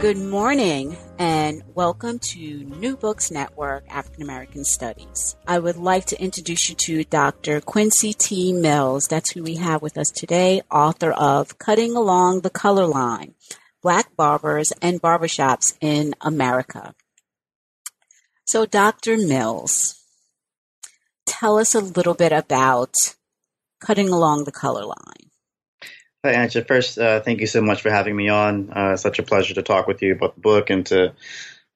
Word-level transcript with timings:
Good 0.00 0.16
morning 0.16 0.96
and 1.18 1.64
welcome 1.74 2.20
to 2.20 2.38
New 2.38 2.96
Books 2.96 3.32
Network 3.32 3.82
African 3.88 4.22
American 4.22 4.64
Studies. 4.64 5.34
I 5.44 5.58
would 5.58 5.76
like 5.76 6.04
to 6.06 6.22
introduce 6.22 6.68
you 6.68 6.76
to 6.76 7.02
Dr. 7.02 7.60
Quincy 7.60 8.12
T. 8.12 8.52
Mills. 8.52 9.08
That's 9.08 9.32
who 9.32 9.42
we 9.42 9.56
have 9.56 9.82
with 9.82 9.98
us 9.98 10.12
today, 10.12 10.62
author 10.70 11.10
of 11.10 11.58
Cutting 11.58 11.96
Along 11.96 12.42
the 12.42 12.48
Color 12.48 12.86
Line 12.86 13.34
Black 13.82 14.14
Barbers 14.14 14.72
and 14.80 15.02
Barbershops 15.02 15.76
in 15.80 16.14
America. 16.20 16.94
So, 18.44 18.66
Dr. 18.66 19.16
Mills, 19.16 20.00
tell 21.26 21.58
us 21.58 21.74
a 21.74 21.80
little 21.80 22.14
bit 22.14 22.30
about 22.30 22.94
Cutting 23.80 24.10
Along 24.10 24.44
the 24.44 24.52
Color 24.52 24.84
Line. 24.84 25.27
Hi, 26.24 26.32
Angela. 26.32 26.64
First, 26.64 26.98
uh, 26.98 27.20
thank 27.20 27.40
you 27.40 27.46
so 27.46 27.62
much 27.62 27.80
for 27.80 27.90
having 27.90 28.16
me 28.16 28.28
on. 28.28 28.70
Uh, 28.72 28.96
such 28.96 29.20
a 29.20 29.22
pleasure 29.22 29.54
to 29.54 29.62
talk 29.62 29.86
with 29.86 30.02
you 30.02 30.14
about 30.14 30.34
the 30.34 30.40
book 30.40 30.68
and 30.68 30.84
to 30.86 31.12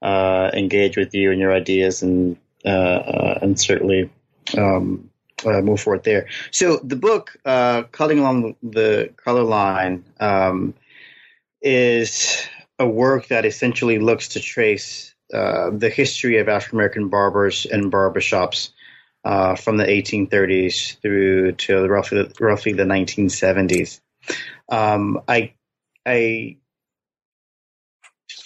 uh, 0.03 0.51
engage 0.53 0.97
with 0.97 1.15
you 1.15 1.31
and 1.31 1.39
your 1.41 1.53
ideas 1.53 2.03
and 2.03 2.37
uh, 2.65 2.69
uh, 2.69 3.39
and 3.41 3.61
certainly 3.61 4.11
um, 4.59 5.11
uh, 5.47 5.61
move 5.61 5.81
forward 5.81 6.03
there. 6.03 6.27
So 6.51 6.81
the 6.83 6.97
book, 6.97 7.37
Cutting 7.45 8.19
Along 8.19 8.57
the 8.65 9.15
Color 9.17 9.45
Line, 9.45 10.05
um, 10.19 10.75
is 11.61 12.45
a 12.81 12.87
work 12.87 13.29
that 13.29 13.47
essentially 13.47 14.01
looks 14.01 14.27
to 14.31 14.41
trace 14.41 15.15
the 15.31 15.93
history 15.95 16.39
of 16.39 16.49
African 16.49 16.79
American 16.79 17.09
barbers 17.11 17.65
and 17.65 17.93
barbershops 17.93 18.71
from 19.23 19.77
the 19.77 19.85
1830s 19.85 21.01
through 21.01 21.53
to 21.53 21.87
roughly 21.87 22.29
roughly 22.41 22.73
the 22.73 22.83
1970s. 22.83 24.01
Um, 24.69 25.21
I 25.29 25.55
I 26.07 26.57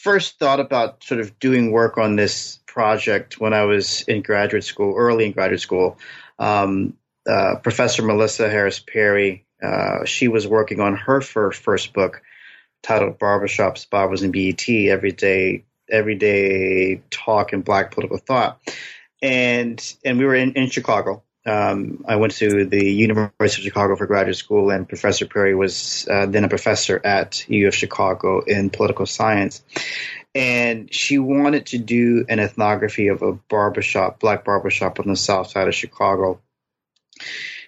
first 0.06 0.38
thought 0.38 0.60
about 0.60 1.02
sort 1.02 1.20
of 1.20 1.38
doing 1.38 1.72
work 1.72 1.98
on 1.98 2.16
this 2.16 2.60
project 2.66 3.40
when 3.40 3.52
I 3.52 3.64
was 3.64 4.02
in 4.02 4.22
graduate 4.22 4.64
school, 4.64 4.94
early 4.96 5.26
in 5.26 5.32
graduate 5.32 5.60
school. 5.60 5.98
Um, 6.38 6.94
uh, 7.28 7.56
Professor 7.56 8.02
Melissa 8.02 8.48
Harris 8.48 8.78
Perry, 8.78 9.44
uh, 9.62 10.04
she 10.04 10.28
was 10.28 10.46
working 10.46 10.80
on 10.80 10.94
her 10.96 11.20
first, 11.20 11.92
book 11.92 12.22
titled 12.82 13.18
Barbershops, 13.18 13.88
Bibles, 13.88 14.22
and 14.22 14.32
BET, 14.32 14.68
Everyday 14.68 15.64
Everyday 15.90 17.00
Talk 17.10 17.52
and 17.52 17.64
Black 17.64 17.90
Political 17.92 18.18
Thought. 18.18 18.60
And 19.22 19.96
and 20.04 20.18
we 20.18 20.24
were 20.24 20.34
in, 20.34 20.52
in 20.52 20.70
Chicago 20.70 21.22
um, 21.46 22.04
I 22.08 22.16
went 22.16 22.34
to 22.34 22.64
the 22.64 22.84
University 22.84 23.62
of 23.62 23.64
Chicago 23.64 23.94
for 23.96 24.06
graduate 24.06 24.36
school, 24.36 24.70
and 24.70 24.88
Professor 24.88 25.26
Perry 25.26 25.54
was 25.54 26.06
uh, 26.10 26.26
then 26.26 26.44
a 26.44 26.48
professor 26.48 27.00
at 27.04 27.48
U 27.48 27.68
of 27.68 27.74
Chicago 27.74 28.40
in 28.40 28.70
political 28.70 29.06
science. 29.06 29.62
And 30.34 30.92
she 30.92 31.18
wanted 31.18 31.66
to 31.66 31.78
do 31.78 32.26
an 32.28 32.40
ethnography 32.40 33.08
of 33.08 33.22
a 33.22 33.32
barbershop, 33.32 34.20
black 34.20 34.44
barbershop 34.44 34.98
on 35.00 35.08
the 35.08 35.16
south 35.16 35.50
side 35.50 35.68
of 35.68 35.74
Chicago. 35.74 36.40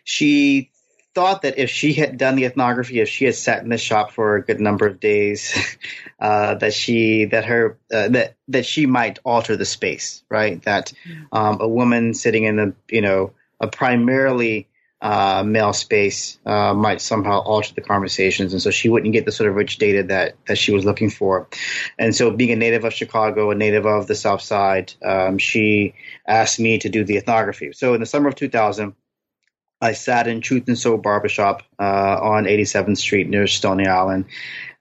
She 0.05 0.71
thought 1.15 1.43
that 1.43 1.59
if 1.59 1.71
she 1.71 1.95
had 1.95 2.19
done 2.19 2.37
the 2.37 2.45
ethnography, 2.45 3.01
if 3.01 3.09
she 3.09 3.25
had 3.25 3.35
sat 3.35 3.63
in 3.63 3.69
the 3.71 3.79
shop 3.79 4.11
for 4.11 4.37
a 4.37 4.45
good 4.45 4.61
number 4.61 4.87
of 4.87 5.01
days, 5.01 5.55
uh, 6.21 6.57
that 6.57 6.75
she 6.75 7.27
that 7.27 7.45
her 7.45 7.79
uh, 7.93 8.09
that 8.09 8.35
that 8.49 8.67
she 8.67 8.87
might 8.87 9.19
alter 9.25 9.57
the 9.57 9.65
space, 9.65 10.23
right? 10.29 10.63
That 10.65 10.93
um, 11.33 11.59
a 11.61 11.69
woman 11.69 12.13
sitting 12.13 12.45
in 12.45 12.57
the 12.57 12.75
you 12.91 13.01
know 13.01 13.33
a 13.61 13.69
primarily 13.69 14.69
uh, 15.01 15.45
male 15.47 15.73
space 15.73 16.39
uh, 16.45 16.75
might 16.75 17.01
somehow 17.01 17.41
alter 17.41 17.73
the 17.75 17.81
conversations, 17.81 18.53
and 18.53 18.61
so 18.61 18.71
she 18.71 18.89
wouldn't 18.89 19.13
get 19.13 19.25
the 19.25 19.33
sort 19.33 19.49
of 19.49 19.55
rich 19.55 19.79
data 19.79 20.03
that 20.05 20.35
that 20.47 20.59
she 20.59 20.73
was 20.73 20.85
looking 20.85 21.11
for. 21.11 21.49
And 21.99 22.15
so, 22.15 22.31
being 22.31 22.51
a 22.51 22.57
native 22.57 22.85
of 22.85 22.93
Chicago, 22.93 23.51
a 23.51 23.55
native 23.55 23.87
of 23.87 24.07
the 24.07 24.17
South 24.17 24.43
Side, 24.43 24.93
um, 25.05 25.39
she 25.39 25.95
asked 26.27 26.59
me 26.59 26.79
to 26.79 26.89
do 26.89 27.05
the 27.05 27.17
ethnography. 27.17 27.73
So, 27.73 27.95
in 27.95 28.01
the 28.01 28.07
summer 28.07 28.29
of 28.29 28.35
2000. 28.35 28.95
I 29.81 29.93
sat 29.93 30.27
in 30.27 30.41
Truth 30.41 30.67
and 30.67 30.77
Soul 30.77 30.97
Barbershop 30.97 31.63
uh, 31.79 32.19
on 32.21 32.47
87th 32.47 32.99
Street 32.99 33.29
near 33.29 33.47
Stony 33.47 33.87
Island 33.87 34.25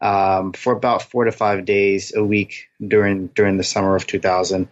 um, 0.01 0.53
for 0.53 0.73
about 0.73 1.03
four 1.03 1.25
to 1.25 1.31
five 1.31 1.65
days 1.65 2.15
a 2.15 2.23
week 2.23 2.65
during 2.83 3.27
during 3.27 3.57
the 3.57 3.63
summer 3.63 3.95
of 3.95 4.07
2000, 4.07 4.67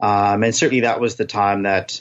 um, 0.00 0.42
and 0.42 0.54
certainly 0.54 0.80
that 0.82 1.00
was 1.00 1.16
the 1.16 1.24
time 1.24 1.62
that 1.62 1.98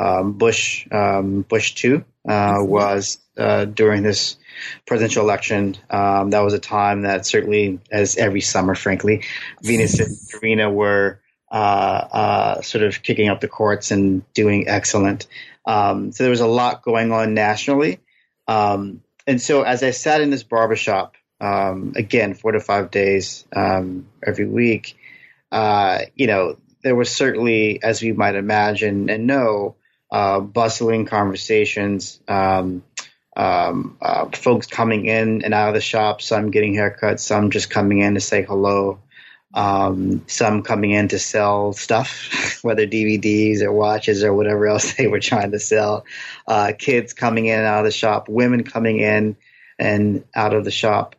um, 0.00 0.32
Bush 0.32 0.86
um, 0.90 1.42
Bush 1.42 1.74
two 1.74 2.04
uh, 2.26 2.58
was 2.60 3.18
uh, 3.36 3.66
during 3.66 4.02
this 4.02 4.36
presidential 4.86 5.22
election. 5.22 5.76
Um, 5.90 6.30
that 6.30 6.40
was 6.40 6.54
a 6.54 6.58
time 6.58 7.02
that 7.02 7.26
certainly, 7.26 7.80
as 7.90 8.16
every 8.16 8.40
summer, 8.40 8.74
frankly, 8.74 9.24
Venus 9.62 10.00
and 10.00 10.16
Serena 10.16 10.70
were 10.70 11.20
uh, 11.50 11.54
uh, 12.12 12.62
sort 12.62 12.84
of 12.84 13.02
kicking 13.02 13.28
up 13.28 13.40
the 13.40 13.48
courts 13.48 13.90
and 13.90 14.22
doing 14.32 14.68
excellent. 14.68 15.26
Um, 15.66 16.12
so 16.12 16.24
there 16.24 16.30
was 16.30 16.40
a 16.40 16.46
lot 16.46 16.82
going 16.82 17.12
on 17.12 17.34
nationally. 17.34 18.00
Um, 18.48 19.02
and 19.26 19.40
so 19.40 19.62
as 19.62 19.82
I 19.82 19.90
sat 19.90 20.20
in 20.20 20.30
this 20.30 20.42
barbershop, 20.42 21.14
um, 21.40 21.92
again, 21.96 22.34
four 22.34 22.52
to 22.52 22.60
five 22.60 22.90
days 22.90 23.44
every 23.54 24.46
week, 24.46 24.96
uh, 25.52 26.00
you 26.14 26.26
know, 26.26 26.56
there 26.82 26.94
was 26.94 27.10
certainly, 27.10 27.82
as 27.82 28.00
we 28.02 28.12
might 28.12 28.34
imagine 28.34 29.10
and 29.10 29.26
know, 29.26 29.76
uh, 30.10 30.40
bustling 30.40 31.06
conversations, 31.06 32.20
um, 32.28 32.82
um, 33.36 33.96
uh, 34.02 34.28
folks 34.30 34.66
coming 34.66 35.06
in 35.06 35.44
and 35.44 35.54
out 35.54 35.68
of 35.68 35.74
the 35.74 35.80
shop, 35.80 36.20
some 36.20 36.50
getting 36.50 36.74
haircuts, 36.74 37.20
some 37.20 37.50
just 37.50 37.70
coming 37.70 37.98
in 37.98 38.14
to 38.14 38.20
say 38.20 38.42
hello, 38.42 38.98
um, 39.54 40.24
some 40.26 40.62
coming 40.62 40.90
in 40.90 41.08
to 41.08 41.18
sell 41.18 41.72
stuff, 41.72 42.58
whether 42.62 42.86
DVDs 42.86 43.62
or 43.62 43.72
watches 43.72 44.24
or 44.24 44.34
whatever 44.34 44.66
else 44.66 44.92
they 44.98 45.06
were 45.06 45.20
trying 45.20 45.52
to 45.52 45.60
sell, 45.60 46.04
uh, 46.46 46.72
kids 46.76 47.12
coming 47.12 47.46
in 47.46 47.58
and 47.58 47.66
out 47.66 47.80
of 47.80 47.84
the 47.84 47.90
shop, 47.90 48.28
women 48.28 48.64
coming 48.64 48.98
in 48.98 49.36
and 49.78 50.24
out 50.34 50.54
of 50.54 50.64
the 50.64 50.70
shop. 50.70 51.16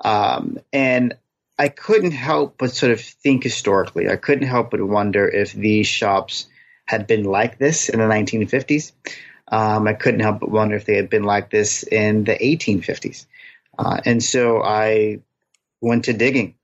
Um, 0.00 0.58
and 0.72 1.14
I 1.58 1.68
couldn't 1.68 2.12
help 2.12 2.56
but 2.58 2.72
sort 2.72 2.92
of 2.92 3.00
think 3.00 3.42
historically. 3.42 4.08
I 4.08 4.16
couldn't 4.16 4.48
help 4.48 4.70
but 4.70 4.82
wonder 4.82 5.26
if 5.26 5.52
these 5.52 5.86
shops 5.86 6.46
had 6.86 7.06
been 7.06 7.24
like 7.24 7.58
this 7.58 7.88
in 7.88 7.98
the 7.98 8.06
1950s. 8.06 8.92
Um, 9.48 9.86
I 9.86 9.94
couldn't 9.94 10.20
help 10.20 10.40
but 10.40 10.50
wonder 10.50 10.76
if 10.76 10.84
they 10.84 10.96
had 10.96 11.10
been 11.10 11.24
like 11.24 11.50
this 11.50 11.82
in 11.82 12.24
the 12.24 12.34
1850s. 12.34 13.26
Uh, 13.78 14.00
and 14.04 14.22
so 14.22 14.62
I 14.62 15.20
went 15.80 16.06
to 16.06 16.12
digging. 16.12 16.54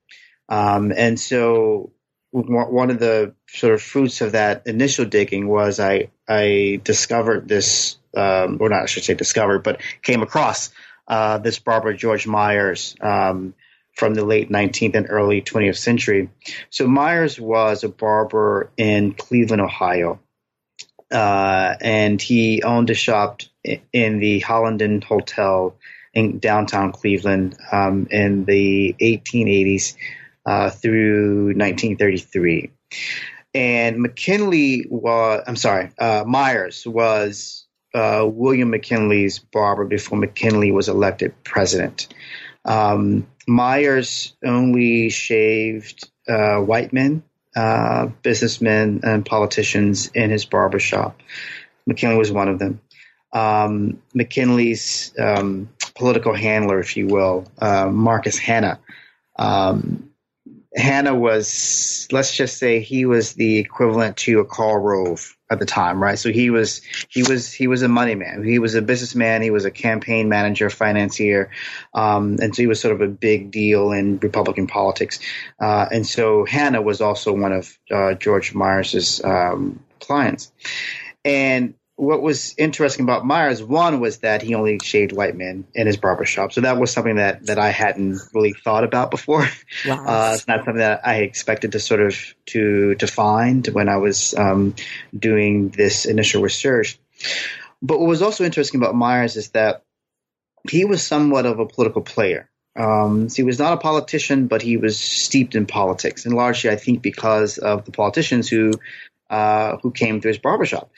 Um, 0.49 0.91
and 0.95 1.19
so 1.19 1.91
one 2.31 2.89
of 2.89 2.99
the 2.99 3.33
sort 3.47 3.73
of 3.73 3.81
fruits 3.81 4.21
of 4.21 4.31
that 4.33 4.65
initial 4.65 5.05
digging 5.05 5.47
was 5.47 5.79
I, 5.79 6.09
I 6.27 6.79
discovered 6.83 7.47
this, 7.47 7.97
um, 8.15 8.57
or 8.61 8.69
not, 8.69 8.83
I 8.83 8.85
should 8.85 9.03
say 9.03 9.13
discovered, 9.13 9.63
but 9.63 9.81
came 10.01 10.21
across 10.21 10.71
uh, 11.07 11.39
this 11.39 11.59
Barbara 11.59 11.95
George 11.95 12.25
Myers, 12.25 12.95
um, 13.01 13.53
from 14.01 14.15
the 14.15 14.25
late 14.25 14.49
19th 14.49 14.95
and 14.95 15.05
early 15.11 15.43
20th 15.43 15.77
century. 15.77 16.27
So 16.71 16.87
Myers 16.87 17.39
was 17.39 17.83
a 17.83 17.87
barber 17.87 18.71
in 18.75 19.13
Cleveland, 19.13 19.61
Ohio. 19.61 20.19
Uh, 21.11 21.75
and 21.79 22.19
he 22.19 22.63
owned 22.63 22.89
a 22.89 22.95
shop 22.95 23.41
in 23.63 24.17
the 24.17 24.41
Hollenden 24.41 25.03
Hotel 25.03 25.75
in 26.15 26.39
downtown 26.39 26.93
Cleveland 26.93 27.55
um, 27.71 28.07
in 28.09 28.45
the 28.45 28.95
1880s 28.99 29.95
uh, 30.47 30.71
through 30.71 31.53
1933. 31.53 32.71
And 33.53 34.01
McKinley 34.01 34.87
was, 34.89 35.43
I'm 35.45 35.57
sorry, 35.57 35.91
uh, 35.99 36.23
Myers 36.25 36.87
was 36.87 37.67
uh, 37.93 38.25
William 38.27 38.71
McKinley's 38.71 39.37
barber 39.37 39.85
before 39.85 40.17
McKinley 40.17 40.71
was 40.71 40.89
elected 40.89 41.35
president. 41.43 42.07
Um, 42.65 43.27
Myers 43.47 44.35
only 44.45 45.09
shaved 45.09 46.09
uh, 46.27 46.57
white 46.57 46.93
men, 46.93 47.23
uh, 47.55 48.07
businessmen, 48.21 49.01
and 49.03 49.25
politicians 49.25 50.11
in 50.13 50.29
his 50.29 50.45
barbershop. 50.45 51.19
McKinley 51.85 52.17
was 52.17 52.31
one 52.31 52.47
of 52.47 52.59
them. 52.59 52.81
Um, 53.33 54.01
McKinley's 54.13 55.13
um, 55.17 55.69
political 55.95 56.33
handler, 56.33 56.79
if 56.79 56.97
you 56.97 57.07
will, 57.07 57.45
uh, 57.59 57.87
Marcus 57.87 58.37
Hanna, 58.37 58.79
um, 60.75 60.81
Hanna 60.81 61.15
was, 61.15 62.07
let's 62.11 62.35
just 62.35 62.57
say, 62.57 62.79
he 62.79 63.05
was 63.05 63.33
the 63.33 63.59
equivalent 63.59 64.17
to 64.17 64.39
a 64.39 64.45
Karl 64.45 64.77
Rove 64.77 65.35
at 65.49 65.59
the 65.59 65.65
time, 65.65 66.01
right? 66.01 66.17
So 66.17 66.31
he 66.31 66.49
was 66.49 66.81
he 67.09 67.23
was 67.23 67.51
he 67.51 67.67
was 67.67 67.81
a 67.81 67.89
money 67.89 68.15
man. 68.15 68.43
He 68.43 68.57
was 68.57 68.73
a 68.75 68.81
businessman. 68.81 69.41
He 69.41 69.51
was 69.51 69.65
a 69.65 69.71
campaign 69.71 70.29
manager, 70.29 70.69
financier, 70.69 71.51
um, 71.93 72.37
and 72.41 72.55
so 72.55 72.61
he 72.61 72.67
was 72.67 72.79
sort 72.79 72.93
of 72.93 73.01
a 73.01 73.07
big 73.07 73.51
deal 73.51 73.91
in 73.91 74.17
Republican 74.19 74.67
politics. 74.67 75.19
Uh, 75.59 75.87
and 75.91 76.07
so 76.07 76.45
Hanna 76.45 76.81
was 76.81 77.01
also 77.01 77.33
one 77.33 77.51
of 77.51 77.77
uh, 77.91 78.13
George 78.13 78.53
Myers's 78.53 79.21
um, 79.23 79.83
clients. 79.99 80.51
And 81.25 81.75
what 82.01 82.23
was 82.23 82.55
interesting 82.57 83.03
about 83.03 83.27
Myers, 83.27 83.61
one 83.61 83.99
was 83.99 84.17
that 84.19 84.41
he 84.41 84.55
only 84.55 84.79
shaved 84.81 85.11
white 85.11 85.35
men 85.35 85.67
in 85.75 85.85
his 85.85 85.97
barbershop. 85.97 86.51
So 86.51 86.61
that 86.61 86.79
was 86.79 86.91
something 86.91 87.17
that, 87.17 87.45
that 87.45 87.59
I 87.59 87.69
hadn't 87.69 88.19
really 88.33 88.53
thought 88.53 88.83
about 88.83 89.11
before. 89.11 89.47
Wow. 89.87 90.05
Uh, 90.11 90.31
it's 90.33 90.47
not 90.47 90.65
something 90.65 90.77
that 90.77 91.01
I 91.05 91.17
expected 91.17 91.73
to 91.73 91.79
sort 91.79 92.01
of 92.01 92.15
to 92.47 92.95
to 92.95 93.07
find 93.07 93.65
when 93.67 93.87
I 93.87 93.97
was 93.97 94.33
um, 94.33 94.75
doing 95.17 95.69
this 95.69 96.05
initial 96.05 96.41
research. 96.41 96.99
But 97.81 97.99
what 97.99 98.07
was 98.07 98.21
also 98.21 98.43
interesting 98.43 98.81
about 98.81 98.95
Myers 98.95 99.35
is 99.35 99.49
that 99.49 99.83
he 100.69 100.85
was 100.85 101.05
somewhat 101.05 101.45
of 101.45 101.59
a 101.59 101.67
political 101.67 102.01
player. 102.01 102.49
Um, 102.75 103.29
so 103.29 103.35
he 103.35 103.43
was 103.43 103.59
not 103.59 103.73
a 103.73 103.77
politician, 103.77 104.47
but 104.47 104.61
he 104.61 104.77
was 104.77 104.99
steeped 104.99 105.55
in 105.55 105.65
politics, 105.65 106.25
and 106.25 106.35
largely, 106.35 106.71
I 106.71 106.77
think, 106.77 107.01
because 107.01 107.57
of 107.57 107.85
the 107.85 107.91
politicians 107.91 108.49
who 108.49 108.71
uh, 109.29 109.77
who 109.77 109.91
came 109.91 110.19
through 110.19 110.31
his 110.31 110.39
barbershop. 110.39 110.91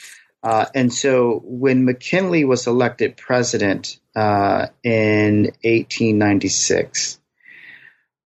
Uh, 0.44 0.66
and 0.76 0.94
so 0.94 1.42
when 1.46 1.86
McKinley 1.86 2.44
was 2.44 2.68
elected 2.68 3.16
president 3.16 3.98
uh, 4.16 4.68
in 4.84 5.46
1896, 5.64 7.20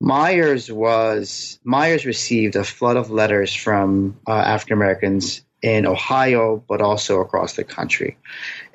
Myers 0.01 0.71
was 0.73 1.59
Myers 1.65 2.07
received 2.07 2.57
a 2.57 2.65
flood 2.65 2.97
of 2.97 3.11
letters 3.11 3.53
from 3.53 4.19
uh, 4.27 4.33
African 4.33 4.75
Americans 4.75 5.43
in 5.61 5.87
Ohio, 5.87 6.63
but 6.69 6.81
also 6.81 7.21
across 7.21 7.55
the 7.55 7.65
country. 7.65 8.17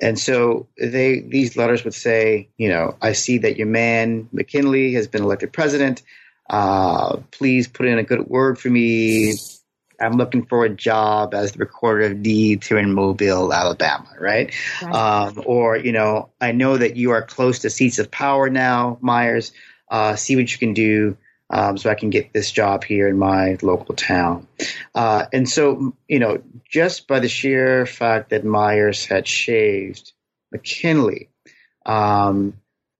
And 0.00 0.18
so 0.18 0.68
they 0.78 1.20
these 1.20 1.56
letters 1.56 1.82
would 1.84 1.94
say, 1.94 2.50
you 2.58 2.68
know, 2.68 2.96
I 3.00 3.12
see 3.12 3.38
that 3.38 3.56
your 3.56 3.66
man 3.66 4.28
McKinley 4.32 4.94
has 4.94 5.08
been 5.08 5.22
elected 5.22 5.52
president. 5.52 6.02
Uh, 6.48 7.16
please 7.30 7.68
put 7.68 7.86
in 7.86 7.98
a 7.98 8.02
good 8.02 8.26
word 8.26 8.58
for 8.58 8.68
me 8.68 9.34
I'm 10.04 10.16
looking 10.16 10.46
for 10.46 10.64
a 10.64 10.68
job 10.68 11.34
as 11.34 11.52
the 11.52 11.58
recorder 11.58 12.06
of 12.06 12.22
deeds 12.22 12.68
here 12.68 12.78
in 12.78 12.92
Mobile, 12.92 13.52
Alabama, 13.52 14.08
right? 14.18 14.54
right. 14.82 14.94
Um, 14.94 15.42
or, 15.46 15.76
you 15.76 15.92
know, 15.92 16.30
I 16.40 16.52
know 16.52 16.76
that 16.76 16.96
you 16.96 17.10
are 17.10 17.22
close 17.22 17.60
to 17.60 17.70
seats 17.70 17.98
of 17.98 18.10
power 18.10 18.50
now, 18.50 18.98
Myers. 19.00 19.52
Uh, 19.90 20.16
see 20.16 20.36
what 20.36 20.50
you 20.50 20.58
can 20.58 20.74
do 20.74 21.16
um, 21.50 21.76
so 21.76 21.90
I 21.90 21.94
can 21.94 22.10
get 22.10 22.32
this 22.32 22.50
job 22.50 22.84
here 22.84 23.08
in 23.08 23.18
my 23.18 23.58
local 23.62 23.94
town. 23.94 24.46
Uh, 24.94 25.26
and 25.32 25.48
so, 25.48 25.94
you 26.08 26.18
know, 26.18 26.42
just 26.68 27.06
by 27.06 27.20
the 27.20 27.28
sheer 27.28 27.86
fact 27.86 28.30
that 28.30 28.44
Myers 28.44 29.04
had 29.04 29.28
shaved 29.28 30.12
McKinley, 30.50 31.28
um, 31.86 32.54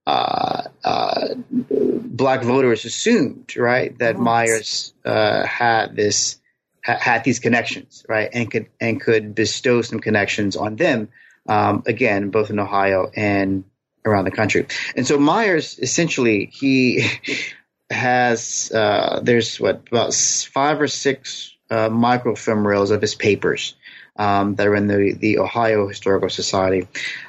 uh, 0.06 0.62
uh, 0.84 1.28
black 1.50 2.42
voters 2.42 2.84
assumed, 2.84 3.56
right, 3.56 3.96
that 3.98 4.18
Myers 4.18 4.92
uh, 5.04 5.44
had 5.46 5.96
this 5.96 6.38
ha- 6.84 6.98
had 7.00 7.24
these 7.24 7.38
connections, 7.38 8.04
right, 8.08 8.28
and 8.32 8.50
could 8.50 8.66
and 8.80 9.00
could 9.00 9.34
bestow 9.34 9.82
some 9.82 10.00
connections 10.00 10.56
on 10.56 10.76
them, 10.76 11.08
um, 11.48 11.82
again, 11.86 12.30
both 12.30 12.50
in 12.50 12.58
Ohio 12.58 13.10
and 13.14 13.64
around 14.04 14.24
the 14.24 14.30
country. 14.30 14.66
And 14.96 15.06
so 15.06 15.18
Myers 15.18 15.78
essentially 15.78 16.46
he 16.52 17.08
has 17.90 18.70
uh, 18.72 19.20
there's 19.22 19.58
what 19.58 19.82
about 19.88 20.14
five 20.14 20.80
or 20.80 20.88
six 20.88 21.54
uh, 21.70 21.88
microfilm 21.88 22.66
reels 22.66 22.90
of 22.90 23.00
his 23.00 23.14
papers. 23.14 23.74
Um, 24.16 24.54
that 24.54 24.68
are 24.68 24.76
in 24.76 24.86
the, 24.86 25.12
the 25.18 25.38
Ohio 25.38 25.88
Historical 25.88 26.28
Society. 26.28 26.86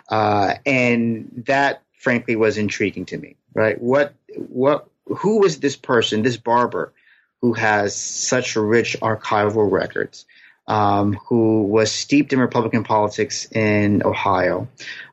Uh, 0.07 0.53
and 0.67 1.43
that 1.47 1.81
frankly 1.97 2.35
was 2.35 2.59
intriguing 2.59 3.05
to 3.05 3.17
me, 3.17 3.37
right? 3.55 3.81
What, 3.81 4.13
what, 4.35 4.87
who 5.07 5.39
was 5.39 5.59
this 5.59 5.75
person, 5.75 6.21
this 6.21 6.37
barber 6.37 6.93
who 7.41 7.53
has 7.53 7.95
such 7.95 8.55
rich 8.55 8.97
archival 9.01 9.69
records, 9.71 10.25
um, 10.67 11.13
who 11.27 11.63
was 11.63 11.91
steeped 11.91 12.33
in 12.33 12.39
Republican 12.39 12.83
politics 12.83 13.45
in 13.51 14.03
Ohio, 14.03 14.67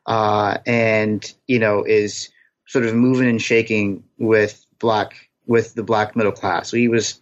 uh, 0.05 0.57
and 0.65 1.33
you 1.47 1.59
know 1.59 1.83
is 1.83 2.29
sort 2.65 2.85
of 2.85 2.95
moving 2.95 3.29
and 3.29 3.41
shaking 3.41 4.03
with 4.17 4.65
black 4.79 5.29
with 5.45 5.73
the 5.75 5.83
black 5.83 6.15
middle 6.15 6.31
class. 6.31 6.69
So 6.69 6.77
he 6.77 6.87
was 6.87 7.21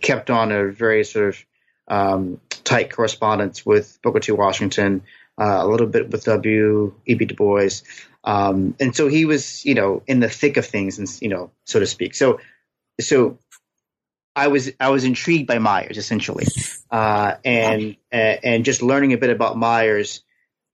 kept 0.00 0.30
on 0.30 0.52
a 0.52 0.70
very 0.70 1.04
sort 1.04 1.28
of 1.28 1.44
um, 1.88 2.40
tight 2.64 2.92
correspondence 2.92 3.64
with 3.64 3.98
Booker 4.02 4.20
T. 4.20 4.32
Washington, 4.32 5.02
uh, 5.38 5.60
a 5.60 5.66
little 5.66 5.86
bit 5.86 6.10
with 6.10 6.24
W. 6.24 6.94
E. 7.06 7.14
B. 7.14 7.24
Du 7.24 7.34
Bois. 7.34 7.82
Um, 8.24 8.74
and 8.78 8.94
so 8.94 9.08
he 9.08 9.24
was, 9.24 9.64
you 9.64 9.74
know, 9.74 10.02
in 10.06 10.20
the 10.20 10.28
thick 10.28 10.56
of 10.56 10.66
things, 10.66 10.98
and 10.98 11.08
you 11.20 11.28
know, 11.28 11.50
so 11.64 11.80
to 11.80 11.86
speak. 11.86 12.14
So, 12.14 12.40
so 13.00 13.38
I 14.38 14.46
was 14.48 14.70
I 14.78 14.90
was 14.90 15.04
intrigued 15.04 15.48
by 15.48 15.58
Myers 15.58 15.98
essentially, 15.98 16.46
uh, 16.90 17.34
and 17.44 17.96
uh, 18.12 18.16
and 18.16 18.64
just 18.64 18.82
learning 18.82 19.12
a 19.12 19.18
bit 19.18 19.30
about 19.30 19.56
Myers 19.56 20.22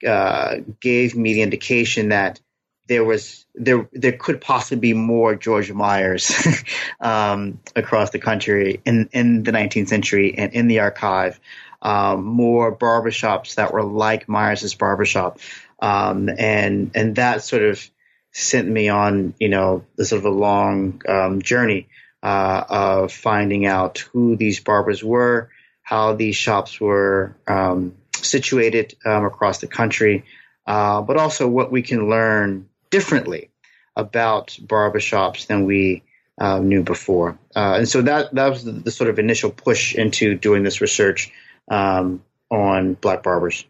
uh, 0.06 0.56
gave 0.80 1.16
me 1.16 1.32
the 1.32 1.42
indication 1.42 2.10
that 2.10 2.40
there 2.88 3.04
was 3.04 3.46
there 3.54 3.88
there 3.92 4.12
could 4.12 4.42
possibly 4.42 4.80
be 4.80 4.92
more 4.92 5.34
George 5.34 5.72
Myers 5.72 6.46
um, 7.00 7.58
across 7.74 8.10
the 8.10 8.18
country 8.18 8.82
in 8.84 9.08
in 9.12 9.42
the 9.44 9.52
19th 9.52 9.88
century 9.88 10.34
and 10.36 10.52
in 10.52 10.68
the 10.68 10.80
archive. 10.80 11.40
Um, 11.80 12.24
more 12.24 12.74
barbershops 12.74 13.56
that 13.56 13.72
were 13.72 13.82
like 13.82 14.26
Myers's 14.26 14.74
barbershop, 14.74 15.38
um, 15.80 16.28
and 16.28 16.90
and 16.94 17.16
that 17.16 17.42
sort 17.42 17.62
of 17.62 17.90
sent 18.32 18.68
me 18.68 18.88
on 18.90 19.34
you 19.40 19.48
know 19.48 19.84
the 19.96 20.04
sort 20.04 20.18
of 20.18 20.26
a 20.26 20.36
long 20.36 21.00
um, 21.08 21.40
journey 21.40 21.88
uh, 22.24 22.64
of 22.70 23.12
finding 23.12 23.66
out 23.66 23.98
who 23.98 24.34
these 24.34 24.58
barbers 24.58 25.04
were, 25.04 25.50
how 25.82 26.14
these 26.14 26.34
shops 26.34 26.80
were 26.80 27.36
um, 27.46 27.94
situated 28.14 28.94
um, 29.04 29.26
across 29.26 29.58
the 29.58 29.66
country, 29.66 30.24
uh, 30.66 31.02
but 31.02 31.18
also 31.18 31.46
what 31.46 31.70
we 31.70 31.82
can 31.82 32.08
learn 32.08 32.66
differently 32.88 33.50
about 33.94 34.56
barbershops 34.60 35.46
than 35.46 35.66
we 35.66 36.02
uh, 36.40 36.58
knew 36.58 36.82
before. 36.82 37.38
Uh, 37.54 37.74
and 37.78 37.88
so 37.88 38.00
that 38.00 38.34
that 38.34 38.48
was 38.48 38.64
the, 38.64 38.72
the, 38.72 38.90
sort 38.90 39.10
of 39.10 39.18
initial 39.18 39.50
push 39.50 39.94
into 39.94 40.34
doing 40.34 40.62
this 40.64 40.80
research 40.80 41.30
um, 41.70 42.22
on 42.50 42.94
black 42.94 43.22
barbers. 43.22 43.66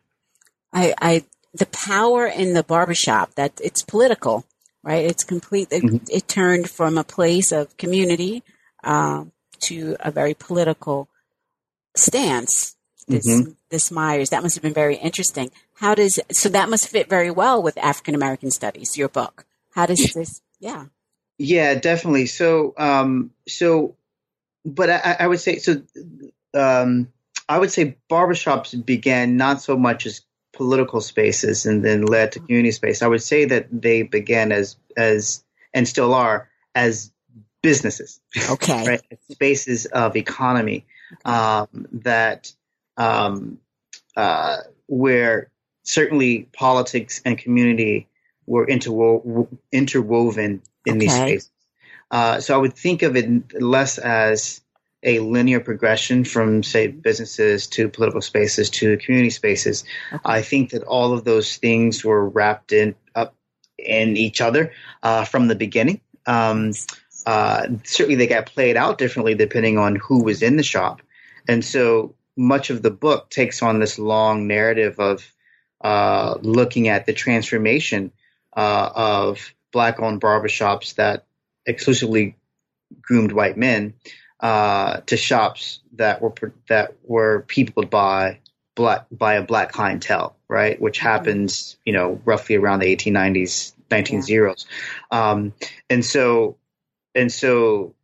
I, 0.72 0.94
I 1.00 1.24
the 1.52 1.66
power 1.66 2.26
in 2.26 2.54
the 2.54 2.62
barbershop 2.62 3.34
that 3.34 3.60
it's 3.62 3.82
political 3.82 4.44
right? 4.84 5.04
It's 5.04 5.24
complete. 5.24 5.68
It, 5.72 5.82
mm-hmm. 5.82 6.04
it 6.10 6.28
turned 6.28 6.70
from 6.70 6.98
a 6.98 7.04
place 7.04 7.50
of 7.50 7.76
community 7.76 8.42
um, 8.84 9.32
to 9.60 9.96
a 10.00 10.10
very 10.10 10.34
political 10.34 11.08
stance. 11.96 12.76
This 13.08 13.26
mm-hmm. 13.26 13.52
this 13.70 13.90
Myers 13.90 14.30
that 14.30 14.42
must 14.42 14.54
have 14.54 14.62
been 14.62 14.72
very 14.74 14.96
interesting. 14.96 15.50
How 15.74 15.94
does 15.94 16.20
so 16.30 16.48
that 16.50 16.70
must 16.70 16.88
fit 16.88 17.08
very 17.08 17.30
well 17.30 17.62
with 17.62 17.76
African 17.78 18.14
American 18.14 18.50
studies? 18.50 18.96
Your 18.96 19.08
book. 19.08 19.44
How 19.72 19.86
does 19.86 20.12
this? 20.14 20.40
Yeah. 20.60 20.86
Yeah, 21.36 21.74
definitely. 21.74 22.26
So, 22.26 22.74
um, 22.78 23.32
so, 23.48 23.96
but 24.64 24.88
I, 24.88 25.16
I 25.20 25.26
would 25.26 25.40
say 25.40 25.58
so. 25.58 25.82
Um, 26.54 27.08
I 27.48 27.58
would 27.58 27.72
say 27.72 27.96
barbershops 28.10 28.84
began 28.84 29.36
not 29.36 29.60
so 29.60 29.76
much 29.76 30.06
as 30.06 30.22
political 30.54 31.00
spaces 31.00 31.66
and 31.66 31.84
then 31.84 32.06
led 32.06 32.32
to 32.32 32.40
community 32.40 32.72
space. 32.72 33.02
I 33.02 33.06
would 33.06 33.22
say 33.22 33.44
that 33.46 33.66
they 33.70 34.02
began 34.02 34.52
as 34.52 34.76
as 34.96 35.44
and 35.72 35.86
still 35.88 36.14
are 36.14 36.48
as 36.74 37.10
businesses. 37.62 38.20
Okay. 38.50 38.84
right. 38.86 39.02
Spaces 39.30 39.86
of 39.86 40.16
economy 40.16 40.86
um, 41.24 41.86
that 41.92 42.52
um, 42.96 43.58
uh, 44.16 44.58
where 44.86 45.50
certainly 45.82 46.48
politics 46.52 47.20
and 47.24 47.36
community 47.36 48.08
were 48.46 48.66
interwo- 48.66 49.48
interwoven 49.72 50.62
in 50.86 50.96
okay. 50.96 50.98
these 50.98 51.14
spaces. 51.14 51.50
Uh, 52.10 52.40
so 52.40 52.54
I 52.54 52.58
would 52.58 52.74
think 52.74 53.02
of 53.02 53.16
it 53.16 53.60
less 53.60 53.98
as 53.98 54.60
a 55.04 55.20
linear 55.20 55.60
progression 55.60 56.24
from, 56.24 56.62
say, 56.62 56.88
businesses 56.88 57.66
to 57.68 57.88
political 57.88 58.22
spaces 58.22 58.70
to 58.70 58.96
community 58.96 59.30
spaces. 59.30 59.84
Okay. 60.12 60.22
I 60.24 60.42
think 60.42 60.70
that 60.70 60.82
all 60.82 61.12
of 61.12 61.24
those 61.24 61.56
things 61.56 62.04
were 62.04 62.28
wrapped 62.28 62.72
in 62.72 62.94
up 63.14 63.34
in 63.78 64.16
each 64.16 64.40
other 64.40 64.72
uh, 65.02 65.24
from 65.24 65.48
the 65.48 65.54
beginning. 65.54 66.00
Um, 66.26 66.72
uh, 67.26 67.68
certainly, 67.84 68.16
they 68.16 68.26
got 68.26 68.46
played 68.46 68.76
out 68.76 68.98
differently 68.98 69.34
depending 69.34 69.78
on 69.78 69.96
who 69.96 70.24
was 70.24 70.42
in 70.42 70.56
the 70.56 70.62
shop, 70.62 71.02
and 71.46 71.64
so 71.64 72.14
much 72.36 72.70
of 72.70 72.82
the 72.82 72.90
book 72.90 73.30
takes 73.30 73.62
on 73.62 73.78
this 73.78 73.98
long 73.98 74.46
narrative 74.46 74.98
of 74.98 75.30
uh, 75.82 76.36
looking 76.40 76.88
at 76.88 77.06
the 77.06 77.12
transformation 77.12 78.10
uh, 78.56 78.90
of 78.94 79.54
black-owned 79.72 80.20
barbershops 80.20 80.94
that 80.94 81.26
exclusively 81.66 82.36
groomed 83.00 83.32
white 83.32 83.56
men 83.56 83.94
uh, 84.44 85.00
to 85.06 85.16
shops 85.16 85.80
that 85.94 86.20
were 86.20 86.34
that 86.68 86.92
were 87.02 87.46
peopled 87.48 87.88
by 87.88 88.38
black 88.74 89.06
by 89.10 89.34
a 89.34 89.42
black 89.42 89.72
clientele, 89.72 90.36
right? 90.48 90.78
Which 90.78 90.98
mm-hmm. 90.98 91.08
happens, 91.08 91.78
you 91.86 91.94
know, 91.94 92.20
roughly 92.26 92.56
around 92.56 92.80
the 92.80 92.94
1890s, 92.94 93.72
1900s, 93.90 94.66
yeah. 95.10 95.30
um, 95.30 95.54
and 95.88 96.04
so 96.04 96.58
and 97.14 97.32
so 97.32 97.94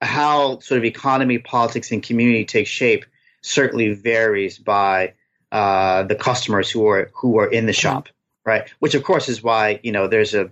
how 0.00 0.60
sort 0.60 0.78
of 0.78 0.86
economy, 0.86 1.36
politics, 1.36 1.92
and 1.92 2.02
community 2.02 2.46
take 2.46 2.66
shape 2.66 3.04
certainly 3.42 3.92
varies 3.92 4.56
by 4.56 5.12
uh, 5.52 6.04
the 6.04 6.14
customers 6.14 6.70
who 6.70 6.88
are 6.88 7.10
who 7.14 7.38
are 7.40 7.46
in 7.46 7.66
the 7.66 7.72
mm-hmm. 7.72 7.78
shop, 7.78 8.08
right? 8.46 8.72
Which 8.78 8.94
of 8.94 9.04
course 9.04 9.28
is 9.28 9.42
why 9.42 9.80
you 9.82 9.92
know 9.92 10.08
there's 10.08 10.32
a 10.32 10.50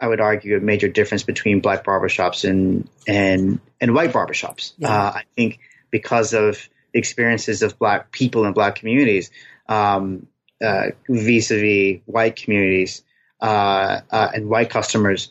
I 0.00 0.08
would 0.08 0.20
argue 0.20 0.56
a 0.56 0.60
major 0.60 0.88
difference 0.88 1.22
between 1.22 1.60
black 1.60 1.84
barbershops 1.84 2.48
and 2.48 2.88
and 3.06 3.60
and 3.80 3.94
white 3.94 4.12
barbershops. 4.12 4.72
Yeah. 4.78 4.88
Uh, 4.88 5.10
I 5.16 5.22
think 5.36 5.60
because 5.90 6.32
of 6.32 6.68
the 6.92 6.98
experiences 6.98 7.62
of 7.62 7.78
black 7.78 8.10
people 8.10 8.44
in 8.46 8.52
black 8.52 8.76
communities 8.76 9.30
um, 9.68 10.26
uh, 10.62 10.88
vis-a-vis 11.08 12.00
white 12.06 12.36
communities 12.36 13.02
uh, 13.40 14.00
uh 14.10 14.28
and 14.34 14.48
white 14.48 14.70
customers, 14.70 15.30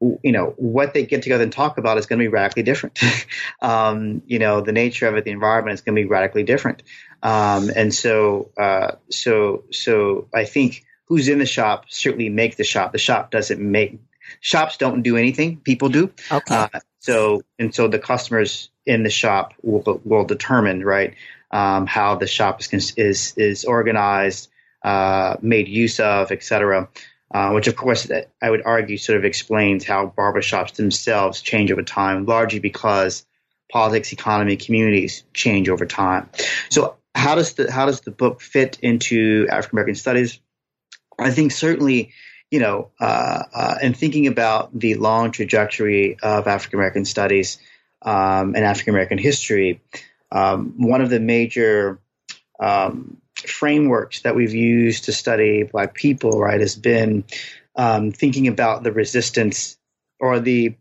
you 0.00 0.32
know 0.32 0.54
what 0.56 0.94
they 0.94 1.06
get 1.06 1.22
together 1.22 1.44
and 1.44 1.52
talk 1.52 1.78
about 1.78 1.98
is 1.98 2.06
going 2.06 2.18
to 2.18 2.24
be 2.24 2.28
radically 2.28 2.62
different. 2.62 2.98
um, 3.62 4.22
you 4.26 4.38
know 4.38 4.60
the 4.60 4.72
nature 4.72 5.06
of 5.06 5.16
it, 5.16 5.24
the 5.24 5.30
environment 5.30 5.74
is 5.74 5.80
going 5.80 5.94
to 5.94 6.02
be 6.02 6.08
radically 6.08 6.42
different, 6.42 6.82
um, 7.22 7.70
and 7.74 7.94
so 7.94 8.50
uh, 8.58 8.92
so 9.10 9.64
so 9.70 10.28
I 10.34 10.44
think 10.44 10.84
who's 11.12 11.28
in 11.28 11.38
the 11.38 11.46
shop 11.46 11.84
certainly 11.88 12.30
make 12.30 12.56
the 12.56 12.64
shop. 12.64 12.92
The 12.92 12.98
shop 12.98 13.30
doesn't 13.30 13.60
make 13.60 13.98
shops 14.40 14.78
don't 14.78 15.02
do 15.02 15.18
anything; 15.18 15.58
people 15.58 15.90
do. 15.90 16.10
Okay. 16.30 16.54
Uh, 16.54 16.68
so 17.00 17.42
and 17.58 17.74
so 17.74 17.86
the 17.86 17.98
customers 17.98 18.70
in 18.86 19.02
the 19.02 19.10
shop 19.10 19.52
will 19.62 20.00
will 20.04 20.24
determine 20.24 20.82
right 20.82 21.14
um, 21.50 21.86
how 21.86 22.14
the 22.14 22.26
shop 22.26 22.62
is 22.72 22.94
is 22.96 23.34
is 23.36 23.66
organized, 23.66 24.48
uh, 24.82 25.36
made 25.42 25.68
use 25.68 26.00
of, 26.00 26.32
etc. 26.32 26.88
Uh, 27.30 27.50
which 27.50 27.66
of 27.66 27.76
course 27.76 28.10
I 28.40 28.50
would 28.50 28.62
argue 28.64 28.96
sort 28.96 29.18
of 29.18 29.26
explains 29.26 29.84
how 29.84 30.14
barbershops 30.16 30.76
themselves 30.76 31.42
change 31.42 31.70
over 31.70 31.82
time, 31.82 32.24
largely 32.24 32.58
because 32.58 33.26
politics, 33.70 34.12
economy, 34.12 34.56
communities 34.56 35.24
change 35.34 35.68
over 35.68 35.84
time. 35.84 36.30
So 36.70 36.96
how 37.14 37.34
does 37.34 37.52
the 37.52 37.70
how 37.70 37.84
does 37.84 38.00
the 38.00 38.12
book 38.12 38.40
fit 38.40 38.78
into 38.80 39.46
African 39.50 39.76
American 39.76 39.94
studies? 39.94 40.40
I 41.18 41.30
think 41.30 41.52
certainly, 41.52 42.12
you 42.50 42.60
know, 42.60 42.90
uh, 43.00 43.42
uh, 43.54 43.74
and 43.82 43.96
thinking 43.96 44.26
about 44.26 44.78
the 44.78 44.94
long 44.94 45.30
trajectory 45.30 46.18
of 46.22 46.46
African 46.46 46.78
American 46.78 47.04
studies 47.04 47.58
um, 48.02 48.54
and 48.54 48.64
African 48.64 48.94
American 48.94 49.18
history, 49.18 49.80
um, 50.30 50.74
one 50.76 51.00
of 51.00 51.10
the 51.10 51.20
major 51.20 51.98
um, 52.60 53.18
frameworks 53.46 54.22
that 54.22 54.34
we've 54.34 54.54
used 54.54 55.04
to 55.04 55.12
study 55.12 55.62
Black 55.64 55.94
people, 55.94 56.38
right, 56.38 56.60
has 56.60 56.76
been 56.76 57.24
um, 57.76 58.12
thinking 58.12 58.48
about 58.48 58.82
the 58.82 58.92
resistance 58.92 59.78
or 60.20 60.40
the 60.40 60.74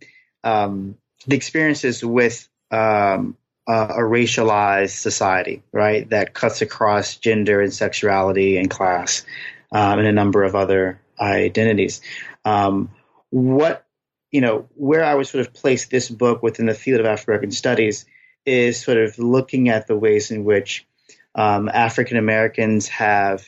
um, 0.44 0.98
the 1.28 1.36
experiences 1.36 2.04
with 2.04 2.48
uh, 2.72 3.20
a 3.68 4.02
racialized 4.02 4.98
society, 4.98 5.62
right, 5.72 6.10
that 6.10 6.34
cuts 6.34 6.62
across 6.62 7.18
gender 7.18 7.62
and 7.62 7.74
sexuality 7.74 8.58
and 8.58 8.70
class 8.70 9.24
um, 9.72 10.00
and 10.00 10.08
a 10.08 10.12
number 10.12 10.44
of 10.44 10.56
other 10.56 11.00
identities. 11.20 12.01
Um, 12.46 12.92
what 13.30 13.86
you 14.32 14.40
know, 14.40 14.68
where 14.75 15.04
I 15.04 15.13
would 15.13 15.28
sort 15.28 15.46
of 15.46 15.54
place 15.54 15.88
this 15.88 16.10
book 16.10 16.42
within 16.42 16.66
the 16.66 16.74
field 16.74 17.01
of 17.01 17.06
African 17.06 17.32
American 17.32 17.51
studies 17.51 18.06
is 18.46 18.82
sort 18.82 18.98
of 18.98 19.20
looking 19.20 19.70
at 19.70 19.88
the 19.88 19.96
ways 19.96 20.32
in 20.32 20.46
which 20.46 20.88
um, 21.36 21.70
African 21.70 22.18
Americans 22.18 22.88
have 22.88 23.46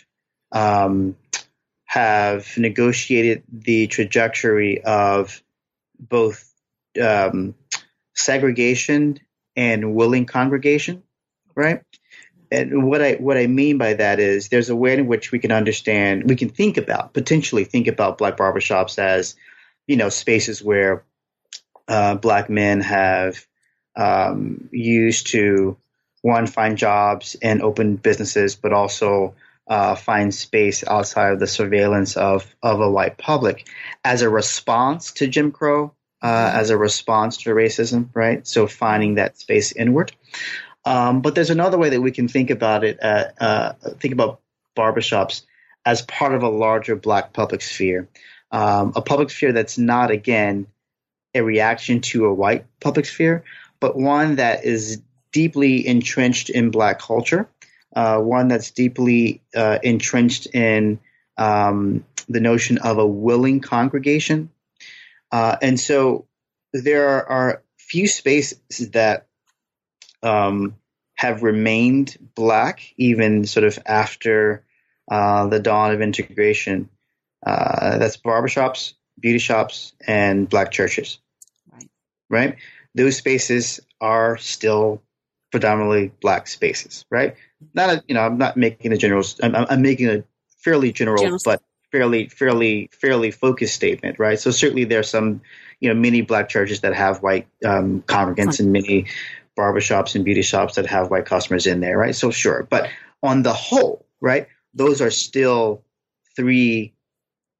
um, 0.52 1.16
have 1.86 2.58
negotiated 2.58 3.44
the 3.52 3.88
trajectory 3.88 4.84
of 4.84 5.42
both 6.00 6.52
um, 7.02 7.56
segregation 8.14 9.20
and 9.56 9.96
willing 9.96 10.26
congregation, 10.26 11.04
right? 11.56 11.82
And 12.54 12.88
what 12.88 13.02
I 13.02 13.14
what 13.14 13.38
I 13.38 13.48
mean 13.48 13.80
by 13.80 13.94
that 13.96 14.20
is 14.20 14.50
there's 14.50 14.70
a 14.70 14.76
way 14.76 14.94
in 14.94 15.08
which 15.08 15.32
we 15.32 15.40
can 15.40 15.52
understand, 15.52 16.30
we 16.30 16.36
can 16.36 16.50
think 16.50 16.78
about 16.78 17.14
potentially 17.14 17.66
think 17.66 17.88
about 17.88 18.20
black 18.20 18.38
barbershops 18.38 19.00
as, 19.00 19.36
you 19.88 19.98
know, 19.98 20.10
spaces 20.10 20.64
where 20.64 21.04
uh, 21.88 22.16
black 22.16 22.52
men 22.52 22.82
have 22.82 23.44
um, 23.96 24.70
used 24.72 25.28
to 25.28 25.78
one 26.22 26.46
find 26.46 26.78
jobs 26.78 27.36
and 27.42 27.64
open 27.64 27.96
businesses, 27.96 28.56
but 28.56 28.72
also 28.72 29.34
uh, 29.68 29.96
find 29.96 30.34
space 30.34 30.84
outside 30.86 31.34
of 31.34 31.40
the 31.40 31.48
surveillance 31.48 32.18
of 32.18 32.56
of 32.62 32.80
a 32.82 32.90
white 32.90 33.18
public 33.18 33.68
as 34.04 34.22
a 34.22 34.30
response 34.30 35.14
to 35.14 35.28
Jim 35.28 35.52
Crow, 35.52 35.94
uh, 36.22 36.52
as 36.54 36.70
a 36.70 36.78
response 36.78 37.38
to 37.38 37.50
racism, 37.50 38.10
right? 38.14 38.46
So 38.48 38.68
finding 38.68 39.16
that 39.16 39.40
space 39.40 39.72
inward. 39.72 40.12
Um, 40.86 41.22
but 41.22 41.36
there's 41.36 41.50
another 41.50 41.78
way 41.78 41.90
that 41.90 42.02
we 42.02 42.12
can 42.12 42.28
think 42.28 42.50
about 42.50 42.84
it. 42.84 43.02
Uh, 43.02 43.26
uh 43.40 43.74
think 44.00 44.14
about 44.14 44.42
barbershops 44.76 45.44
as 45.86 46.02
part 46.02 46.34
of 46.34 46.44
a 46.44 46.50
larger 46.50 46.96
black 46.96 47.34
public 47.34 47.62
sphere, 47.62 48.08
um, 48.52 48.94
a 48.96 49.02
public 49.02 49.30
sphere 49.30 49.52
that's 49.52 49.78
not 49.78 50.12
again 50.12 50.68
a 51.36 51.42
reaction 51.42 52.02
to 52.02 52.26
a 52.26 52.34
white 52.34 52.66
public 52.80 53.06
sphere, 53.06 53.44
but 53.80 53.98
one 53.98 54.36
that 54.36 54.66
is 54.66 55.02
deeply 55.32 55.86
entrenched 55.86 56.50
in 56.50 56.70
black 56.70 57.00
culture, 57.00 57.50
uh, 57.96 58.20
one 58.20 58.48
that's 58.48 58.72
deeply 58.72 59.42
uh, 59.56 59.80
entrenched 59.84 60.48
in 60.54 61.00
um, 61.38 62.06
the 62.30 62.40
notion 62.40 62.78
of 62.78 62.98
a 62.98 63.06
willing 63.06 63.60
congregation. 63.60 64.50
Uh, 65.32 65.58
and 65.62 65.80
so 65.80 66.26
there 66.72 67.28
are 67.28 67.64
few 67.78 68.08
spaces 68.08 68.60
that 68.92 69.28
um, 70.24 70.76
have 71.16 71.44
remained 71.44 72.18
black 72.36 72.82
even 72.98 73.46
sort 73.46 73.66
of 73.66 73.78
after 73.86 74.64
uh, 75.10 75.48
the 75.48 75.60
dawn 75.60 75.92
of 75.92 76.02
integration. 76.02 76.90
Uh, 77.46 77.98
that's 77.98 78.18
barbershops, 78.18 78.94
beauty 79.20 79.40
shops, 79.40 79.94
and 80.08 80.50
black 80.50 80.72
churches. 80.72 81.20
Right. 81.72 81.90
Right? 82.30 82.56
Those 82.96 83.18
spaces 83.18 83.80
are 84.00 84.38
still 84.38 85.02
predominantly 85.52 86.12
black 86.22 86.48
spaces, 86.48 87.06
right? 87.12 87.36
Not 87.74 87.90
a, 87.90 88.04
you 88.08 88.16
know, 88.16 88.22
I'm 88.22 88.38
not 88.38 88.58
making 88.58 88.92
a 88.92 88.98
general, 88.98 89.24
I'm, 89.42 89.56
I'm 89.56 89.82
making 89.82 90.10
a 90.10 90.24
fairly 90.58 90.92
general, 90.92 91.22
general, 91.22 91.40
but 91.46 91.62
fairly, 91.92 92.28
fairly, 92.28 92.90
fairly 92.92 93.30
focused 93.30 93.76
statement, 93.76 94.18
right? 94.20 94.40
So 94.40 94.52
certainly 94.52 94.86
there's 94.86 95.10
some, 95.10 95.42
you 95.80 95.94
know, 95.94 95.96
many 95.96 96.22
black 96.22 96.50
churches 96.50 96.82
that 96.82 96.96
have 96.96 97.22
white 97.22 97.48
um, 97.64 98.02
congregants 98.02 98.60
and 98.60 98.72
many 98.72 99.06
barbershops 99.58 100.16
and 100.16 100.26
beauty 100.26 100.42
shops 100.42 100.76
that 100.76 100.86
have 100.88 101.10
white 101.12 101.26
customers 101.26 101.68
in 101.68 101.80
there, 101.80 101.98
right? 101.98 102.16
So 102.16 102.32
sure, 102.32 102.66
but 102.70 102.90
on 103.22 103.44
the 103.44 103.54
whole, 103.54 104.06
right, 104.22 104.48
those 104.74 105.02
are 105.02 105.12
still 105.12 105.84
three 106.36 106.94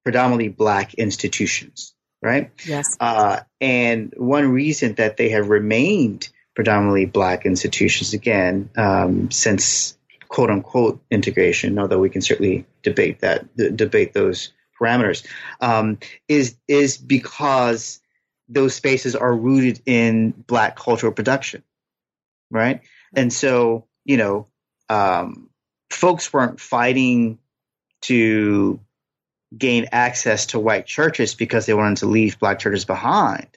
predominantly 0.04 0.50
black 0.50 0.94
institutions, 0.96 1.94
right? 2.22 2.52
Yes. 2.66 2.98
Uh, 3.00 3.42
and 3.62 4.14
one 4.18 4.52
reason 4.52 4.96
that 4.96 5.18
they 5.18 5.30
have 5.30 5.50
remained 5.50 6.30
predominantly 6.56 7.06
black 7.06 7.46
institutions 7.46 8.14
again 8.14 8.70
um, 8.76 9.32
since 9.32 9.98
quote 10.28 10.50
unquote 10.50 11.02
integration, 11.12 11.78
although 11.80 12.00
we 12.00 12.10
can 12.10 12.22
certainly 12.22 12.66
debate 12.82 13.20
that 13.20 13.56
d- 13.56 13.70
debate 13.70 14.14
those 14.14 14.52
parameters, 14.80 15.26
um, 15.62 16.00
is 16.28 16.56
is 16.68 16.98
because 16.98 18.00
those 18.50 18.76
spaces 18.76 19.16
are 19.16 19.34
rooted 19.34 19.82
in 19.86 20.32
black 20.32 20.76
cultural 20.76 21.12
production, 21.12 21.64
right? 22.54 22.82
And 23.14 23.32
so 23.32 23.88
you 24.06 24.18
know, 24.18 24.48
um, 24.90 25.50
folks 25.90 26.32
weren't 26.32 26.60
fighting 26.60 27.40
to 28.04 28.80
gain 29.58 29.88
access 29.92 30.48
to 30.48 30.60
white 30.60 30.86
churches 30.86 31.36
because 31.36 31.66
they 31.66 31.74
wanted 31.74 31.98
to 31.98 32.06
leave 32.06 32.40
black 32.40 32.60
churches 32.60 32.86
behind 32.86 33.48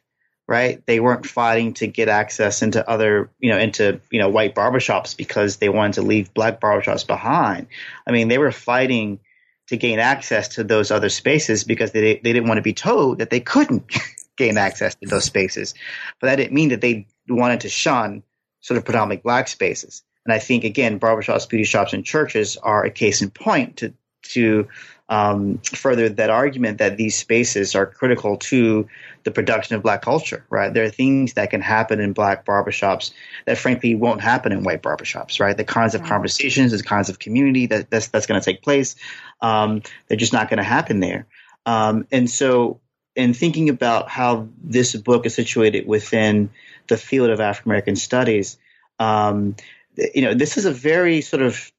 right? 0.48 0.84
They 0.86 1.00
weren't 1.00 1.26
fighting 1.26 1.74
to 1.74 1.86
get 1.86 2.08
access 2.08 2.62
into 2.62 2.88
other, 2.88 3.30
you 3.40 3.50
know, 3.50 3.58
into, 3.58 4.00
you 4.10 4.20
know, 4.20 4.28
white 4.28 4.54
barbershops 4.54 5.16
because 5.16 5.56
they 5.56 5.68
wanted 5.68 5.94
to 5.94 6.02
leave 6.02 6.32
black 6.34 6.60
barbershops 6.60 7.06
behind. 7.06 7.66
I 8.06 8.12
mean, 8.12 8.28
they 8.28 8.38
were 8.38 8.52
fighting 8.52 9.20
to 9.68 9.76
gain 9.76 9.98
access 9.98 10.48
to 10.48 10.64
those 10.64 10.92
other 10.92 11.08
spaces 11.08 11.64
because 11.64 11.90
they, 11.90 12.14
they 12.14 12.32
didn't 12.32 12.46
want 12.46 12.58
to 12.58 12.62
be 12.62 12.74
told 12.74 13.18
that 13.18 13.30
they 13.30 13.40
couldn't 13.40 13.90
gain 14.36 14.56
access 14.56 14.94
to 14.94 15.08
those 15.08 15.24
spaces. 15.24 15.74
But 16.20 16.28
that 16.28 16.36
didn't 16.36 16.52
mean 16.52 16.68
that 16.68 16.80
they 16.80 17.08
wanted 17.28 17.62
to 17.62 17.68
shun 17.68 18.22
sort 18.60 18.78
of 18.78 18.84
predominantly 18.84 19.22
black 19.22 19.48
spaces. 19.48 20.02
And 20.24 20.32
I 20.32 20.38
think, 20.38 20.64
again, 20.64 20.98
barbershops, 20.98 21.48
beauty 21.48 21.64
shops, 21.64 21.92
and 21.92 22.04
churches 22.04 22.56
are 22.56 22.84
a 22.84 22.90
case 22.90 23.22
in 23.22 23.30
point 23.30 23.76
to, 23.78 23.94
to 24.30 24.68
um, 25.08 25.58
furthered 25.58 26.16
that 26.16 26.30
argument 26.30 26.78
that 26.78 26.96
these 26.96 27.16
spaces 27.16 27.76
are 27.76 27.86
critical 27.86 28.38
to 28.38 28.88
the 29.22 29.30
production 29.30 29.76
of 29.76 29.82
black 29.82 30.02
culture, 30.02 30.44
right? 30.50 30.74
There 30.74 30.84
are 30.84 30.90
things 30.90 31.34
that 31.34 31.50
can 31.50 31.60
happen 31.60 32.00
in 32.00 32.12
black 32.12 32.44
barbershops 32.44 33.12
that 33.44 33.56
frankly 33.56 33.94
won't 33.94 34.20
happen 34.20 34.50
in 34.50 34.64
white 34.64 34.82
barbershops, 34.82 35.38
right? 35.38 35.56
The 35.56 35.64
kinds 35.64 35.94
of 35.94 36.02
conversations, 36.02 36.72
the 36.72 36.82
kinds 36.82 37.08
of 37.08 37.20
community 37.20 37.66
that 37.66 37.88
that's, 37.88 38.08
that's 38.08 38.26
going 38.26 38.40
to 38.40 38.44
take 38.44 38.62
place, 38.62 38.96
um, 39.40 39.82
they're 40.08 40.16
just 40.16 40.32
not 40.32 40.50
going 40.50 40.58
to 40.58 40.64
happen 40.64 40.98
there. 40.98 41.26
Um, 41.66 42.06
and 42.10 42.28
so, 42.28 42.80
in 43.14 43.32
thinking 43.32 43.70
about 43.70 44.10
how 44.10 44.48
this 44.62 44.94
book 44.94 45.24
is 45.24 45.34
situated 45.34 45.86
within 45.86 46.50
the 46.88 46.96
field 46.96 47.30
of 47.30 47.40
African 47.40 47.70
American 47.70 47.96
studies, 47.96 48.58
um, 48.98 49.56
you 49.96 50.22
know, 50.22 50.34
this 50.34 50.56
is 50.56 50.64
a 50.64 50.72
very 50.72 51.20
sort 51.20 51.42
of 51.42 51.72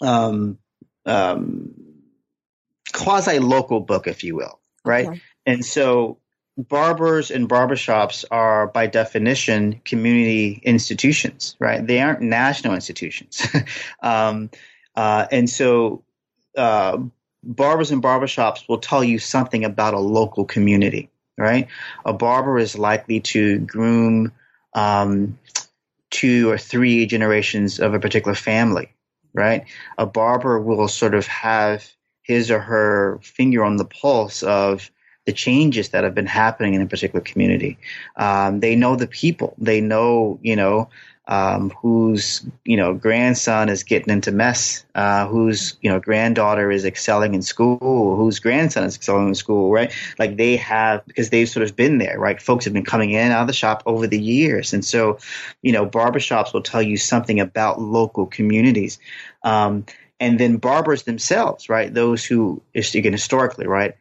um, 0.00 0.58
um, 1.06 1.74
quasi 2.92 3.38
local 3.38 3.80
book, 3.80 4.06
if 4.06 4.24
you 4.24 4.36
will, 4.36 4.58
right? 4.84 5.08
Okay. 5.08 5.20
And 5.46 5.64
so 5.64 6.18
barbers 6.56 7.30
and 7.30 7.48
barbershops 7.48 8.24
are 8.30 8.66
by 8.66 8.86
definition 8.86 9.80
community 9.84 10.60
institutions, 10.62 11.56
right? 11.58 11.84
They 11.84 12.00
aren't 12.00 12.20
national 12.20 12.74
institutions. 12.74 13.46
um, 14.02 14.50
uh, 14.94 15.26
and 15.30 15.48
so 15.48 16.04
uh, 16.56 16.98
barbers 17.42 17.90
and 17.90 18.02
barbershops 18.02 18.68
will 18.68 18.78
tell 18.78 19.02
you 19.02 19.18
something 19.18 19.64
about 19.64 19.94
a 19.94 19.98
local 19.98 20.44
community, 20.44 21.10
right? 21.38 21.68
A 22.04 22.12
barber 22.12 22.58
is 22.58 22.78
likely 22.78 23.20
to 23.20 23.58
groom 23.58 24.32
um, 24.74 25.38
two 26.10 26.50
or 26.50 26.58
three 26.58 27.06
generations 27.06 27.80
of 27.80 27.94
a 27.94 28.00
particular 28.00 28.34
family, 28.34 28.92
right? 29.34 29.64
A 29.98 30.06
barber 30.06 30.60
will 30.60 30.88
sort 30.88 31.14
of 31.14 31.26
have 31.26 31.90
his 32.22 32.50
or 32.50 32.60
her 32.60 33.18
finger 33.22 33.64
on 33.64 33.76
the 33.76 33.84
pulse 33.84 34.42
of 34.42 34.90
the 35.24 35.32
changes 35.32 35.90
that 35.90 36.04
have 36.04 36.14
been 36.14 36.26
happening 36.26 36.74
in 36.74 36.82
a 36.82 36.86
particular 36.86 37.20
community. 37.20 37.78
Um, 38.16 38.60
they 38.60 38.74
know 38.74 38.96
the 38.96 39.06
people. 39.06 39.54
They 39.58 39.80
know, 39.80 40.38
you 40.42 40.56
know, 40.56 40.90
um, 41.28 41.70
whose 41.70 42.44
you 42.64 42.76
know 42.76 42.94
grandson 42.94 43.68
is 43.68 43.84
getting 43.84 44.12
into 44.12 44.32
mess, 44.32 44.84
uh, 44.94 45.26
whose 45.26 45.76
you 45.80 45.90
know 45.90 46.00
granddaughter 46.00 46.70
is 46.70 46.84
excelling 46.84 47.34
in 47.34 47.42
school, 47.42 48.16
whose 48.16 48.40
grandson 48.40 48.84
is 48.84 48.96
excelling 48.96 49.28
in 49.28 49.34
school, 49.34 49.70
right? 49.70 49.92
Like 50.18 50.36
they 50.36 50.56
have 50.56 51.06
because 51.06 51.30
they've 51.30 51.48
sort 51.48 51.68
of 51.68 51.76
been 51.76 51.98
there, 51.98 52.18
right? 52.18 52.42
Folks 52.42 52.64
have 52.64 52.74
been 52.74 52.84
coming 52.84 53.12
in 53.12 53.30
out 53.30 53.42
of 53.42 53.46
the 53.46 53.52
shop 53.52 53.82
over 53.86 54.06
the 54.06 54.20
years, 54.20 54.72
and 54.72 54.84
so 54.84 55.18
you 55.62 55.72
know 55.72 55.86
barbershops 55.86 56.52
will 56.52 56.62
tell 56.62 56.82
you 56.82 56.96
something 56.96 57.38
about 57.38 57.80
local 57.80 58.26
communities. 58.26 58.98
Um, 59.44 59.86
and 60.20 60.38
then 60.38 60.56
barbers 60.56 61.02
themselves, 61.02 61.68
right? 61.68 61.92
Those 61.92 62.24
who, 62.24 62.62
again, 62.76 63.10
historically, 63.10 63.66
right, 63.66 63.96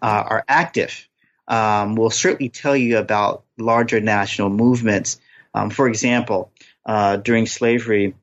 uh, 0.00 0.24
are 0.26 0.44
active, 0.48 1.06
um, 1.48 1.96
will 1.96 2.08
certainly 2.08 2.48
tell 2.48 2.74
you 2.74 2.96
about 2.96 3.44
larger 3.58 4.00
national 4.00 4.48
movements. 4.48 5.20
Um, 5.52 5.68
for 5.68 5.86
example, 5.86 6.50
uh, 6.86 7.16
during 7.16 7.46
slavery, 7.46 8.14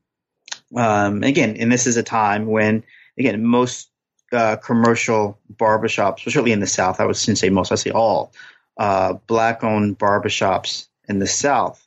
um, 0.74 1.22
again, 1.22 1.56
and 1.58 1.70
this 1.70 1.86
is 1.86 1.96
a 1.96 2.02
time 2.02 2.46
when, 2.46 2.82
again, 3.18 3.44
most 3.44 3.90
uh, 4.32 4.56
commercial 4.56 5.38
barbershops, 5.54 6.20
certainly 6.20 6.52
in 6.52 6.60
the 6.60 6.66
South, 6.66 7.00
I 7.00 7.06
would 7.06 7.16
say 7.16 7.50
most, 7.50 7.70
I 7.70 7.76
say 7.76 7.90
all, 7.90 8.32
uh, 8.78 9.14
black-owned 9.26 9.98
barbershops 9.98 10.88
in 11.08 11.18
the 11.18 11.26
South, 11.26 11.86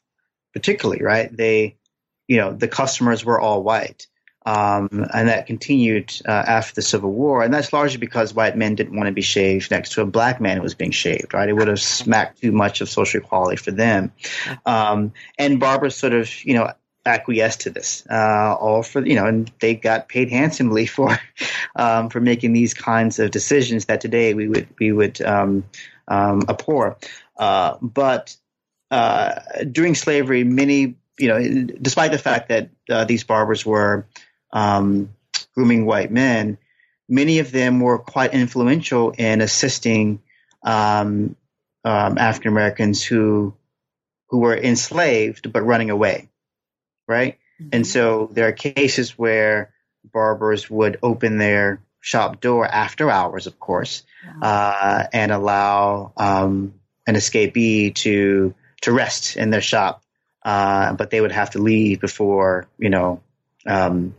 particularly, 0.54 1.04
right? 1.04 1.36
They, 1.36 1.76
you 2.28 2.38
know, 2.38 2.54
the 2.54 2.68
customers 2.68 3.26
were 3.26 3.40
all 3.40 3.64
white. 3.64 4.08
Um, 4.48 5.06
and 5.14 5.28
that 5.28 5.46
continued 5.46 6.14
uh, 6.26 6.32
after 6.32 6.76
the 6.76 6.82
Civil 6.82 7.12
War, 7.12 7.44
and 7.44 7.54
that's 7.54 7.74
largely 7.74 7.98
because 7.98 8.34
white 8.34 8.56
men 8.56 8.76
didn't 8.76 8.96
want 8.96 9.08
to 9.08 9.12
be 9.12 9.22
shaved 9.22 9.72
next 9.72 9.92
to 9.92 10.02
a 10.02 10.06
black 10.06 10.40
man 10.40 10.56
who 10.56 10.64
was 10.64 10.74
being 10.74 10.92
shaved. 10.92 11.34
Right, 11.34 11.50
it 11.50 11.54
would 11.54 11.68
have 11.68 11.82
smacked 11.82 12.40
too 12.40 12.54
much 12.54 12.80
of 12.80 12.88
social 12.88 13.20
equality 13.20 13.58
for 13.58 13.72
them. 13.72 14.14
Um, 14.66 15.12
and 15.38 15.60
barbers 15.60 15.98
sort 15.98 16.14
of, 16.14 16.46
you 16.46 16.54
know, 16.54 16.72
acquiesced 17.06 17.62
to 17.62 17.72
this, 17.72 18.08
uh, 18.10 18.56
all 18.58 18.84
for 18.84 19.06
you 19.06 19.16
know, 19.16 19.26
and 19.26 19.52
they 19.60 19.76
got 19.76 20.08
paid 20.08 20.30
handsomely 20.30 20.86
for 20.96 21.20
um, 21.76 22.10
for 22.10 22.22
making 22.22 22.54
these 22.54 22.74
kinds 22.74 23.20
of 23.20 23.32
decisions 23.32 23.88
that 23.88 24.00
today 24.00 24.34
we 24.34 24.48
would 24.48 24.70
we 24.80 24.94
would 24.94 25.22
um, 25.24 25.66
um, 26.08 26.44
abhor. 26.48 26.98
Uh, 27.36 27.76
but 27.82 28.34
uh, 28.92 29.42
during 29.70 29.94
slavery, 29.94 30.46
many 30.46 30.96
you 31.20 31.28
know, 31.28 31.66
despite 31.82 32.12
the 32.12 32.18
fact 32.18 32.50
that 32.50 32.70
uh, 32.90 33.04
these 33.04 33.26
barbers 33.26 33.66
were 33.66 34.06
um, 34.52 35.10
grooming 35.54 35.86
white 35.86 36.12
men, 36.12 36.58
many 37.10 37.40
of 37.40 37.52
them 37.52 37.80
were 37.80 38.00
quite 38.00 38.34
influential 38.34 39.12
in 39.12 39.42
assisting 39.42 40.22
um, 40.64 41.36
um, 41.84 42.18
African 42.18 42.52
Americans 42.52 43.04
who 43.04 43.56
who 44.30 44.40
were 44.40 44.58
enslaved 44.58 45.52
but 45.52 45.62
running 45.62 45.90
away, 45.90 46.30
right? 47.08 47.38
Mm-hmm. 47.62 47.70
And 47.74 47.88
so 47.88 48.30
there 48.32 48.48
are 48.48 48.52
cases 48.52 49.18
where 49.18 49.74
barbers 50.12 50.70
would 50.70 51.00
open 51.02 51.38
their 51.38 51.82
shop 52.00 52.42
door 52.42 52.66
after 52.66 53.10
hours, 53.10 53.48
of 53.48 53.60
course, 53.60 54.04
uh, 54.42 55.04
and 55.14 55.32
allow 55.32 56.14
um, 56.18 56.74
an 57.06 57.16
escapee 57.16 57.94
to 57.96 58.54
to 58.82 58.92
rest 58.92 59.38
in 59.38 59.50
their 59.50 59.62
shop, 59.62 60.04
uh, 60.44 60.94
but 60.94 61.10
they 61.10 61.20
would 61.20 61.32
have 61.32 61.52
to 61.52 61.60
leave 61.60 62.00
before 62.00 62.68
you 62.78 62.90
know 62.90 63.22
um, 63.66 64.16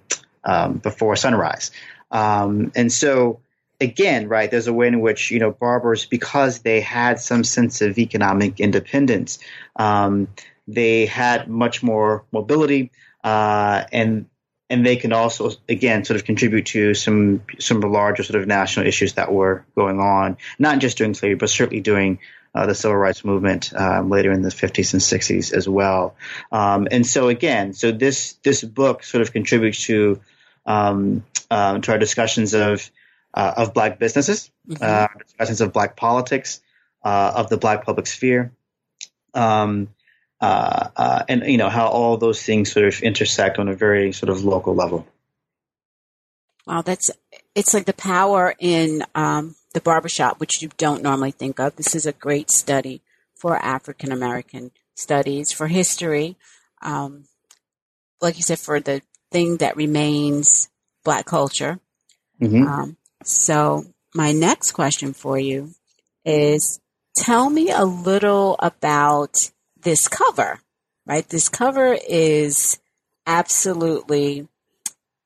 um, 0.49 0.79
before 0.79 1.15
sunrise. 1.15 1.71
Um, 2.11 2.73
and 2.75 2.91
so, 2.91 3.41
again, 3.81 4.29
right, 4.29 4.51
there's 4.51 4.67
a 4.67 4.73
way 4.73 4.89
in 4.89 5.01
which, 5.01 5.31
you 5.31 5.39
know, 5.39 5.51
barbers, 5.51 6.07
because 6.07 6.61
they 6.61 6.81
had 6.81 7.21
some 7.21 7.45
sense 7.45 7.83
of 7.83 7.99
economic 7.99 8.59
independence, 8.59 9.39
um, 9.77 10.29
they 10.67 11.07
had 11.07 11.49
much 11.49 11.83
more 11.83 12.25
mobility, 12.33 12.91
uh, 13.23 13.85
and 13.93 14.27
and 14.71 14.85
they 14.85 14.97
can 14.97 15.15
also, 15.15 15.51
again, 15.67 16.05
sort 16.05 16.21
of 16.21 16.27
contribute 16.27 16.67
to 16.67 16.93
some 16.95 17.43
some 17.59 17.79
of 17.79 17.83
the 17.83 17.89
larger 17.89 18.23
sort 18.23 18.41
of 18.41 18.47
national 18.47 18.87
issues 18.87 19.15
that 19.15 19.33
were 19.33 19.65
going 19.75 20.01
on, 20.01 20.37
not 20.59 20.79
just 20.79 20.99
during 20.99 21.15
slavery, 21.15 21.37
but 21.37 21.49
certainly 21.49 21.81
during 21.81 22.19
uh, 22.55 22.67
the 22.67 22.75
civil 22.75 22.97
rights 22.97 23.25
movement 23.25 23.73
um, 23.75 24.11
later 24.11 24.33
in 24.33 24.43
the 24.43 24.49
50s 24.49 24.93
and 24.93 25.03
60s 25.03 25.53
as 25.53 25.69
well. 25.69 26.17
Um, 26.53 26.89
and 26.91 27.07
so 27.07 27.29
again, 27.29 27.73
so 27.73 27.93
this 27.93 28.35
this 28.43 28.63
book 28.63 29.05
sort 29.05 29.23
of 29.23 29.33
contributes 29.33 29.85
to 29.85 30.21
um, 30.69 31.25
uh, 31.51 31.79
to 31.79 31.93
our 31.93 31.99
discussions 31.99 32.55
of 32.55 32.89
uh, 33.35 33.55
of 33.57 33.75
black 33.75 33.99
businesses, 33.99 34.51
mm-hmm. 34.69 34.83
uh, 34.83 35.09
discussions 35.25 35.61
of 35.61 35.73
black 35.73 35.97
politics, 35.97 36.61
uh, 37.05 37.33
of 37.35 37.49
the 37.49 37.57
black 37.57 37.85
public 37.85 38.07
sphere, 38.07 38.53
um, 39.35 39.89
uh, 40.41 40.89
uh, 40.95 41.23
and 41.29 41.45
you 41.47 41.57
know 41.57 41.71
how 41.71 41.89
all 41.89 42.17
those 42.19 42.43
things 42.43 42.71
sort 42.71 42.85
of 42.85 43.01
intersect 43.03 43.59
on 43.59 43.69
a 43.69 43.75
very 43.75 44.13
sort 44.13 44.31
of 44.31 44.45
local 44.45 44.75
level. 44.75 45.07
Wow, 46.67 46.83
that's 46.83 47.11
it's 47.55 47.73
like 47.73 47.87
the 47.87 47.95
power 47.95 48.55
in 48.59 49.03
um, 49.15 49.57
the 49.73 49.81
barbershop, 49.81 50.39
which 50.39 50.61
you 50.63 50.69
don't 50.77 51.03
normally 51.03 51.31
think 51.31 51.59
of. 51.59 51.77
This 51.77 51.95
is 51.95 52.05
a 52.05 52.13
great 52.13 52.51
study 52.51 53.01
for 53.35 53.57
African 53.57 54.13
American 54.13 54.71
studies, 54.95 55.51
for 55.51 55.69
history, 55.69 56.37
um, 56.83 57.25
like 58.21 58.37
you 58.37 58.43
said, 58.43 58.59
for 58.59 58.81
the 58.81 59.01
thing 59.31 59.59
that 59.59 59.77
remains 59.77 60.69
black 61.05 61.27
culture. 61.27 61.79
Mm-hmm. 62.41 62.67
Um, 62.67 62.97
so 63.25 63.85
my 64.15 64.33
next 64.33 64.73
question 64.73 65.13
for 65.13 65.39
you 65.39 65.73
is 66.25 66.81
tell 67.17 67.51
me 67.51 67.71
a 67.71 67.85
little 67.85 68.57
about 68.59 69.51
this 69.81 70.09
cover, 70.09 70.61
right? 71.07 71.29
This 71.29 71.49
cover 71.49 71.97
is 72.09 72.79
absolutely, 73.27 74.49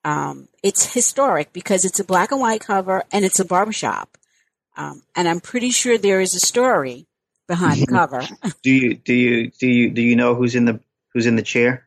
um, 0.05 0.49
it's 0.63 0.93
historic 0.93 1.53
because 1.53 1.85
it's 1.85 2.01
a 2.01 2.05
black 2.05 2.33
and 2.33 2.41
white 2.41 2.61
cover 2.61 3.05
and 3.13 3.25
it's 3.25 3.41
a 3.41 3.45
barbershop. 3.45 4.17
Um, 4.77 5.03
and 5.15 5.29
I'm 5.29 5.41
pretty 5.41 5.71
sure 5.71 5.99
there 5.99 6.21
is 6.21 6.35
a 6.35 6.41
story 6.41 7.07
behind 7.47 7.83
the 7.83 7.87
cover. 7.87 8.23
do 8.63 8.71
you, 8.71 8.95
do 8.95 9.15
you, 9.15 9.51
do 9.51 9.67
you, 9.67 9.91
do 9.91 10.03
you 10.03 10.17
know 10.17 10.35
who's 10.35 10.55
in 10.55 10.65
the, 10.65 10.81
who's 11.13 11.27
in 11.27 11.37
the 11.37 11.43
chair 11.43 11.87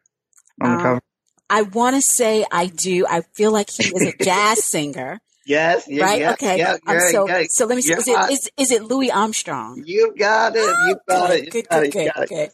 on 0.61 0.71
the 0.71 0.77
um, 0.77 0.83
cover? 0.83 1.01
I 1.49 1.63
want 1.63 1.95
to 1.95 2.01
say 2.01 2.45
I 2.51 2.67
do. 2.67 3.05
I 3.07 3.21
feel 3.33 3.51
like 3.51 3.69
he 3.69 3.83
is 3.85 4.13
a 4.13 4.13
jazz 4.23 4.65
singer. 4.65 5.19
Yes, 5.45 5.85
yes, 5.87 6.01
right. 6.01 6.19
Yes, 6.19 6.33
okay. 6.33 6.61
Um, 6.63 6.79
so, 7.11 7.27
so 7.49 7.65
let 7.67 7.75
me 7.75 7.81
see. 7.81 7.93
Is 7.93 8.07
it, 8.07 8.31
is, 8.31 8.51
is 8.57 8.71
it 8.71 8.83
Louis 8.83 9.11
Armstrong? 9.11 9.83
You 9.85 10.15
got 10.17 10.55
it. 10.55 10.61
You 10.61 10.97
got 11.07 11.31
it. 11.31 11.51
Good, 11.51 11.67
good, 11.69 11.91
good, 11.91 12.29
good. 12.29 12.49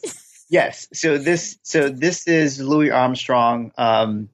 Yes. 0.50 0.88
So 0.92 1.16
this, 1.16 1.58
so 1.62 1.88
this 1.88 2.26
is 2.28 2.60
Louis 2.60 2.90
Armstrong 2.90 3.72
um, 3.78 4.28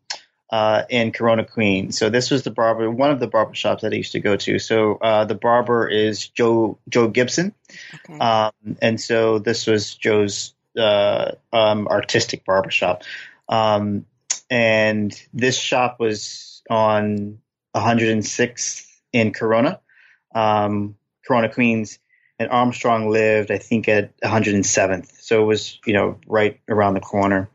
uh, 0.50 0.82
in 0.88 1.12
Corona, 1.12 1.44
Queen. 1.44 1.92
So 1.92 2.10
this 2.10 2.30
was 2.30 2.42
the 2.42 2.50
barber, 2.50 2.90
one 2.90 3.12
of 3.12 3.20
the 3.20 3.28
barber 3.28 3.54
shops 3.54 3.82
that 3.82 3.92
I 3.92 3.96
used 3.96 4.12
to 4.12 4.20
go 4.20 4.36
to. 4.36 4.58
So 4.58 4.96
uh, 4.96 5.24
the 5.26 5.36
barber 5.36 5.86
is 5.86 6.26
Joe 6.26 6.78
Joe 6.88 7.08
Gibson, 7.08 7.54
okay. 7.94 8.18
um, 8.18 8.52
and 8.82 9.00
so 9.00 9.38
this 9.38 9.66
was 9.66 9.94
Joe's 9.94 10.54
uh, 10.76 11.32
um, 11.52 11.86
artistic 11.86 12.44
barbershop. 12.44 13.04
Um, 13.48 14.04
and 14.50 15.20
this 15.32 15.58
shop 15.58 15.98
was 16.00 16.62
on 16.70 17.38
106th 17.74 18.86
in 19.12 19.32
Corona, 19.32 19.80
um, 20.34 20.96
Corona, 21.26 21.48
Queens, 21.48 21.98
and 22.38 22.50
Armstrong 22.50 23.10
lived, 23.10 23.50
I 23.50 23.58
think, 23.58 23.88
at 23.88 24.18
107th. 24.20 25.20
So 25.20 25.42
it 25.42 25.46
was, 25.46 25.78
you 25.84 25.92
know, 25.92 26.18
right 26.26 26.60
around 26.68 26.94
the 26.94 27.00
corner. 27.00 27.50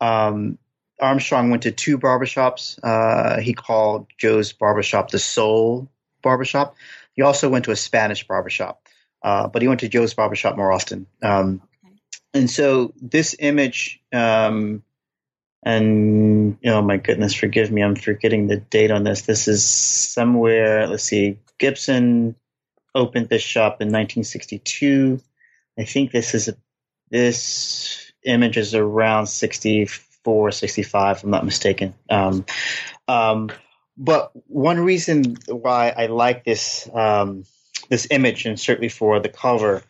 Um, 0.00 0.58
Armstrong 1.00 1.50
went 1.50 1.64
to 1.64 1.72
two 1.72 1.98
barbershops. 1.98 2.78
Uh, 2.82 3.40
he 3.40 3.52
called 3.52 4.06
Joe's 4.18 4.52
barbershop 4.52 5.10
the 5.10 5.18
Soul 5.18 5.88
Barbershop. 6.22 6.76
He 7.12 7.22
also 7.22 7.48
went 7.48 7.66
to 7.66 7.70
a 7.70 7.76
Spanish 7.76 8.26
barbershop, 8.26 8.82
uh, 9.22 9.48
but 9.48 9.62
he 9.62 9.68
went 9.68 9.80
to 9.80 9.88
Joe's 9.88 10.14
barbershop 10.14 10.56
more 10.56 10.72
often. 10.72 11.06
Um, 11.22 11.62
okay. 11.84 11.94
And 12.34 12.50
so 12.50 12.92
this 13.00 13.36
image, 13.38 14.00
um, 14.12 14.82
and 15.66 16.56
oh 16.64 16.80
my 16.80 16.96
goodness, 16.96 17.34
forgive 17.34 17.72
me, 17.72 17.82
I'm 17.82 17.96
forgetting 17.96 18.46
the 18.46 18.58
date 18.58 18.92
on 18.92 19.02
this. 19.02 19.22
This 19.22 19.48
is 19.48 19.68
somewhere. 19.68 20.86
Let's 20.86 21.02
see, 21.02 21.40
Gibson 21.58 22.36
opened 22.94 23.28
this 23.28 23.42
shop 23.42 23.82
in 23.82 23.88
1962. 23.88 25.20
I 25.76 25.84
think 25.84 26.12
this 26.12 26.36
is 26.36 26.46
a, 26.46 26.54
this 27.10 28.12
image 28.24 28.56
is 28.56 28.76
around 28.76 29.26
64, 29.26 30.52
65, 30.52 31.16
if 31.16 31.24
I'm 31.24 31.30
not 31.30 31.44
mistaken. 31.44 31.94
Um, 32.08 32.46
um, 33.08 33.50
but 33.98 34.30
one 34.46 34.78
reason 34.78 35.36
why 35.48 35.92
I 35.96 36.06
like 36.06 36.44
this 36.44 36.88
um, 36.94 37.42
this 37.88 38.06
image, 38.12 38.46
and 38.46 38.58
certainly 38.58 38.88
for 38.88 39.18
the 39.18 39.28
cover, 39.28 39.82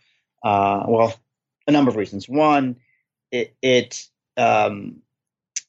uh, 0.42 0.84
well, 0.88 1.14
a 1.66 1.72
number 1.72 1.90
of 1.90 1.96
reasons. 1.96 2.26
One, 2.28 2.76
it, 3.30 3.54
it 3.60 4.06
um, 4.38 5.02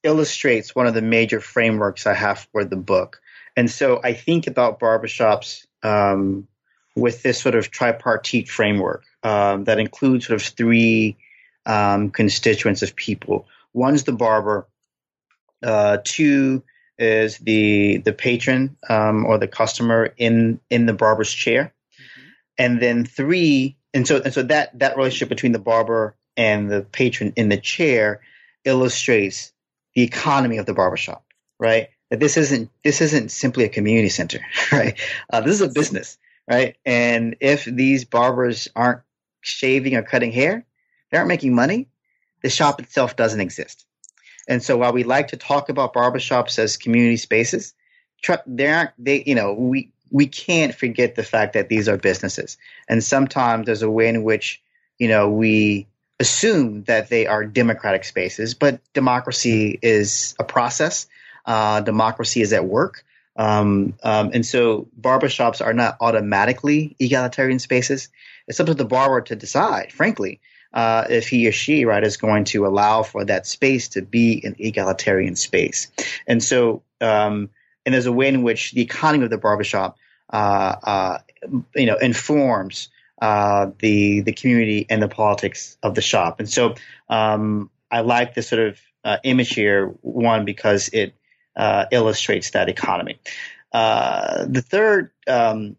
illustrates 0.07 0.73
one 0.73 0.87
of 0.87 0.93
the 0.93 1.01
major 1.01 1.41
frameworks 1.41 2.07
I 2.07 2.13
have 2.13 2.47
for 2.51 2.63
the 2.63 2.77
book, 2.77 3.21
and 3.55 3.69
so 3.69 3.99
I 4.03 4.13
think 4.13 4.47
about 4.47 4.79
barbershops 4.79 5.65
um, 5.83 6.47
with 6.95 7.21
this 7.23 7.41
sort 7.41 7.55
of 7.55 7.69
tripartite 7.69 8.47
framework 8.47 9.03
um, 9.23 9.65
that 9.65 9.79
includes 9.79 10.27
sort 10.27 10.41
of 10.41 10.47
three 10.47 11.17
um, 11.65 12.09
constituents 12.09 12.81
of 12.81 12.95
people. 12.95 13.45
One's 13.73 14.05
the 14.05 14.13
barber. 14.13 14.67
Uh, 15.61 15.97
two 16.03 16.63
is 16.97 17.37
the 17.39 17.97
the 17.97 18.13
patron 18.13 18.77
um, 18.89 19.25
or 19.25 19.37
the 19.37 19.47
customer 19.47 20.13
in 20.17 20.59
in 20.69 20.85
the 20.85 20.93
barber's 20.93 21.31
chair, 21.31 21.73
mm-hmm. 21.93 22.29
and 22.57 22.81
then 22.81 23.05
three, 23.05 23.75
and 23.93 24.07
so 24.07 24.21
and 24.23 24.33
so 24.33 24.43
that 24.43 24.77
that 24.79 24.97
relationship 24.97 25.29
between 25.29 25.51
the 25.51 25.59
barber 25.59 26.15
and 26.37 26.69
the 26.69 26.81
patron 26.81 27.33
in 27.35 27.49
the 27.49 27.57
chair 27.57 28.21
illustrates 28.65 29.51
the 29.97 30.03
economy 30.03 30.57
of 30.57 30.67
the 30.67 30.75
barbershop, 30.75 31.25
right? 31.57 31.89
That 32.11 32.19
this 32.19 32.37
isn't 32.37 32.69
this 32.83 33.01
isn't 33.01 33.31
simply 33.31 33.63
a 33.63 33.69
community 33.69 34.09
center, 34.09 34.41
right? 34.71 34.95
Uh, 35.27 35.41
this 35.41 35.55
is 35.55 35.61
a 35.61 35.69
business, 35.69 36.19
right? 36.47 36.75
And 36.85 37.35
if 37.39 37.65
these 37.65 38.05
barbers 38.05 38.67
aren't 38.75 39.01
shaving 39.41 39.95
or 39.95 40.03
cutting 40.03 40.31
hair, 40.31 40.67
they 41.09 41.17
aren't 41.17 41.29
making 41.29 41.55
money. 41.55 41.87
The 42.43 42.49
shop 42.51 42.79
itself 42.79 43.15
doesn't 43.15 43.41
exist. 43.41 43.85
And 44.47 44.61
so 44.61 44.77
while 44.77 44.93
we 44.93 45.03
like 45.03 45.29
to 45.29 45.37
talk 45.37 45.69
about 45.69 45.95
barbershops 45.95 46.59
as 46.59 46.77
community 46.77 47.17
spaces, 47.17 47.73
they 48.45 48.67
aren't 48.67 48.91
they 48.99 49.23
you 49.25 49.33
know 49.33 49.53
we 49.53 49.91
we 50.11 50.27
can't 50.27 50.75
forget 50.75 51.15
the 51.15 51.23
fact 51.23 51.53
that 51.53 51.69
these 51.69 51.89
are 51.89 51.97
businesses. 51.97 52.57
And 52.87 53.03
sometimes 53.03 53.65
there's 53.65 53.81
a 53.81 53.89
way 53.89 54.09
in 54.09 54.23
which 54.23 54.61
you 54.99 55.07
know 55.07 55.27
we 55.27 55.87
assume 56.19 56.83
that 56.83 57.09
they 57.09 57.27
are 57.27 57.45
democratic 57.45 58.03
spaces, 58.03 58.53
but 58.53 58.79
democracy 58.93 59.77
is 59.81 60.35
a 60.39 60.43
process. 60.43 61.07
Uh, 61.45 61.81
democracy 61.81 62.41
is 62.41 62.53
at 62.53 62.65
work. 62.65 63.03
Um, 63.35 63.93
um, 64.03 64.31
and 64.33 64.45
so 64.45 64.87
barbershops 64.99 65.63
are 65.63 65.73
not 65.73 65.97
automatically 66.01 66.95
egalitarian 66.99 67.59
spaces. 67.59 68.09
It's 68.47 68.59
up 68.59 68.65
to 68.65 68.73
the 68.73 68.85
barber 68.85 69.21
to 69.21 69.35
decide, 69.35 69.91
frankly, 69.91 70.39
uh, 70.73 71.05
if 71.09 71.27
he 71.27 71.47
or 71.47 71.51
she, 71.51 71.85
right, 71.85 72.03
is 72.03 72.17
going 72.17 72.45
to 72.45 72.65
allow 72.65 73.03
for 73.03 73.23
that 73.25 73.45
space 73.45 73.87
to 73.89 74.01
be 74.01 74.41
an 74.43 74.55
egalitarian 74.57 75.35
space. 75.35 75.91
And 76.25 76.43
so, 76.43 76.81
um, 76.99 77.49
and 77.85 77.93
there's 77.93 78.05
a 78.07 78.11
way 78.11 78.27
in 78.27 78.41
which 78.43 78.71
the 78.71 78.81
economy 78.81 79.23
of 79.23 79.29
the 79.29 79.37
barbershop, 79.37 79.97
uh, 80.31 80.75
uh, 80.83 81.17
you 81.75 81.85
know, 81.85 81.97
informs 81.97 82.89
uh, 83.21 83.71
the 83.79 84.21
the 84.21 84.33
community 84.33 84.85
and 84.89 85.01
the 85.01 85.07
politics 85.07 85.77
of 85.83 85.95
the 85.95 86.01
shop. 86.01 86.39
And 86.39 86.49
so, 86.49 86.75
um, 87.09 87.69
I 87.89 88.01
like 88.01 88.33
this 88.33 88.49
sort 88.49 88.61
of 88.61 88.79
uh, 89.03 89.17
image 89.23 89.53
here. 89.53 89.87
One 90.01 90.45
because 90.45 90.89
it 90.89 91.13
uh, 91.55 91.85
illustrates 91.91 92.51
that 92.51 92.69
economy. 92.69 93.19
the 93.71 94.63
third 94.65 95.11
um, 95.27 95.75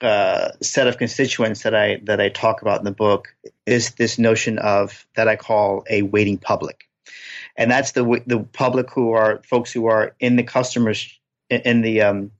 uh, 0.00 0.50
set 0.62 0.86
of 0.86 0.98
constituents 0.98 1.62
that 1.62 1.74
I 1.74 2.00
that 2.04 2.20
I 2.20 2.28
talk 2.28 2.62
about 2.62 2.78
in 2.78 2.84
the 2.84 2.92
book 2.92 3.34
is 3.66 3.92
this 3.92 4.18
notion 4.18 4.58
of 4.58 5.06
that 5.16 5.28
I 5.28 5.36
call 5.36 5.84
a 5.90 6.02
waiting 6.02 6.38
public, 6.38 6.88
and 7.56 7.70
that's 7.70 7.92
the 7.92 8.22
the 8.26 8.40
public 8.40 8.90
who 8.90 9.12
are 9.12 9.42
folks 9.42 9.72
who 9.72 9.86
are 9.86 10.14
in 10.20 10.36
the 10.36 10.44
customers 10.44 11.18
in 11.50 11.80
the 11.80 12.02
um, 12.02 12.30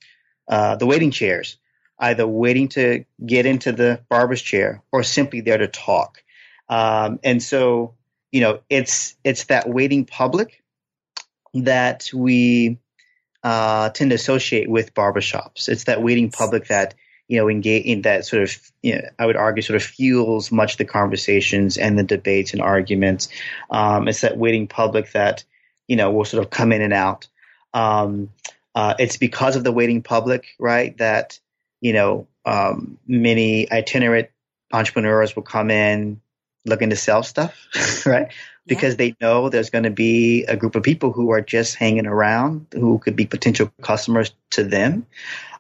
uh, 0.47 0.77
the 0.77 0.87
waiting 0.87 1.11
chairs, 1.11 1.57
either 1.99 2.27
waiting 2.27 2.69
to 2.69 3.05
get 3.25 3.47
into 3.47 3.73
the 3.73 4.01
barber's 4.09 4.43
chair 4.43 4.83
or 4.93 5.03
simply 5.03 5.41
there 5.41 5.59
to 5.59 5.69
talk, 5.69 6.23
um, 6.69 7.19
and 7.25 7.43
so 7.43 7.95
you 8.33 8.41
know 8.41 8.61
it's 8.69 9.17
it's 9.25 9.45
that 9.45 9.69
waiting 9.69 10.05
public 10.05 10.63
that 11.55 12.11
we 12.15 12.79
uh, 13.43 13.91
tend 13.91 14.11
to 14.11 14.15
associate 14.15 14.69
with 14.69 14.95
barbershops. 14.95 15.69
It's 15.69 15.85
that 15.85 16.03
waiting 16.03 16.31
public 16.31 16.69
that 16.69 16.95
you 17.29 17.39
know, 17.39 17.49
engage 17.49 17.85
in 17.85 18.03
that 18.03 18.25
sort 18.25 18.43
of, 18.43 18.73
you 18.83 18.97
know, 18.97 19.03
I 19.19 19.27
would 19.27 19.37
argue, 19.37 19.63
sort 19.63 19.77
of 19.77 19.83
fuels 19.83 20.51
much 20.51 20.73
of 20.73 20.79
the 20.79 20.85
conversations 20.87 21.77
and 21.77 21.99
the 21.99 22.03
debates 22.03 22.55
and 22.55 22.63
arguments. 22.63 23.29
Um, 23.71 24.09
it's 24.09 24.23
that 24.23 24.39
waiting 24.39 24.67
public 24.67 25.13
that, 25.13 25.45
you 25.87 25.97
know, 25.97 26.11
will 26.11 26.25
sort 26.25 26.43
of 26.43 26.51
come 26.51 26.73
in 26.73 26.81
and 26.81 26.95
out. 26.95 27.29
Um, 27.75 28.31
uh, 28.75 28.95
it's 28.99 29.19
because 29.19 29.57
of 29.57 29.65
the 29.65 29.73
waiting 29.73 30.03
public, 30.03 30.47
right, 30.59 30.97
that, 30.99 31.39
you 31.81 31.93
know, 31.93 32.27
um, 32.45 32.99
many 33.07 33.71
itinerant 33.71 34.29
entrepreneurs 34.73 35.35
will 35.35 35.43
come 35.43 35.71
in 35.71 36.21
looking 36.65 36.91
to 36.91 36.97
sell 36.97 37.23
stuff, 37.23 37.55
right? 38.07 38.33
Because 38.67 38.97
they 38.97 39.17
know 39.21 39.49
there's 39.49 39.71
going 39.71 39.85
to 39.85 39.91
be 39.91 40.45
a 40.45 40.57
group 40.57 40.75
of 40.75 40.83
people 40.83 41.13
who 41.13 41.31
are 41.31 41.41
just 41.41 41.77
hanging 41.77 42.07
around 42.07 42.67
who 42.73 42.99
could 42.99 43.17
be 43.17 43.27
potential 43.27 43.73
customers 43.83 44.33
to 44.51 44.65
them. 44.65 45.07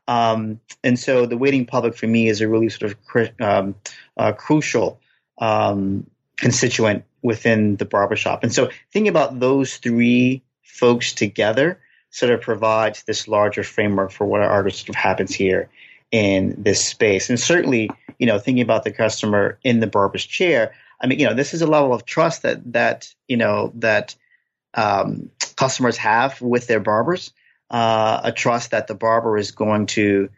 Um, 0.07 0.61
and 0.83 0.99
so 0.99 1.27
the 1.27 1.37
waiting 1.37 1.67
public 1.67 1.97
for 1.97 2.07
me 2.07 2.29
is 2.29 2.41
a 2.41 2.49
really 2.49 2.69
sort 2.71 2.93
of 2.93 3.31
um, 3.41 3.75
uh, 4.17 4.33
crucial 4.33 5.01
um, 5.39 6.09
constituent 6.37 7.05
within 7.23 7.77
the 7.77 7.85
barbershop. 7.85 8.43
And 8.43 8.53
so 8.53 8.71
thinking 8.93 9.09
about 9.09 9.39
those 9.39 9.77
three 9.77 10.43
folks 10.63 11.13
together 11.13 11.81
sort 12.11 12.33
of 12.33 12.41
provides 12.41 13.03
this 13.03 13.29
larger 13.29 13.63
framework 13.63 14.11
for 14.11 14.27
what 14.27 14.41
our 14.41 14.71
sort 14.71 14.89
of 14.89 14.95
happens 14.95 15.35
here 15.35 15.69
in 16.11 16.55
this 16.59 16.85
space. 16.85 17.29
And 17.29 17.39
certainly, 17.39 17.91
you 18.19 18.27
know, 18.27 18.39
thinking 18.39 18.63
about 18.63 18.85
the 18.85 18.93
customer 18.93 19.59
in 19.63 19.81
the 19.81 19.87
barber's 19.87 20.25
chair, 20.25 20.73
I 21.01 21.07
mean, 21.07 21.19
you 21.21 21.27
know, 21.27 21.35
this 21.35 21.55
is 21.55 21.63
a 21.63 21.67
level 21.67 21.93
of 21.93 22.05
trust 22.05 22.43
that 22.43 22.73
that 22.73 23.15
you 23.29 23.37
know 23.37 23.73
that 23.77 24.15
um, 24.75 25.31
customers 25.57 25.97
have 25.97 26.41
with 26.41 26.67
their 26.67 26.81
barbers 26.81 27.33
uh, 27.71 28.21
a 28.25 28.33
trust 28.33 28.71
that 28.71 28.87
the 28.87 28.95
barber 28.95 29.37
is 29.37 29.51
going 29.51 29.87
to 29.87 30.31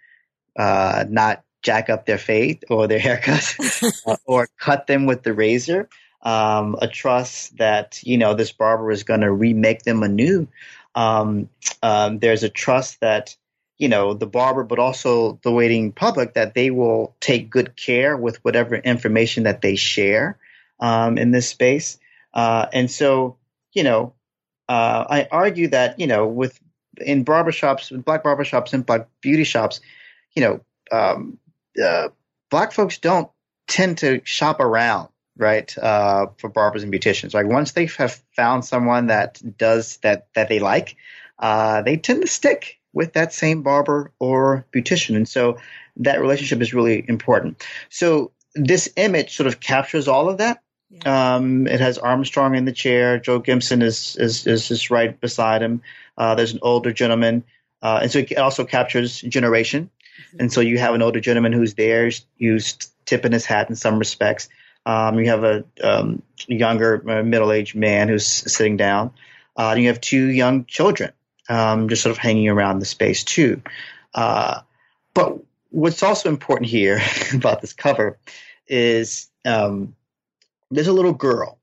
uh, 0.59 1.05
not 1.09 1.43
jack 1.63 1.91
up 1.91 2.07
their 2.07 2.19
fade 2.19 2.65
or 2.71 2.87
their 2.87 2.99
haircut 3.07 3.57
uh, 4.07 4.17
or 4.25 4.49
cut 4.59 4.87
them 4.87 5.07
with 5.07 5.23
the 5.23 5.33
razor. 5.33 5.89
Um, 6.23 6.77
a 6.83 6.89
trust 6.89 7.57
that 7.57 8.03
you 8.03 8.19
know 8.19 8.35
this 8.35 8.53
barber 8.53 8.91
is 8.91 9.05
going 9.05 9.21
to 9.21 9.33
remake 9.33 9.83
them 9.83 10.03
anew. 10.03 10.49
Um, 10.95 11.49
um, 11.83 12.19
there's 12.19 12.43
a 12.43 12.51
trust 12.51 13.01
that 13.01 13.37
you 13.81 13.89
know 13.89 14.13
the 14.13 14.27
barber, 14.27 14.63
but 14.63 14.79
also 14.79 15.41
the 15.43 15.51
waiting 15.51 15.91
public 15.91 16.35
that 16.35 16.53
they 16.53 16.71
will 16.71 17.17
take 17.19 17.49
good 17.49 17.75
care 17.77 18.15
with 18.15 18.37
whatever 18.45 18.77
information 18.77 19.45
that 19.45 19.63
they 19.63 19.75
share 19.75 20.39
um, 20.79 21.17
in 21.17 21.31
this 21.31 21.49
space. 21.49 21.99
Uh, 22.35 22.67
and 22.75 22.91
so, 22.91 23.39
you 23.73 23.83
know, 23.83 24.13
uh, 24.69 25.07
I 25.09 25.29
argue 25.31 25.69
that 25.69 25.99
you 25.99 26.07
know 26.07 26.27
with 26.27 26.61
in 26.99 27.25
barbershops, 27.25 28.05
black 28.05 28.23
barbershops 28.23 28.75
and 28.75 28.85
black 28.85 29.09
beauty 29.23 29.45
shops, 29.45 29.81
you 30.35 30.43
know, 30.43 30.61
um, 30.93 31.39
uh, 31.83 32.09
black 32.51 32.73
folks 32.73 32.99
don't 32.99 33.31
tend 33.67 33.97
to 33.99 34.21
shop 34.25 34.61
around, 34.61 35.09
right, 35.39 35.77
uh, 35.79 36.27
for 36.37 36.51
barbers 36.51 36.83
and 36.83 36.93
beauticians. 36.93 37.33
Like 37.33 37.47
once 37.47 37.73
they 37.73 37.87
have 37.87 38.21
found 38.37 38.67
someone 38.67 39.07
that 39.07 39.41
does 39.57 39.97
that 40.03 40.27
that 40.35 40.51
they 40.51 40.59
like, 40.59 40.97
uh, 41.39 41.81
they 41.81 41.97
tend 41.97 42.21
to 42.21 42.29
stick 42.29 42.77
with 42.93 43.13
that 43.15 43.33
same 43.33 43.63
barber 43.63 44.13
or 44.19 44.65
beautician, 44.75 45.17
and 45.17 45.29
so 45.29 45.59
that 45.97 46.21
relationship 46.21 46.61
is 46.61 46.75
really 46.75 47.05
important. 47.09 47.65
So 47.89 48.33
this 48.55 48.89
image 48.97 49.37
sort 49.37 49.47
of 49.47 49.61
captures 49.61 50.09
all 50.09 50.29
of 50.29 50.39
that. 50.39 50.63
Yeah. 50.91 51.37
Um, 51.37 51.69
it 51.69 51.81
has 51.81 51.99
Armstrong 51.99 52.57
in 52.57 52.65
the 52.65 52.73
chair. 52.73 53.19
Joe 53.19 53.39
Gibson 53.39 53.83
is 53.83 54.17
is 54.17 54.47
is 54.47 54.69
just 54.69 54.91
right 54.91 55.19
beside 55.21 55.63
him. 55.63 55.83
Uh, 56.19 56.35
there's 56.35 56.53
an 56.53 56.59
older 56.63 56.93
gentleman, 56.93 57.45
uh, 57.81 58.01
and 58.03 58.11
so 58.11 58.19
it 58.19 58.39
also 58.39 58.65
captures 58.65 59.21
generation. 59.21 59.91
And 60.39 60.53
so 60.53 60.61
you 60.61 60.79
have 60.79 60.95
an 60.95 61.03
older 61.03 61.21
gentleman 61.21 61.53
who's 61.53 61.75
there, 61.75 62.11
who's 62.39 62.77
tipping 63.07 63.33
his 63.33 63.47
hat 63.47 63.71
in 63.71 63.77
some 63.77 63.99
respects. 63.99 64.49
Um, 64.87 65.19
you 65.19 65.31
have 65.31 65.45
a 65.45 65.65
um, 65.83 66.23
younger, 66.47 67.03
uh, 67.09 67.23
middle-aged 67.23 67.75
man 67.75 68.09
who's 68.09 68.27
sitting 68.27 68.77
down. 68.77 69.13
Uh, 69.57 69.71
and 69.71 69.81
you 69.81 69.89
have 69.89 70.01
two 70.01 70.27
young 70.27 70.65
children 70.65 71.13
um, 71.51 71.89
just 71.89 72.03
sort 72.03 72.13
of 72.13 72.19
hanging 72.19 72.49
around 72.49 72.79
the 72.79 72.87
space 72.87 73.25
too. 73.25 73.61
Uh, 74.15 74.61
but 75.13 75.39
what's 75.71 76.03
also 76.03 76.29
important 76.29 76.71
here 76.71 77.01
about 77.35 77.61
this 77.61 77.73
cover 77.73 78.19
is 78.69 79.29
um, 79.45 79.95
there's 80.71 80.87
a 80.87 80.93
little 80.93 81.13
girl 81.13 81.59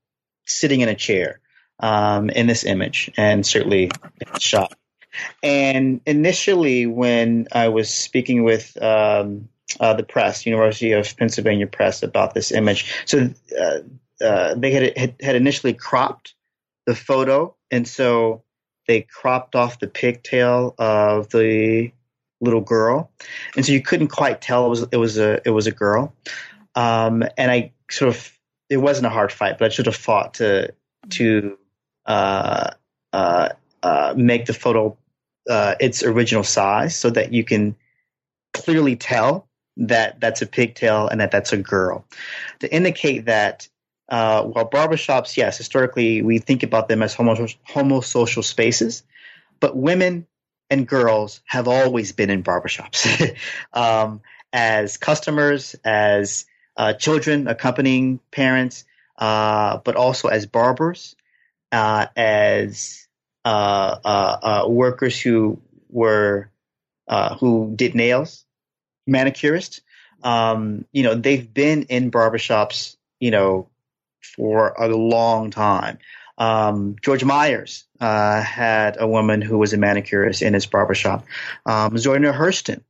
sitting 0.46 0.82
in 0.82 0.88
a 0.88 0.94
chair 0.94 1.40
um, 1.80 2.28
in 2.30 2.46
this 2.46 2.64
image, 2.64 3.10
and 3.16 3.46
certainly 3.46 3.90
shot. 4.38 4.74
And 5.42 6.00
initially, 6.06 6.86
when 6.86 7.48
I 7.52 7.68
was 7.68 7.92
speaking 7.92 8.44
with 8.44 8.80
um, 8.82 9.48
uh, 9.80 9.94
the 9.94 10.02
press, 10.02 10.44
University 10.44 10.92
of 10.92 11.16
Pennsylvania 11.16 11.66
Press, 11.66 12.02
about 12.02 12.34
this 12.34 12.52
image, 12.52 12.92
so 13.06 13.30
uh, 13.58 13.78
uh, 14.22 14.54
they 14.54 14.72
had, 14.72 14.98
had, 14.98 15.14
had 15.20 15.36
initially 15.36 15.72
cropped 15.72 16.34
the 16.84 16.94
photo, 16.94 17.54
and 17.70 17.86
so 17.86 18.42
they 18.88 19.02
cropped 19.02 19.54
off 19.54 19.78
the 19.78 19.86
pigtail 19.86 20.74
of 20.78 21.28
the 21.28 21.92
little 22.40 22.60
girl, 22.60 23.10
and 23.54 23.64
so 23.64 23.70
you 23.70 23.82
couldn't 23.82 24.08
quite 24.08 24.40
tell 24.40 24.66
it 24.66 24.68
was 24.70 24.86
it 24.90 24.96
was 24.96 25.18
a 25.18 25.40
it 25.46 25.50
was 25.50 25.68
a 25.68 25.72
girl. 25.72 26.12
Um, 26.74 27.22
and 27.36 27.50
I 27.50 27.72
sort 27.90 28.08
of 28.08 28.32
it 28.68 28.78
wasn't 28.78 29.06
a 29.06 29.10
hard 29.10 29.30
fight, 29.30 29.58
but 29.58 29.66
I 29.66 29.68
sort 29.68 29.86
of 29.86 29.94
fought 29.94 30.34
to 30.34 30.72
to 31.10 31.58
uh, 32.06 32.70
uh, 33.12 33.50
uh, 33.82 34.14
make 34.16 34.46
the 34.46 34.54
photo 34.54 34.96
uh, 35.48 35.74
its 35.78 36.02
original 36.02 36.42
size 36.42 36.96
so 36.96 37.10
that 37.10 37.32
you 37.32 37.44
can 37.44 37.76
clearly 38.54 38.96
tell 38.96 39.48
that 39.76 40.20
that's 40.20 40.42
a 40.42 40.46
pigtail 40.46 41.08
and 41.08 41.20
that 41.20 41.30
that's 41.30 41.52
a 41.52 41.56
girl 41.56 42.04
to 42.58 42.72
indicate 42.74 43.26
that 43.26 43.68
uh, 44.08 44.42
while 44.44 44.68
barbershops, 44.68 45.36
yes, 45.36 45.58
historically 45.58 46.22
we 46.22 46.38
think 46.38 46.62
about 46.62 46.88
them 46.88 47.02
as 47.02 47.14
homo- 47.14 47.34
homosocial 47.34 48.42
spaces, 48.42 49.02
but 49.60 49.76
women 49.76 50.26
and 50.70 50.86
girls 50.86 51.40
have 51.46 51.68
always 51.68 52.12
been 52.12 52.30
in 52.30 52.42
barbershops 52.42 53.36
um, 53.72 54.20
as 54.52 54.96
customers, 54.96 55.76
as 55.84 56.46
uh, 56.76 56.92
children 56.94 57.48
accompanying 57.48 58.20
parents, 58.30 58.84
uh, 59.18 59.78
but 59.78 59.96
also 59.96 60.28
as 60.28 60.46
barbers, 60.46 61.16
uh, 61.72 62.06
as 62.16 63.06
uh, 63.44 63.48
uh, 64.04 64.64
workers 64.68 65.20
who 65.20 65.60
were 65.90 66.50
who 67.40 67.72
did 67.74 67.94
nails, 67.94 68.44
manicurists. 69.08 69.80
Um, 70.22 70.84
you 70.92 71.02
know, 71.02 71.14
they've 71.14 71.52
been 71.52 71.84
in 71.84 72.10
barbershops, 72.10 72.96
you 73.20 73.30
know, 73.30 73.68
for 74.20 74.68
a 74.78 74.88
long 74.88 75.50
time. 75.50 75.98
Um, 76.38 76.96
George 77.02 77.24
Myers 77.24 77.84
uh, 78.00 78.40
had 78.40 78.96
a 78.98 79.08
woman 79.08 79.42
who 79.42 79.58
was 79.58 79.72
a 79.72 79.76
manicurist 79.76 80.40
in 80.40 80.54
his 80.54 80.66
barbershop. 80.66 81.24
Um, 81.66 81.98
Zora 81.98 82.32
Hurston 82.32 82.82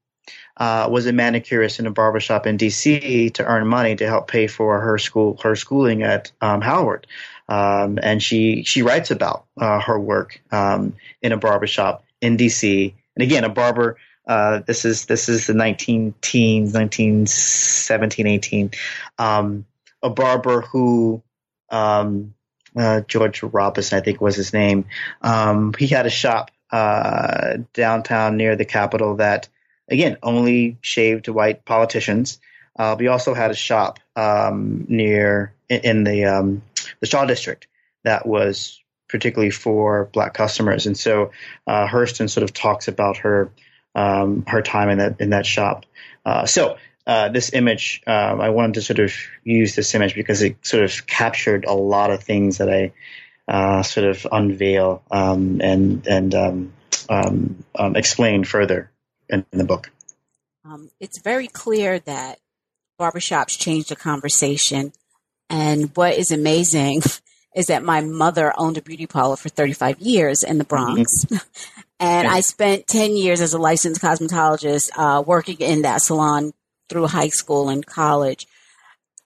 uh, 0.58 0.88
was 0.90 1.06
a 1.06 1.12
manicurist 1.12 1.78
in 1.78 1.86
a 1.86 1.90
barbershop 1.90 2.46
in 2.46 2.56
D.C. 2.56 3.30
to 3.30 3.44
earn 3.44 3.66
money 3.66 3.96
to 3.96 4.06
help 4.06 4.28
pay 4.28 4.46
for 4.46 4.80
her 4.80 4.98
school, 4.98 5.38
her 5.42 5.56
schooling 5.56 6.02
at 6.02 6.30
um, 6.40 6.60
Howard. 6.60 7.06
Um, 7.48 7.98
and 8.02 8.22
she 8.22 8.64
she 8.64 8.82
writes 8.82 9.10
about 9.10 9.46
uh, 9.58 9.80
her 9.80 9.98
work 9.98 10.42
um, 10.50 10.94
in 11.22 11.32
a 11.32 11.38
barbershop 11.38 12.04
in 12.20 12.36
D.C. 12.36 12.94
And 13.16 13.22
again, 13.22 13.44
a 13.44 13.48
barber. 13.48 13.96
Uh, 14.26 14.60
this 14.66 14.84
is 14.84 15.06
this 15.06 15.30
is 15.30 15.46
the 15.46 15.54
19 15.54 16.14
teens, 16.20 16.74
1917, 16.74 18.26
18. 18.26 18.70
A 20.02 20.10
barber 20.10 20.60
who 20.60 21.22
um, 21.70 22.34
uh, 22.76 23.00
George 23.02 23.42
Robinson, 23.42 23.98
I 23.98 24.02
think 24.02 24.20
was 24.20 24.36
his 24.36 24.52
name. 24.52 24.86
Um, 25.22 25.74
he 25.78 25.86
had 25.86 26.06
a 26.06 26.10
shop 26.10 26.50
uh, 26.70 27.58
downtown 27.72 28.36
near 28.36 28.56
the 28.56 28.64
Capitol 28.64 29.16
that, 29.16 29.48
again, 29.88 30.16
only 30.22 30.78
shaved 30.80 31.28
white 31.28 31.64
politicians. 31.64 32.40
Uh, 32.78 32.94
we 32.98 33.08
also 33.08 33.34
had 33.34 33.50
a 33.50 33.56
shop 33.56 33.98
um, 34.14 34.86
near 34.88 35.52
in, 35.68 35.80
in 35.80 36.04
the 36.04 36.24
um, 36.26 36.62
the 37.00 37.06
Shaw 37.06 37.24
District 37.24 37.66
that 38.04 38.26
was 38.26 38.80
particularly 39.08 39.50
for 39.50 40.04
black 40.12 40.34
customers, 40.34 40.86
and 40.86 40.96
so 40.96 41.32
uh, 41.66 41.88
Hurston 41.88 42.30
sort 42.30 42.44
of 42.44 42.52
talks 42.52 42.86
about 42.86 43.18
her 43.18 43.50
um, 43.94 44.44
her 44.46 44.62
time 44.62 44.90
in 44.90 44.98
that 44.98 45.20
in 45.20 45.30
that 45.30 45.46
shop. 45.46 45.86
Uh, 46.24 46.46
so 46.46 46.76
uh, 47.08 47.30
this 47.30 47.54
image, 47.54 48.02
um, 48.06 48.38
I 48.38 48.50
wanted 48.50 48.74
to 48.74 48.82
sort 48.82 48.98
of 48.98 49.14
use 49.42 49.74
this 49.74 49.94
image 49.94 50.14
because 50.14 50.42
it 50.42 50.58
sort 50.60 50.84
of 50.84 51.06
captured 51.06 51.64
a 51.64 51.72
lot 51.72 52.10
of 52.10 52.22
things 52.22 52.58
that 52.58 52.68
I 52.68 52.92
uh, 53.50 53.82
sort 53.82 54.06
of 54.06 54.26
unveil 54.30 55.02
um, 55.10 55.62
and 55.62 56.06
and 56.06 56.34
um, 56.34 56.72
um, 57.08 57.64
um 57.74 57.96
explain 57.96 58.44
further 58.44 58.90
in, 59.30 59.46
in 59.50 59.58
the 59.58 59.64
book. 59.64 59.90
Um, 60.66 60.90
it's 61.00 61.18
very 61.22 61.48
clear 61.48 61.98
that 62.00 62.40
barbershops 63.00 63.58
changed 63.58 63.88
the 63.88 63.96
conversation, 63.96 64.92
and 65.48 65.90
what 65.96 66.14
is 66.14 66.30
amazing 66.30 67.00
is 67.56 67.68
that 67.68 67.82
my 67.82 68.02
mother 68.02 68.52
owned 68.58 68.76
a 68.76 68.82
beauty 68.82 69.06
parlor 69.06 69.36
for 69.36 69.48
35 69.48 69.98
years 70.00 70.42
in 70.42 70.58
the 70.58 70.64
Bronx. 70.64 71.24
Mm-hmm. 71.24 71.36
and 72.00 72.28
I 72.28 72.40
spent 72.40 72.86
10 72.86 73.16
years 73.16 73.40
as 73.40 73.54
a 73.54 73.58
licensed 73.58 74.02
cosmetologist 74.02 74.90
uh, 74.94 75.22
working 75.22 75.56
in 75.60 75.82
that 75.82 76.02
salon 76.02 76.52
through 76.88 77.06
high 77.06 77.28
school 77.28 77.68
and 77.68 77.84
college. 77.86 78.46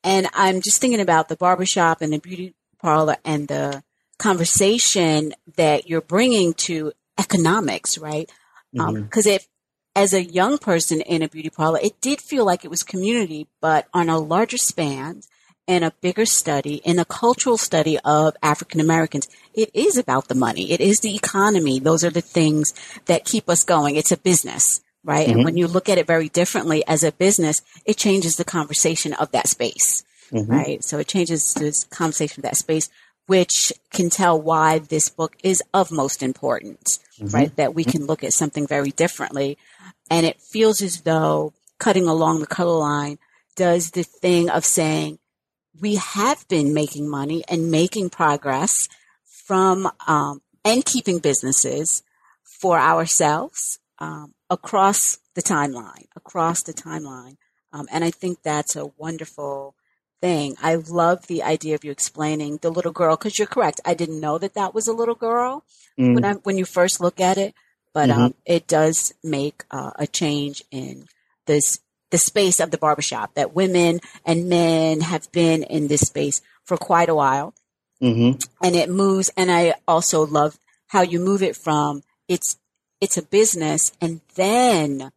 And 0.05 0.29
I'm 0.35 0.61
just 0.61 0.81
thinking 0.81 1.01
about 1.01 1.29
the 1.29 1.37
barbershop 1.37 2.01
and 2.01 2.13
the 2.13 2.19
beauty 2.19 2.55
parlor 2.81 3.17
and 3.25 3.49
the 3.49 3.83
conversation 4.19 5.33
that 5.57 5.89
you're 5.89 6.01
bringing 6.01 6.55
to 6.55 6.93
economics, 7.19 7.99
right? 7.99 8.31
Because 8.73 8.89
um, 8.89 8.95
mm-hmm. 8.97 9.29
um, 9.29 9.35
if, 9.35 9.47
as 9.95 10.13
a 10.13 10.25
young 10.25 10.59
person 10.59 11.01
in 11.03 11.23
a 11.23 11.29
beauty 11.29 11.51
parlor, 11.51 11.79
it 11.83 12.01
did 12.01 12.21
feel 12.21 12.45
like 12.45 12.65
it 12.65 12.71
was 12.71 12.83
community, 12.83 13.47
but 13.61 13.87
on 13.93 14.09
a 14.09 14.19
larger 14.19 14.57
span, 14.57 15.23
and 15.69 15.85
a 15.85 15.93
bigger 16.01 16.27
study, 16.27 16.77
in 16.85 16.99
a 16.99 17.05
cultural 17.05 17.57
study 17.57 17.99
of 18.05 18.35
African 18.43 18.81
Americans, 18.81 19.29
it 19.55 19.71
is 19.73 19.97
about 19.97 20.29
the 20.29 20.35
money. 20.35 20.73
It 20.73 20.81
is 20.81 21.01
the 21.01 21.15
economy. 21.15 21.79
Those 21.79 22.05
are 22.05 22.11
the 22.11 22.21
things 22.21 22.75
that 23.07 23.25
keep 23.25 23.49
us 23.49 23.63
going. 23.63 23.97
It's 23.97 24.13
a 24.13 24.17
business 24.17 24.81
right? 25.05 25.27
Mm-hmm. 25.27 25.37
And 25.37 25.45
when 25.45 25.57
you 25.57 25.67
look 25.67 25.89
at 25.89 25.99
it 25.99 26.07
very 26.07 26.29
differently 26.29 26.85
as 26.87 27.03
a 27.03 27.13
business, 27.13 27.63
it 27.85 27.97
changes 27.97 28.37
the 28.37 28.45
conversation 28.45 29.13
of 29.15 29.31
that 29.33 29.49
space, 29.49 30.05
mm-hmm. 30.31 30.51
right? 30.51 30.85
So 30.85 30.99
it 30.99 31.09
changes 31.09 31.55
this 31.55 31.85
conversation 31.85 32.41
of 32.41 32.45
that 32.45 32.57
space, 32.57 32.89
which 33.27 33.73
can 33.91 34.11
tell 34.11 34.41
why 34.41 34.79
this 34.79 35.09
book 35.09 35.37
is 35.43 35.63
of 35.73 35.91
most 35.91 36.23
importance, 36.23 36.99
mm-hmm. 37.19 37.35
right? 37.35 37.57
That 37.57 37.75
we 37.75 37.85
can 37.85 38.07
look 38.07 38.23
at 38.25 38.33
something 38.33 38.67
very 38.67 38.91
differently. 38.91 39.59
And 40.11 40.27
it 40.27 40.41
feels 40.41 40.83
as 40.83 41.03
though 41.03 41.53
cutting 41.79 42.07
along 42.07 42.41
the 42.41 42.47
color 42.47 42.79
line 42.79 43.19
does 43.57 43.91
the 43.91 44.03
thing 44.03 44.49
of 44.51 44.65
saying, 44.65 45.19
we 45.81 45.97
have 45.97 46.47
been 46.49 46.75
making 46.75 47.09
money 47.09 47.43
and 47.49 47.71
making 47.71 48.11
progress 48.11 48.89
from 49.25 49.91
um, 50.07 50.43
and 50.65 50.85
keeping 50.85 51.19
businesses 51.19 52.03
for 52.45 52.79
ourselves 52.79 53.79
um, 53.99 54.35
across 54.53 55.19
the 55.35 55.43
timeline, 55.43 56.05
across 56.15 56.63
the 56.63 56.75
timeline. 56.75 57.39
Um, 57.73 57.89
and 57.91 58.05
I 58.05 58.11
think 58.11 58.43
that's 58.43 58.77
a 58.77 58.87
wonderful 58.99 59.75
thing. 60.21 60.57
I 60.63 60.75
love 60.75 61.27
the 61.27 61.43
idea 61.43 61.75
of 61.75 61.85
you 61.85 61.91
explaining 61.91 62.59
the 62.59 62.71
little 62.71 62.93
girl 62.93 63.17
because 63.17 63.39
you're 63.39 63.49
correct. 63.49 63.81
I 63.87 63.95
didn't 63.95 64.21
know 64.21 64.37
that 64.37 64.55
that 64.55 64.75
was 64.75 64.87
a 64.87 64.93
little 64.93 65.15
girl 65.15 65.65
mm. 65.99 66.15
when 66.15 66.25
I 66.25 66.35
when 66.35 66.59
you 66.59 66.67
first 66.67 67.01
look 67.01 67.19
at 67.19 67.39
it, 67.39 67.55
but 67.95 68.11
mm-hmm. 68.11 68.21
um, 68.21 68.35
it 68.45 68.67
does 68.67 69.15
make 69.25 69.65
uh, 69.71 69.93
a 69.99 70.07
change 70.07 70.63
in 70.71 71.07
this 71.47 71.81
the 72.11 72.19
space 72.19 72.61
of 72.61 72.71
the 72.71 72.79
barbershop 72.79 73.35
that 73.35 73.55
women 73.55 74.01
and 74.27 74.51
men 74.51 75.01
have 75.01 75.33
been 75.33 75.63
in 75.63 75.89
this 75.89 76.03
space 76.03 76.43
for 76.63 76.77
quite 76.77 77.09
a 77.09 77.15
while, 77.15 77.55
mm-hmm. 78.03 78.39
and 78.63 78.77
it 78.77 78.91
moves. 78.91 79.31
And 79.35 79.51
I 79.51 79.77
also 79.89 80.27
love 80.27 80.59
how 80.89 81.01
you 81.01 81.21
move 81.21 81.43
it 81.43 81.57
from 81.57 82.03
it's 82.29 82.59
it's 83.03 83.17
a 83.17 83.23
business 83.23 83.91
and 84.01 84.21
then 84.37 85.11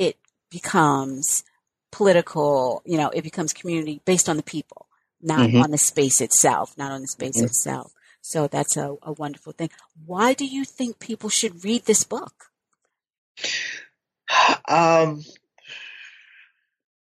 it 0.00 0.16
becomes 0.50 1.44
political, 1.92 2.82
you 2.84 2.98
know, 2.98 3.10
it 3.10 3.22
becomes 3.22 3.52
community 3.52 4.02
based 4.04 4.28
on 4.28 4.36
the 4.36 4.42
people, 4.42 4.88
not 5.22 5.48
mm-hmm. 5.48 5.62
on 5.62 5.70
the 5.70 5.78
space 5.78 6.20
itself, 6.20 6.76
not 6.76 6.90
on 6.90 7.00
the 7.00 7.06
space 7.06 7.36
mm-hmm. 7.36 7.46
itself. 7.46 7.92
So 8.22 8.48
that's 8.48 8.76
a, 8.76 8.96
a 9.02 9.12
wonderful 9.12 9.52
thing. 9.52 9.70
Why 10.04 10.34
do 10.34 10.44
you 10.44 10.64
think 10.64 10.98
people 10.98 11.30
should 11.30 11.64
read 11.64 11.84
this 11.84 12.02
book? 12.02 12.46
Um, 14.68 15.24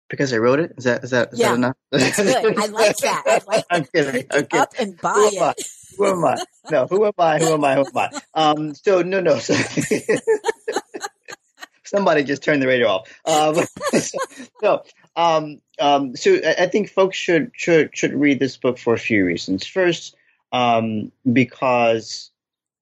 because 0.09 0.33
I 0.33 0.37
wrote 0.37 0.59
it. 0.59 0.73
Is 0.77 0.85
that 0.85 1.03
is 1.03 1.11
that 1.11 1.33
is 1.33 1.39
yeah, 1.39 1.49
that 1.49 1.55
enough? 1.55 1.75
That's 1.91 2.17
good. 2.17 2.59
I 2.59 2.65
like 2.67 2.97
that. 3.01 3.23
I 3.25 3.41
like 3.47 3.65
I'm 3.69 3.85
kidding. 3.85 4.25
I'm 4.31 4.45
kidding. 4.45 4.59
Up 4.59 4.73
and 4.79 4.99
buy 4.99 5.29
it 5.31 5.67
who 5.97 6.05
am 6.05 6.25
I? 6.25 6.43
No, 6.69 6.87
who 6.87 7.05
am 7.05 7.13
I? 7.17 7.39
Who 7.39 7.53
am 7.53 7.63
I? 7.63 7.75
Who 7.75 7.85
am 7.85 7.97
I? 7.97 8.09
Um, 8.33 8.75
so 8.75 9.01
no, 9.01 9.19
no. 9.19 9.39
So, 9.39 9.55
somebody 11.83 12.23
just 12.23 12.43
turned 12.43 12.61
the 12.61 12.67
radio 12.67 12.87
off. 12.87 13.09
Um, 13.25 13.55
so, 13.99 14.17
no, 14.61 14.83
um, 15.15 15.61
um, 15.79 16.15
so 16.15 16.39
I 16.45 16.67
think 16.67 16.89
folks 16.89 17.17
should 17.17 17.51
should 17.53 17.95
should 17.95 18.13
read 18.13 18.39
this 18.39 18.57
book 18.57 18.77
for 18.77 18.93
a 18.93 18.99
few 18.99 19.25
reasons. 19.25 19.65
First, 19.65 20.15
um, 20.51 21.11
because 21.31 22.31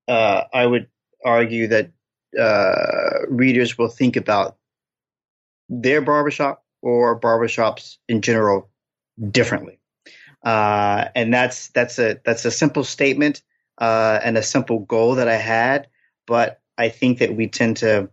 uh, 0.07 0.43
I 0.53 0.65
would 0.65 0.87
argue 1.23 1.67
that 1.67 1.91
uh, 2.39 3.27
readers 3.29 3.77
will 3.77 3.89
think 3.89 4.17
about 4.17 4.57
their 5.69 6.01
barbershop 6.01 6.64
or 6.85 7.19
barbershops 7.19 7.97
in 8.07 8.21
general 8.21 8.69
differently, 9.31 9.79
uh, 10.45 11.05
and 11.15 11.33
that's 11.33 11.69
that's 11.69 11.97
a 11.97 12.19
that's 12.23 12.45
a 12.45 12.51
simple 12.51 12.83
statement 12.83 13.41
uh, 13.79 14.19
and 14.23 14.37
a 14.37 14.43
simple 14.43 14.79
goal 14.79 15.15
that 15.15 15.27
I 15.27 15.37
had, 15.37 15.87
but 16.27 16.61
I 16.77 16.89
think 16.89 17.19
that 17.19 17.35
we 17.35 17.47
tend 17.47 17.77
to 17.77 18.09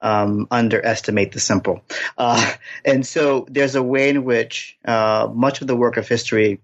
um, 0.00 0.46
underestimate 0.50 1.32
the 1.32 1.40
simple. 1.40 1.82
Uh, 2.16 2.54
and 2.84 3.06
so 3.06 3.46
there's 3.50 3.74
a 3.74 3.82
way 3.82 4.08
in 4.08 4.24
which 4.24 4.78
uh, 4.86 5.28
much 5.32 5.60
of 5.60 5.66
the 5.66 5.76
work 5.76 5.98
of 5.98 6.08
history 6.08 6.60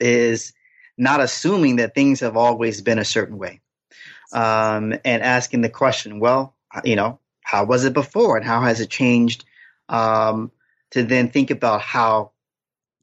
is 0.00 0.54
not 0.96 1.20
assuming 1.20 1.76
that 1.76 1.94
things 1.94 2.20
have 2.20 2.36
always 2.36 2.80
been 2.80 2.98
a 2.98 3.04
certain 3.04 3.36
way 3.36 3.60
um, 4.32 4.94
and 5.04 5.22
asking 5.22 5.60
the 5.60 5.68
question, 5.68 6.20
well, 6.20 6.54
you 6.84 6.96
know, 6.96 7.18
how 7.42 7.64
was 7.64 7.84
it 7.84 7.92
before 7.92 8.36
and 8.36 8.46
how 8.46 8.62
has 8.62 8.80
it 8.80 8.90
changed? 8.90 9.44
Um, 9.88 10.52
to 10.90 11.02
then 11.02 11.28
think 11.28 11.50
about 11.50 11.80
how 11.80 12.32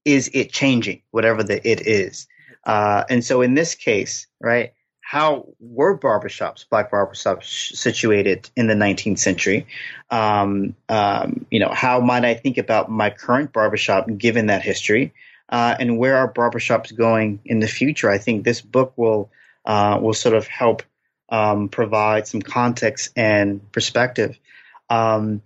is 0.06 0.30
it 0.34 0.52
changing, 0.52 1.02
whatever 1.12 1.44
the 1.44 1.68
it 1.68 1.86
is. 1.86 2.28
Uh, 2.64 3.04
and 3.10 3.24
so 3.24 3.42
in 3.42 3.54
this 3.54 3.76
case, 3.76 4.28
right, 4.40 4.74
how 5.02 5.48
were 5.62 5.98
barbershops, 5.98 6.68
black 6.70 6.92
barbershops, 6.92 7.76
situated 7.76 8.50
in 8.58 8.68
the 8.68 8.74
19th 8.74 9.20
century? 9.20 9.66
Um, 10.10 10.76
um, 10.90 11.46
you 11.50 11.62
know, 11.62 11.70
how 11.70 12.02
might 12.02 12.26
I 12.26 12.34
think 12.34 12.58
about 12.58 12.92
my 12.92 13.10
current 13.10 13.54
barbershop 13.54 14.08
given 14.18 14.48
that 14.48 14.62
history? 14.62 15.14
Uh, 15.48 15.76
and 15.80 15.98
where 15.98 16.18
are 16.18 16.32
barbershops 16.32 16.94
going 16.94 17.40
in 17.46 17.60
the 17.60 17.70
future? 17.70 18.10
I 18.10 18.18
think 18.18 18.44
this 18.44 18.60
book 18.60 18.94
will 18.98 19.32
uh, 19.66 20.00
will 20.02 20.14
sort 20.14 20.36
of 20.36 20.48
help 20.48 20.84
um, 21.30 21.70
provide 21.70 22.28
some 22.28 22.42
context 22.42 23.12
and 23.16 23.72
perspective. 23.72 24.38
Um, 24.90 25.42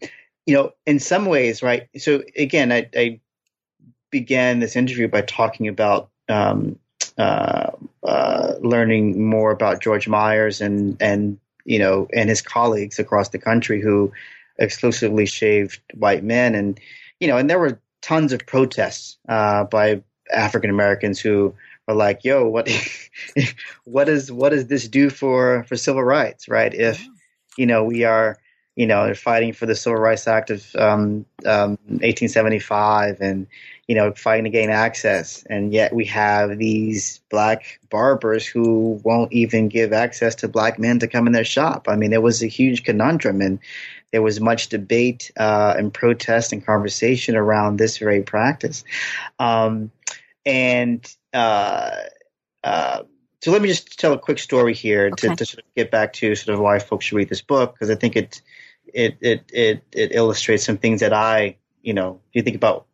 you 0.46 0.56
know, 0.56 0.72
in 0.86 1.00
some 1.00 1.26
ways, 1.26 1.62
right? 1.62 1.88
So 1.98 2.24
again, 2.36 2.72
I, 2.72 2.90
I 2.96 3.20
began 4.10 4.60
this 4.60 4.76
interview 4.76 5.08
by 5.08 5.22
talking 5.22 5.68
about 5.68 6.10
um, 6.30 6.78
uh, 7.18 7.72
uh, 8.04 8.54
learning 8.62 9.24
more 9.24 9.52
about 9.52 9.82
George 9.82 10.08
Myers 10.08 10.62
and 10.62 10.98
and 11.02 11.38
you 11.66 11.80
know 11.80 12.08
and 12.14 12.30
his 12.30 12.42
colleagues 12.42 13.00
across 13.00 13.30
the 13.30 13.40
country 13.40 13.82
who 13.82 14.12
exclusively 14.60 15.26
shaved 15.26 15.80
white 15.96 16.24
men, 16.24 16.56
and 16.56 16.80
you 17.20 17.28
know, 17.28 17.38
and 17.38 17.50
there 17.50 17.60
were 17.60 17.80
tons 18.02 18.34
of 18.34 18.46
protests 18.46 19.18
uh, 19.30 19.64
by 19.66 20.02
African 20.34 20.70
Americans 20.70 21.20
who 21.20 21.54
were 21.88 21.94
like, 21.94 22.24
"Yo, 22.24 22.48
what, 22.48 22.70
what 23.86 24.10
is 24.10 24.32
what 24.32 24.50
does 24.50 24.68
this 24.68 24.88
do 24.88 25.10
for 25.10 25.64
for 25.68 25.76
civil 25.76 26.04
rights? 26.04 26.48
Right? 26.48 26.74
If 26.74 27.06
you 27.58 27.66
know 27.66 27.84
we 27.84 28.04
are." 28.04 28.38
You 28.76 28.88
know, 28.88 29.06
they're 29.06 29.16
fighting 29.16 29.54
for 29.54 29.66
the 29.66 29.76
Civil 29.76 30.00
Rights 30.00 30.28
Act 30.28 30.50
of 30.50 30.76
um, 30.76 31.26
um, 31.46 31.78
1875, 31.88 33.20
and 33.20 33.48
you 33.88 33.96
know, 33.96 34.14
fighting 34.14 34.46
to 34.46 34.50
gain 34.50 34.70
access. 34.70 35.44
And 35.50 35.74
yet 35.74 35.94
we 35.94 36.06
have 36.06 36.58
these 36.58 37.20
black 37.30 37.80
barbers 37.90 38.46
who 38.46 39.02
won't 39.04 39.34
even 39.34 39.68
give 39.68 39.92
access 39.92 40.36
to 40.36 40.48
black 40.48 40.80
men 40.80 41.00
to 41.00 41.10
come 41.10 41.28
in 41.28 41.34
their 41.34 41.44
shop. 41.44 41.90
I 41.90 41.98
mean, 41.98 42.14
it 42.14 42.22
was 42.22 42.42
a 42.42 42.48
huge 42.48 42.86
conundrum 42.86 43.42
and 43.42 43.60
there 44.12 44.22
was 44.22 44.40
much 44.40 44.70
debate 44.70 45.32
uh, 45.38 45.74
and 45.78 45.94
protest 45.94 46.54
and 46.54 46.66
conversation 46.66 47.36
around 47.36 47.78
this 47.78 47.98
very 47.98 48.22
practice. 48.22 48.84
Um, 49.40 49.92
and 50.46 51.06
uh, 51.34 51.96
uh, 52.64 53.04
so 53.42 53.52
let 53.52 53.62
me 53.62 53.68
just 53.68 54.00
tell 54.00 54.14
a 54.14 54.20
quick 54.20 54.40
story 54.40 54.74
here 54.74 55.08
okay. 55.14 55.30
to, 55.30 55.36
to, 55.36 55.46
sort 55.46 55.66
of 55.66 55.76
get 55.76 55.92
back 55.92 56.14
to 56.14 56.36
sort 56.36 56.54
of 56.54 56.62
why 56.62 56.80
folks 56.80 57.06
should 57.06 57.16
read 57.16 57.30
this 57.30 57.42
book 57.42 57.74
because 57.74 57.90
I 57.90 57.96
think 57.96 58.16
it, 58.16 58.42
it 58.94 59.18
it 59.22 59.44
it 59.54 59.84
it 59.92 60.12
illustrates 60.14 60.64
some 60.64 60.78
things 60.78 61.02
that 61.02 61.14
I 61.14 61.58
you 61.82 61.94
know 61.94 62.20
if 62.30 62.36
you 62.36 62.42
think 62.42 62.56
about 62.56 62.86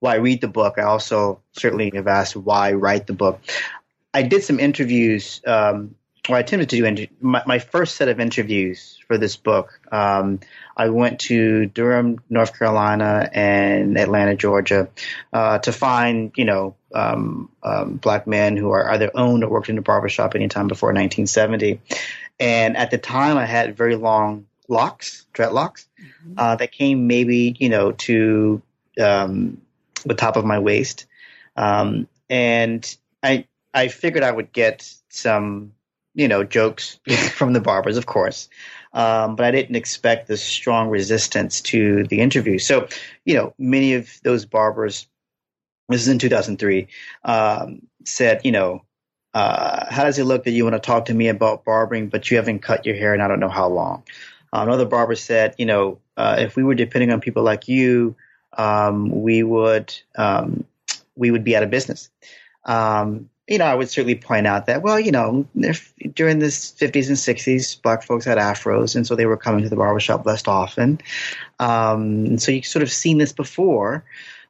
why 0.00 0.14
read 0.16 0.40
the 0.40 0.48
book. 0.48 0.78
I 0.78 0.82
also 0.82 1.40
certainly 1.52 1.90
have 1.94 2.06
asked 2.06 2.36
why 2.36 2.72
write 2.72 3.06
the 3.06 3.12
book. 3.12 3.40
I 4.14 4.22
did 4.22 4.42
some 4.42 4.60
interviews, 4.60 5.42
um, 5.46 5.96
or 6.28 6.36
I 6.36 6.40
attempted 6.40 6.70
to 6.70 6.76
do 6.76 6.84
inter- 6.84 7.06
my, 7.20 7.42
my, 7.46 7.58
first 7.58 7.96
set 7.96 8.08
of 8.08 8.20
interviews 8.20 8.98
for 9.06 9.18
this 9.18 9.36
book. 9.36 9.80
Um, 9.90 10.40
I 10.76 10.88
went 10.90 11.20
to 11.20 11.66
Durham, 11.66 12.20
North 12.30 12.56
Carolina, 12.58 13.28
and 13.32 13.98
Atlanta, 13.98 14.36
Georgia, 14.36 14.88
uh, 15.32 15.58
to 15.60 15.72
find 15.72 16.32
you 16.36 16.44
know 16.44 16.76
um, 16.94 17.50
um 17.62 17.96
black 17.96 18.26
men 18.26 18.56
who 18.56 18.70
are 18.70 18.90
either 18.92 19.10
owned 19.14 19.44
or 19.44 19.50
worked 19.50 19.68
in 19.68 19.78
a 19.78 19.82
barbershop 19.82 20.34
anytime 20.34 20.68
before 20.68 20.88
1970. 20.88 21.80
And 22.40 22.76
at 22.76 22.92
the 22.92 22.98
time, 22.98 23.36
I 23.36 23.46
had 23.46 23.76
very 23.76 23.96
long 23.96 24.46
locks, 24.68 25.26
dreadlocks, 25.34 25.86
mm-hmm. 26.00 26.34
uh, 26.36 26.56
that 26.56 26.72
came 26.72 27.06
maybe 27.06 27.56
you 27.58 27.68
know 27.68 27.92
to 27.92 28.62
um, 29.00 29.60
the 30.04 30.14
top 30.14 30.36
of 30.36 30.44
my 30.44 30.58
waist. 30.58 31.06
Um, 31.56 32.06
and 32.30 32.96
I 33.22 33.46
I 33.74 33.88
figured 33.88 34.22
I 34.22 34.30
would 34.30 34.52
get 34.52 34.92
some 35.08 35.72
you 36.14 36.28
know 36.28 36.44
jokes 36.44 37.00
from 37.32 37.52
the 37.52 37.60
barbers, 37.60 37.96
of 37.96 38.06
course, 38.06 38.48
um, 38.92 39.36
but 39.36 39.46
I 39.46 39.50
didn't 39.50 39.76
expect 39.76 40.28
the 40.28 40.36
strong 40.36 40.88
resistance 40.88 41.62
to 41.62 42.04
the 42.04 42.20
interview. 42.20 42.58
So 42.58 42.88
you 43.24 43.34
know 43.34 43.54
many 43.58 43.94
of 43.94 44.20
those 44.22 44.44
barbers. 44.44 45.06
This 45.88 46.02
is 46.02 46.08
in 46.08 46.18
2003. 46.18 46.88
Um, 47.24 47.82
said 48.04 48.42
you 48.44 48.52
know. 48.52 48.82
Uh, 49.34 49.84
how 49.92 50.04
does 50.04 50.18
it 50.18 50.24
look 50.24 50.44
that 50.44 50.52
you 50.52 50.64
want 50.64 50.74
to 50.74 50.80
talk 50.80 51.04
to 51.04 51.14
me 51.14 51.28
about 51.28 51.62
barbering, 51.62 52.08
but 52.08 52.30
you 52.30 52.38
haven't 52.38 52.60
cut 52.60 52.86
your 52.86 52.96
hair 52.96 53.12
and 53.12 53.22
I 53.22 53.28
don't 53.28 53.38
know 53.38 53.50
how 53.50 53.68
long? 53.68 54.02
Uh, 54.52 54.60
another 54.62 54.86
barber 54.86 55.14
said, 55.14 55.54
you 55.58 55.66
know, 55.66 55.98
uh, 56.16 56.36
if 56.38 56.56
we 56.56 56.62
were 56.62 56.74
depending 56.74 57.12
on 57.12 57.20
people 57.20 57.42
like 57.42 57.68
you, 57.68 58.16
um, 58.56 59.10
we 59.22 59.42
would 59.42 59.94
um, 60.16 60.64
we 61.16 61.30
would 61.30 61.44
be 61.44 61.56
out 61.56 61.62
of 61.62 61.70
business. 61.70 62.10
Um, 62.64 63.28
you 63.48 63.56
know, 63.56 63.64
I 63.64 63.74
would 63.74 63.88
certainly 63.88 64.14
point 64.14 64.46
out 64.46 64.66
that, 64.66 64.82
well, 64.82 65.00
you 65.00 65.10
know, 65.10 65.46
during 66.14 66.38
the 66.38 66.46
50s 66.46 67.08
and 67.08 67.16
60s, 67.16 67.80
black 67.80 68.02
folks 68.02 68.26
had 68.26 68.36
afros, 68.36 68.94
and 68.94 69.06
so 69.06 69.16
they 69.16 69.24
were 69.24 69.38
coming 69.38 69.62
to 69.62 69.70
the 69.70 69.76
barbershop 69.76 70.26
less 70.26 70.46
often. 70.46 71.00
Um, 71.58 72.36
so 72.38 72.52
you've 72.52 72.66
sort 72.66 72.82
of 72.82 72.92
seen 72.92 73.16
this 73.16 73.32
before. 73.32 74.04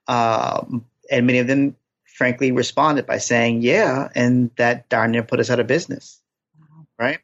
Um, 0.08 0.84
and 1.12 1.26
many 1.28 1.38
of 1.38 1.46
them, 1.46 1.76
frankly, 2.06 2.50
responded 2.50 3.06
by 3.06 3.18
saying, 3.18 3.62
yeah, 3.62 4.08
and 4.16 4.50
that 4.56 4.88
darn 4.88 5.12
near 5.12 5.22
put 5.22 5.38
us 5.38 5.48
out 5.48 5.60
of 5.60 5.68
business. 5.68 6.20
Right? 6.98 7.20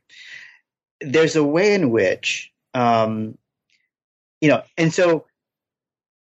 There's 1.00 1.34
a 1.34 1.42
way 1.42 1.74
in 1.74 1.90
which, 1.90 2.52
um, 2.74 3.38
you 4.40 4.48
know, 4.48 4.62
and 4.76 4.92
so 4.92 5.26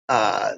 uh, 0.09 0.53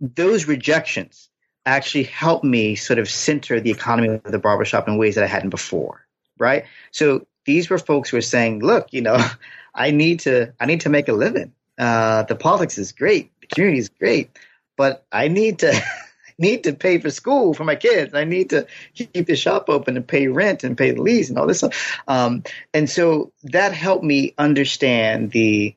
those 0.00 0.46
rejections 0.46 1.28
actually 1.64 2.04
helped 2.04 2.44
me 2.44 2.74
sort 2.74 2.98
of 2.98 3.08
center 3.08 3.60
the 3.60 3.70
economy 3.70 4.20
of 4.24 4.30
the 4.30 4.38
barbershop 4.38 4.88
in 4.88 4.98
ways 4.98 5.14
that 5.14 5.24
I 5.24 5.28
hadn't 5.28 5.50
before, 5.50 6.06
right? 6.38 6.64
So 6.90 7.26
these 7.44 7.70
were 7.70 7.78
folks 7.78 8.10
who 8.10 8.16
were 8.16 8.22
saying, 8.22 8.60
look, 8.60 8.92
you 8.92 9.00
know, 9.00 9.18
I 9.74 9.90
need 9.90 10.20
to 10.20 10.52
I 10.60 10.66
need 10.66 10.82
to 10.82 10.90
make 10.90 11.08
a 11.08 11.12
living. 11.12 11.52
Uh, 11.78 12.24
the 12.24 12.36
politics 12.36 12.76
is 12.78 12.92
great, 12.92 13.30
the 13.40 13.46
community 13.46 13.78
is 13.78 13.88
great, 13.88 14.30
but 14.76 15.06
I 15.12 15.28
need 15.28 15.60
to 15.60 15.72
need 16.38 16.64
to 16.64 16.72
pay 16.72 16.98
for 16.98 17.10
school 17.10 17.54
for 17.54 17.64
my 17.64 17.76
kids. 17.76 18.14
I 18.14 18.24
need 18.24 18.50
to 18.50 18.66
keep 18.94 19.26
the 19.26 19.36
shop 19.36 19.68
open 19.68 19.96
and 19.96 20.06
pay 20.06 20.28
rent 20.28 20.64
and 20.64 20.76
pay 20.76 20.92
the 20.92 21.02
lease 21.02 21.28
and 21.28 21.38
all 21.38 21.46
this 21.46 21.58
stuff. 21.58 22.00
Um, 22.08 22.44
and 22.72 22.88
so 22.88 23.32
that 23.44 23.72
helped 23.72 24.04
me 24.04 24.34
understand 24.38 25.30
the 25.30 25.74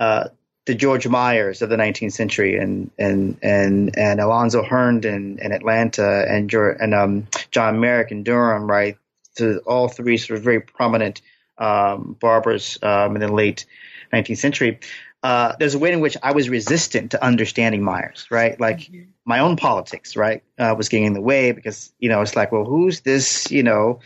uh, 0.00 0.28
the 0.64 0.74
George 0.74 1.08
Myers 1.08 1.60
of 1.62 1.70
the 1.70 1.76
19th 1.76 2.12
century 2.12 2.56
and 2.56 2.90
and 2.98 3.36
and 3.42 3.98
and 3.98 4.20
Alonzo 4.20 4.62
Herndon 4.62 5.38
in 5.40 5.52
Atlanta 5.52 6.24
and 6.28 6.52
and 6.52 6.94
um, 6.94 7.26
John 7.50 7.80
Merrick 7.80 8.12
in 8.12 8.22
Durham, 8.22 8.70
right? 8.70 8.96
To 9.36 9.58
all 9.60 9.88
three 9.88 10.18
sort 10.18 10.38
of 10.38 10.44
very 10.44 10.60
prominent 10.60 11.22
um, 11.58 12.16
barbers 12.20 12.78
um, 12.82 13.16
in 13.16 13.20
the 13.20 13.32
late 13.32 13.66
19th 14.12 14.38
century. 14.38 14.78
Uh, 15.22 15.54
there's 15.58 15.74
a 15.74 15.78
way 15.78 15.92
in 15.92 16.00
which 16.00 16.16
I 16.22 16.32
was 16.32 16.48
resistant 16.48 17.12
to 17.12 17.24
understanding 17.24 17.82
Myers, 17.82 18.26
right? 18.30 18.58
Like 18.58 18.80
mm-hmm. 18.80 19.10
my 19.24 19.38
own 19.38 19.56
politics, 19.56 20.16
right, 20.16 20.42
uh, 20.58 20.74
was 20.76 20.88
getting 20.88 21.06
in 21.06 21.12
the 21.12 21.20
way 21.20 21.52
because 21.52 21.92
you 21.98 22.08
know 22.08 22.20
it's 22.22 22.34
like, 22.34 22.50
well, 22.50 22.64
who's 22.64 23.00
this, 23.02 23.50
you 23.50 23.62
know, 23.62 24.00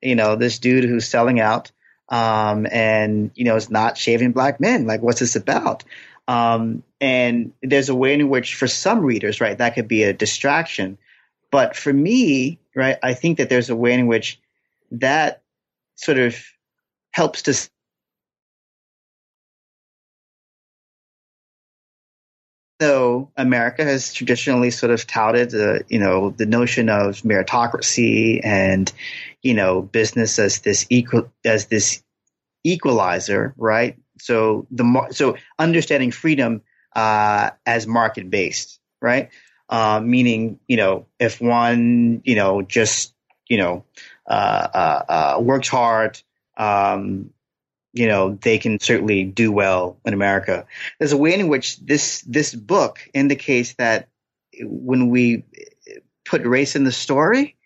you 0.00 0.14
know, 0.14 0.36
this 0.36 0.58
dude 0.58 0.84
who's 0.84 1.06
selling 1.06 1.38
out 1.38 1.70
um, 2.08 2.66
and 2.70 3.30
you 3.34 3.44
know, 3.44 3.56
it's 3.56 3.70
not 3.70 3.96
shaving 3.96 4.32
black 4.32 4.60
men. 4.60 4.86
Like, 4.86 5.02
what's 5.02 5.20
this 5.20 5.36
about? 5.36 5.84
Um, 6.28 6.82
and 7.00 7.52
there's 7.62 7.88
a 7.88 7.94
way 7.94 8.14
in 8.14 8.28
which, 8.28 8.54
for 8.54 8.66
some 8.66 9.00
readers, 9.00 9.40
right, 9.40 9.58
that 9.58 9.74
could 9.74 9.88
be 9.88 10.04
a 10.04 10.12
distraction. 10.12 10.98
But 11.50 11.76
for 11.76 11.92
me, 11.92 12.58
right, 12.74 12.98
I 13.02 13.14
think 13.14 13.38
that 13.38 13.48
there's 13.48 13.70
a 13.70 13.76
way 13.76 13.92
in 13.92 14.06
which 14.06 14.40
that 14.92 15.42
sort 15.96 16.18
of 16.18 16.36
helps 17.10 17.42
to 17.42 17.68
though 22.84 23.30
America 23.36 23.82
has 23.82 24.12
traditionally 24.12 24.70
sort 24.70 24.92
of 24.92 25.06
touted 25.06 25.50
the, 25.50 25.84
you 25.88 25.98
know, 25.98 26.30
the 26.30 26.44
notion 26.44 26.90
of 26.90 27.22
meritocracy 27.22 28.40
and, 28.44 28.92
you 29.42 29.54
know, 29.54 29.80
business 29.80 30.38
as 30.38 30.60
this 30.60 30.86
equal 30.90 31.32
as 31.44 31.66
this 31.66 32.02
equalizer, 32.62 33.54
right? 33.56 33.96
So 34.18 34.66
the 34.70 35.08
so 35.12 35.36
understanding 35.58 36.10
freedom 36.10 36.60
uh, 36.94 37.50
as 37.64 37.86
market 37.86 38.28
based, 38.28 38.78
right? 39.00 39.30
Uh, 39.70 40.00
meaning, 40.00 40.60
you 40.68 40.76
know, 40.76 41.06
if 41.18 41.40
one, 41.40 42.20
you 42.24 42.34
know, 42.34 42.60
just, 42.60 43.14
you 43.48 43.56
know, 43.56 43.84
uh, 44.26 44.68
uh, 44.74 45.02
uh 45.08 45.40
works 45.40 45.68
hard, 45.68 46.20
um, 46.58 47.30
you 47.94 48.08
know, 48.08 48.36
they 48.42 48.58
can 48.58 48.80
certainly 48.80 49.24
do 49.24 49.52
well 49.52 49.96
in 50.04 50.12
America. 50.12 50.66
There's 50.98 51.12
a 51.12 51.16
way 51.16 51.38
in 51.38 51.48
which 51.48 51.78
this 51.78 52.22
this 52.22 52.52
book 52.52 52.98
indicates 53.14 53.74
that 53.74 54.08
when 54.60 55.10
we 55.10 55.44
put 56.24 56.44
race 56.44 56.74
in 56.74 56.82
the 56.82 56.92
story, 56.92 57.56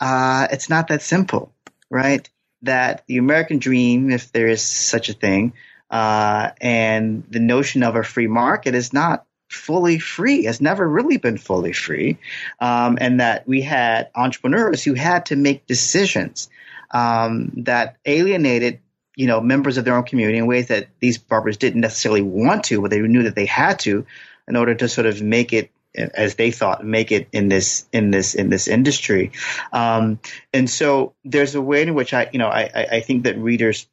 uh, 0.00 0.48
it's 0.50 0.68
not 0.68 0.88
that 0.88 1.02
simple, 1.02 1.54
right? 1.88 2.28
That 2.62 3.04
the 3.06 3.18
American 3.18 3.58
dream, 3.58 4.10
if 4.10 4.32
there 4.32 4.48
is 4.48 4.60
such 4.60 5.08
a 5.08 5.14
thing, 5.14 5.52
uh, 5.88 6.50
and 6.60 7.22
the 7.30 7.38
notion 7.40 7.84
of 7.84 7.94
a 7.94 8.02
free 8.02 8.26
market 8.26 8.74
is 8.74 8.92
not 8.92 9.24
fully 9.48 10.00
free, 10.00 10.44
has 10.44 10.60
never 10.60 10.86
really 10.88 11.16
been 11.16 11.38
fully 11.38 11.72
free, 11.72 12.18
um, 12.60 12.98
and 13.00 13.20
that 13.20 13.46
we 13.46 13.62
had 13.62 14.10
entrepreneurs 14.16 14.82
who 14.82 14.94
had 14.94 15.26
to 15.26 15.36
make 15.36 15.64
decisions 15.66 16.50
um, 16.90 17.52
that 17.56 17.98
alienated 18.04 18.80
you 19.16 19.26
know, 19.26 19.40
members 19.40 19.78
of 19.78 19.84
their 19.84 19.96
own 19.96 20.04
community 20.04 20.38
in 20.38 20.46
ways 20.46 20.68
that 20.68 20.88
these 21.00 21.18
barbers 21.18 21.56
didn't 21.56 21.80
necessarily 21.80 22.22
want 22.22 22.64
to, 22.64 22.80
but 22.80 22.90
they 22.90 23.00
knew 23.00 23.24
that 23.24 23.34
they 23.34 23.46
had 23.46 23.78
to 23.80 24.06
in 24.46 24.56
order 24.56 24.74
to 24.74 24.88
sort 24.88 25.06
of 25.06 25.20
make 25.20 25.52
it 25.52 25.70
as 25.96 26.34
they 26.34 26.50
thought 26.50 26.84
make 26.84 27.10
it 27.10 27.26
in 27.32 27.48
this 27.48 27.86
in 27.92 28.10
this 28.10 28.34
in 28.34 28.50
this 28.50 28.68
industry. 28.68 29.32
Um, 29.72 30.20
and 30.52 30.68
so 30.68 31.14
there's 31.24 31.54
a 31.54 31.62
way 31.62 31.82
in 31.82 31.94
which 31.94 32.12
i 32.12 32.28
you 32.32 32.38
know 32.38 32.48
I, 32.48 32.86
I 32.92 33.00
think 33.00 33.24
that 33.24 33.38
readers 33.38 33.86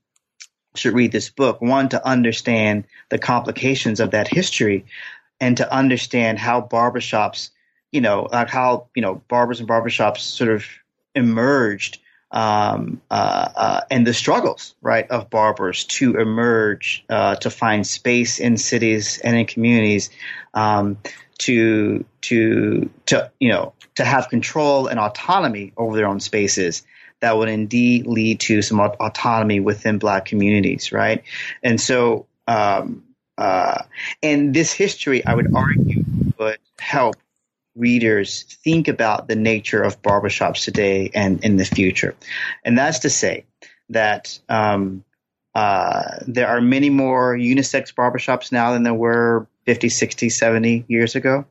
should 0.76 0.93
read 0.93 1.11
this 1.11 1.30
book 1.30 1.61
one 1.61 1.89
to 1.89 2.05
understand 2.05 2.86
the 3.09 3.19
complications 3.19 3.99
of 3.99 4.11
that 4.11 4.28
history 4.28 4.86
and 5.39 5.57
to 5.57 5.74
understand 5.74 6.39
how 6.39 6.61
barbershops 6.61 7.51
you 7.91 8.01
know 8.01 8.28
like 8.32 8.49
how 8.49 8.88
you 8.95 9.01
know 9.01 9.21
barbers 9.28 9.59
and 9.59 9.69
barbershops 9.69 10.19
sort 10.19 10.51
of 10.51 10.65
emerged 11.15 11.99
um, 12.34 13.01
uh, 13.11 13.49
uh, 13.55 13.81
and 13.89 14.05
the 14.05 14.13
struggles, 14.13 14.75
right, 14.81 15.09
of 15.09 15.29
barbers 15.29 15.86
to 15.86 16.19
emerge, 16.19 17.05
uh, 17.09 17.36
to 17.36 17.49
find 17.49 17.86
space 17.88 18.39
in 18.39 18.57
cities 18.57 19.19
and 19.23 19.38
in 19.38 19.45
communities, 19.45 20.09
um, 20.53 20.97
to 21.38 22.03
to 22.21 22.89
to 23.05 23.31
you 23.39 23.49
know 23.49 23.73
to 23.95 24.03
have 24.03 24.29
control 24.29 24.88
and 24.88 24.99
autonomy 24.99 25.71
over 25.77 25.95
their 25.95 26.07
own 26.07 26.19
spaces 26.19 26.84
that 27.19 27.38
would 27.38 27.47
indeed 27.47 28.05
lead 28.05 28.41
to 28.41 28.61
some 28.61 28.81
autonomy 28.81 29.61
within 29.61 29.97
Black 29.97 30.25
communities, 30.25 30.91
right? 30.91 31.23
And 31.63 31.79
so, 31.79 32.25
um, 32.47 33.01
uh, 33.38 33.84
and 34.21 34.53
this 34.53 34.73
history, 34.73 35.25
I 35.25 35.34
would 35.34 35.55
argue, 35.55 36.03
would 36.38 36.59
help 36.79 37.15
readers 37.76 38.43
think 38.63 38.88
about 38.88 39.28
the 39.28 39.36
nature 39.36 39.82
of 39.82 40.01
barbershops 40.01 40.63
today 40.63 41.09
and 41.13 41.43
in 41.43 41.57
the 41.57 41.65
future. 41.65 42.15
And 42.63 42.78
that's 42.78 42.99
to 42.99 43.09
say 43.09 43.45
that 43.89 44.39
um, 44.49 45.03
uh, 45.55 46.19
there 46.28 46.47
are 46.47 46.61
many 46.61 46.89
more 46.89 47.36
unisex 47.36 47.93
barbershops 47.93 48.51
now 48.51 48.74
than 48.74 48.84
there 48.84 48.93
were 48.93 49.47
50, 49.65 49.89
60, 49.89 50.30
70 50.30 50.86
years 50.88 51.15
ago. 51.15 51.45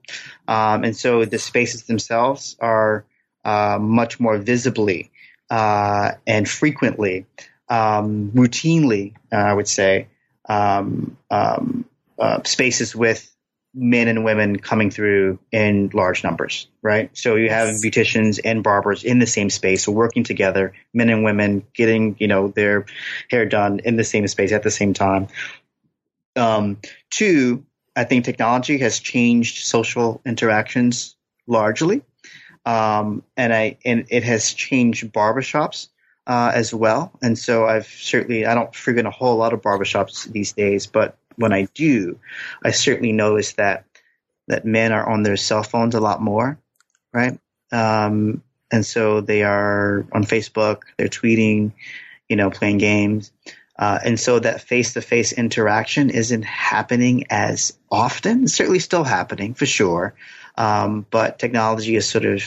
Um, 0.47 0.85
and 0.85 0.97
so 0.97 1.25
the 1.25 1.39
spaces 1.39 1.85
themselves 1.85 2.57
are 2.61 3.05
uh, 3.45 3.79
much 3.81 4.21
more 4.21 4.39
visibly 4.39 5.11
uh, 5.51 6.13
and 6.27 6.49
frequently, 6.49 7.27
um, 7.69 8.31
routinely, 8.33 9.15
uh, 9.33 9.37
I 9.37 9.53
would 9.53 9.69
say, 9.69 10.09
um, 10.49 11.17
um 11.31 11.85
uh, 12.19 12.43
spaces 12.45 12.95
with 12.95 13.32
men 13.75 14.09
and 14.09 14.25
women 14.25 14.59
coming 14.59 14.91
through 14.91 15.39
in 15.51 15.91
large 15.95 16.23
numbers, 16.23 16.69
right? 16.83 17.11
So 17.17 17.37
you 17.37 17.49
have 17.49 17.69
beauticians 17.77 18.39
and 18.45 18.63
barbers 18.63 19.03
in 19.03 19.19
the 19.19 19.27
same 19.27 19.49
space, 19.49 19.85
so 19.85 19.93
working 19.93 20.25
together, 20.25 20.75
men 20.93 21.09
and 21.09 21.25
women 21.25 21.65
getting, 21.75 22.17
you 22.19 22.29
know, 22.29 22.49
their 22.49 22.85
hair 23.31 23.47
done 23.47 23.81
in 23.81 23.97
the 23.97 24.05
same 24.05 24.29
space 24.29 24.53
at 24.53 24.63
the 24.63 24.71
same 24.71 24.93
time. 24.93 25.29
Um, 26.37 26.79
two, 27.11 27.65
I 27.97 28.05
think 28.05 28.25
technology 28.25 28.79
has 28.79 28.99
changed 28.99 29.65
social 29.65 30.21
interactions 30.27 31.17
largely. 31.47 32.03
Um, 32.65 33.23
and 33.37 33.53
I, 33.53 33.79
and 33.85 34.07
it 34.11 34.23
has 34.23 34.53
changed 34.53 35.13
barbershops, 35.13 35.89
uh, 36.27 36.53
as 36.55 36.73
well. 36.73 37.13
And 37.23 37.39
so 37.39 37.67
I've 37.67 37.87
certainly, 37.87 38.47
I 38.47 38.55
don't 38.55 38.75
frequent 38.75 39.09
a 39.09 39.11
whole 39.11 39.37
lot 39.37 39.53
of 39.53 39.63
barbershops 39.63 40.31
these 40.31 40.53
days, 40.53 40.87
but 40.87 41.17
when 41.37 41.53
I 41.53 41.69
do, 41.75 42.19
I 42.65 42.71
certainly 42.71 43.13
notice 43.13 43.55
that 43.55 43.85
that 44.49 44.65
men 44.65 44.93
are 44.93 45.09
on 45.09 45.23
their 45.23 45.37
cell 45.37 45.63
phones 45.63 45.95
a 45.95 46.01
lot 46.01 46.21
more, 46.21 46.59
right? 47.13 47.39
Um, 47.71 48.43
and 48.71 48.85
so 48.85 49.21
they 49.21 49.43
are 49.43 50.07
on 50.13 50.25
Facebook, 50.25 50.83
they're 50.97 51.09
tweeting, 51.09 51.73
you 52.29 52.37
know, 52.37 52.51
playing 52.51 52.79
games. 52.79 53.33
Uh, 53.79 53.99
and 54.05 54.21
so 54.21 54.39
that 54.39 54.61
face 54.63 54.95
to 54.95 55.01
face 55.01 55.33
interaction 55.33 56.11
isn't 56.11 56.45
happening 56.45 57.25
as 57.31 57.77
often. 57.91 58.45
It's 58.45 58.55
certainly 58.55 58.79
still 58.79 59.05
happening 59.05 59.55
for 59.55 59.67
sure. 59.67 60.15
Um, 60.57 61.07
but 61.11 61.39
technology 61.39 61.97
is 61.97 62.09
sort 62.09 62.25
of 62.25 62.43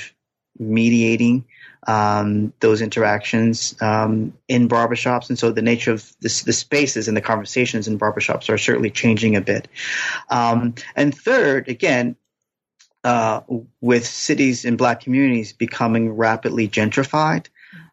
mediating 0.59 1.45
um, 1.87 2.53
those 2.59 2.81
interactions 2.81 3.75
um, 3.81 4.33
in 4.47 4.67
barbershops. 4.67 5.29
And 5.29 5.37
so 5.37 5.51
the 5.51 5.61
nature 5.61 5.91
of 5.91 6.11
this, 6.19 6.43
the 6.43 6.53
spaces 6.53 7.07
and 7.07 7.15
the 7.15 7.21
conversations 7.21 7.87
in 7.87 7.99
barbershops 7.99 8.49
are 8.49 8.57
certainly 8.57 8.89
changing 8.89 9.35
a 9.35 9.41
bit. 9.41 9.67
Um, 10.29 10.75
and 10.95 11.15
third, 11.15 11.67
again, 11.67 12.15
uh, 13.03 13.41
with 13.81 14.05
cities 14.05 14.65
and 14.65 14.77
black 14.77 15.01
communities 15.01 15.53
becoming 15.53 16.13
rapidly 16.13 16.67
gentrified, 16.67 17.47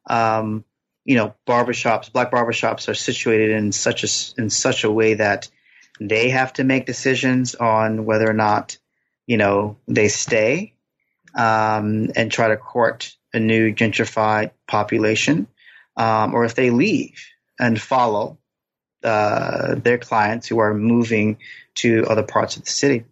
um, 0.07 0.65
you 1.05 1.17
know, 1.17 1.35
barbershops, 1.47 2.11
black 2.11 2.31
barbershops 2.31 2.89
are 2.89 2.95
situated 2.95 3.51
in 3.51 3.73
such 3.73 4.05
a, 4.05 4.41
in 4.41 4.49
such 4.49 4.85
a 4.85 4.91
way 4.91 5.15
that 5.15 5.51
they 6.01 6.31
have 6.31 6.53
to 6.55 6.65
make 6.65 6.87
decisions 6.87 7.55
on 7.55 8.07
whether 8.07 8.29
or 8.29 8.33
not, 8.33 8.79
you 9.27 9.37
know, 9.37 9.77
they 9.87 10.09
stay 10.09 10.73
um, 11.35 12.11
and 12.17 12.33
try 12.33 12.49
to 12.49 12.57
court 12.57 13.15
a 13.35 13.41
new 13.41 13.75
gentrified 13.75 14.51
population, 14.67 15.47
um, 15.97 16.35
or 16.35 16.45
if 16.45 16.55
they 16.55 16.71
leave 16.71 17.27
and 17.59 17.81
follow 17.81 18.39
uh, 19.05 19.75
their 19.77 19.99
clients 19.99 20.47
who 20.47 20.59
are 20.59 20.75
moving 20.75 21.39
to 21.75 22.05
other 22.09 22.23
parts 22.23 22.57
of 22.57 22.65
the 22.65 22.71
city. 22.71 23.05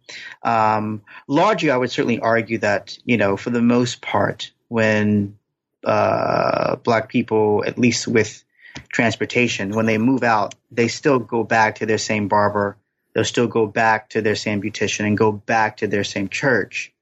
Um, 0.42 1.02
largely, 1.26 1.70
I 1.70 1.76
would 1.76 1.90
certainly 1.90 2.20
argue 2.20 2.58
that 2.58 2.98
you 3.04 3.16
know, 3.16 3.36
for 3.36 3.50
the 3.50 3.62
most 3.62 4.00
part, 4.00 4.52
when 4.68 5.36
uh, 5.84 6.76
black 6.76 7.08
people, 7.08 7.64
at 7.66 7.78
least 7.78 8.06
with 8.06 8.44
transportation, 8.88 9.70
when 9.70 9.86
they 9.86 9.98
move 9.98 10.22
out, 10.22 10.54
they 10.70 10.88
still 10.88 11.18
go 11.18 11.42
back 11.42 11.76
to 11.76 11.86
their 11.86 11.98
same 11.98 12.28
barber. 12.28 12.76
They'll 13.12 13.24
still 13.24 13.48
go 13.48 13.66
back 13.66 14.10
to 14.10 14.22
their 14.22 14.36
same 14.36 14.62
beautician 14.62 15.06
and 15.06 15.18
go 15.18 15.32
back 15.32 15.78
to 15.78 15.88
their 15.88 16.04
same 16.04 16.28
church. 16.28 16.92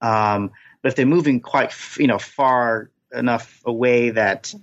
Um, 0.00 0.52
but 0.86 0.90
if 0.90 0.94
they're 0.94 1.04
moving 1.04 1.40
quite, 1.40 1.74
you 1.98 2.06
know, 2.06 2.20
far 2.20 2.92
enough 3.12 3.60
away 3.64 4.10
that 4.10 4.54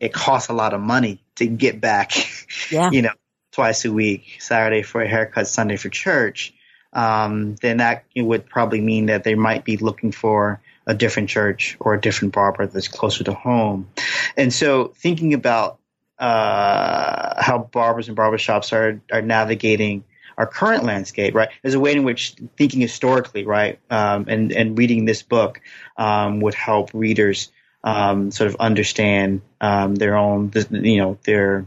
it 0.00 0.12
costs 0.12 0.48
a 0.48 0.52
lot 0.52 0.74
of 0.74 0.80
money 0.80 1.22
to 1.36 1.46
get 1.46 1.80
back, 1.80 2.10
yeah. 2.72 2.90
you 2.90 3.00
know, 3.00 3.12
twice 3.52 3.84
a 3.84 3.92
week, 3.92 4.38
Saturday 4.40 4.82
for 4.82 5.02
a 5.02 5.08
haircut, 5.08 5.46
Sunday 5.46 5.76
for 5.76 5.88
church, 5.88 6.52
um, 6.92 7.54
then 7.62 7.76
that 7.76 8.06
would 8.16 8.46
probably 8.46 8.80
mean 8.80 9.06
that 9.06 9.22
they 9.22 9.36
might 9.36 9.64
be 9.64 9.76
looking 9.76 10.10
for 10.10 10.60
a 10.84 10.94
different 10.94 11.28
church 11.28 11.76
or 11.78 11.94
a 11.94 12.00
different 12.00 12.34
barber 12.34 12.66
that's 12.66 12.88
closer 12.88 13.22
to 13.22 13.32
home. 13.32 13.88
And 14.36 14.52
so 14.52 14.88
thinking 14.96 15.32
about 15.32 15.78
uh, 16.18 17.40
how 17.40 17.68
barbers 17.70 18.08
and 18.08 18.16
barbershops 18.18 18.72
are 18.72 19.00
are 19.12 19.22
navigating 19.22 20.02
our 20.38 20.46
current 20.46 20.84
landscape, 20.84 21.34
right? 21.34 21.48
There's 21.62 21.74
a 21.74 21.80
way 21.80 21.92
in 21.92 22.04
which 22.04 22.36
thinking 22.56 22.80
historically, 22.80 23.44
right, 23.44 23.78
um, 23.90 24.26
and 24.28 24.52
and 24.52 24.78
reading 24.78 25.04
this 25.04 25.22
book 25.22 25.60
um, 25.98 26.40
would 26.40 26.54
help 26.54 26.90
readers 26.94 27.50
um, 27.82 28.30
sort 28.30 28.48
of 28.48 28.56
understand 28.60 29.42
um, 29.60 29.96
their 29.96 30.16
own, 30.16 30.52
you 30.70 30.98
know, 30.98 31.18
their 31.24 31.66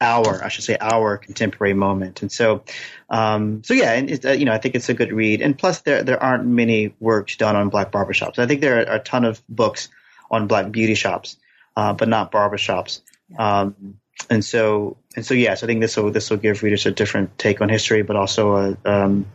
our, 0.00 0.44
I 0.44 0.48
should 0.48 0.62
say, 0.62 0.76
our 0.80 1.18
contemporary 1.18 1.74
moment. 1.74 2.22
And 2.22 2.30
so, 2.30 2.62
um, 3.10 3.64
so 3.64 3.74
yeah, 3.74 3.92
and 3.94 4.24
uh, 4.24 4.30
you 4.30 4.44
know, 4.44 4.52
I 4.52 4.58
think 4.58 4.76
it's 4.76 4.88
a 4.88 4.94
good 4.94 5.12
read. 5.12 5.42
And 5.42 5.58
plus, 5.58 5.80
there 5.80 6.04
there 6.04 6.22
aren't 6.22 6.46
many 6.46 6.94
works 7.00 7.36
done 7.36 7.56
on 7.56 7.68
black 7.68 7.90
barbershops. 7.90 8.38
I 8.38 8.46
think 8.46 8.60
there 8.60 8.78
are 8.78 8.94
a 8.94 9.00
ton 9.00 9.24
of 9.24 9.42
books 9.48 9.88
on 10.30 10.46
black 10.46 10.70
beauty 10.70 10.94
shops, 10.94 11.36
uh, 11.76 11.94
but 11.94 12.08
not 12.08 12.30
barbershops. 12.30 13.00
Um, 13.36 13.98
and 14.30 14.44
so 14.44 14.96
and 15.16 15.24
so 15.24 15.34
yes, 15.34 15.62
I 15.62 15.66
think 15.66 15.80
this 15.80 15.96
will 15.96 16.10
this 16.10 16.30
will 16.30 16.36
give 16.36 16.62
readers 16.62 16.86
a 16.86 16.90
different 16.90 17.38
take 17.38 17.60
on 17.60 17.68
history, 17.68 18.02
but 18.02 18.16
also 18.16 18.56
a 18.56 18.76
um, 18.84 19.26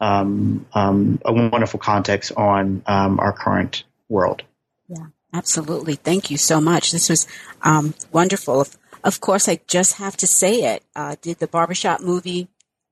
um, 0.00 0.66
um, 0.72 1.20
a 1.24 1.32
wonderful 1.32 1.80
context 1.80 2.32
on 2.36 2.82
um, 2.86 3.20
our 3.20 3.32
current 3.32 3.84
world. 4.08 4.42
Yeah, 4.88 5.06
absolutely. 5.32 5.96
Thank 5.96 6.30
you 6.30 6.38
so 6.38 6.60
much. 6.60 6.92
This 6.92 7.08
was 7.08 7.26
um, 7.62 7.94
wonderful. 8.12 8.60
Of, 8.60 8.76
of 9.04 9.20
course, 9.20 9.48
I 9.48 9.60
just 9.66 9.94
have 9.94 10.16
to 10.18 10.26
say 10.26 10.74
it. 10.74 10.82
Uh, 10.96 11.16
did 11.20 11.38
the 11.38 11.48
barbershop 11.48 12.00
movie 12.00 12.48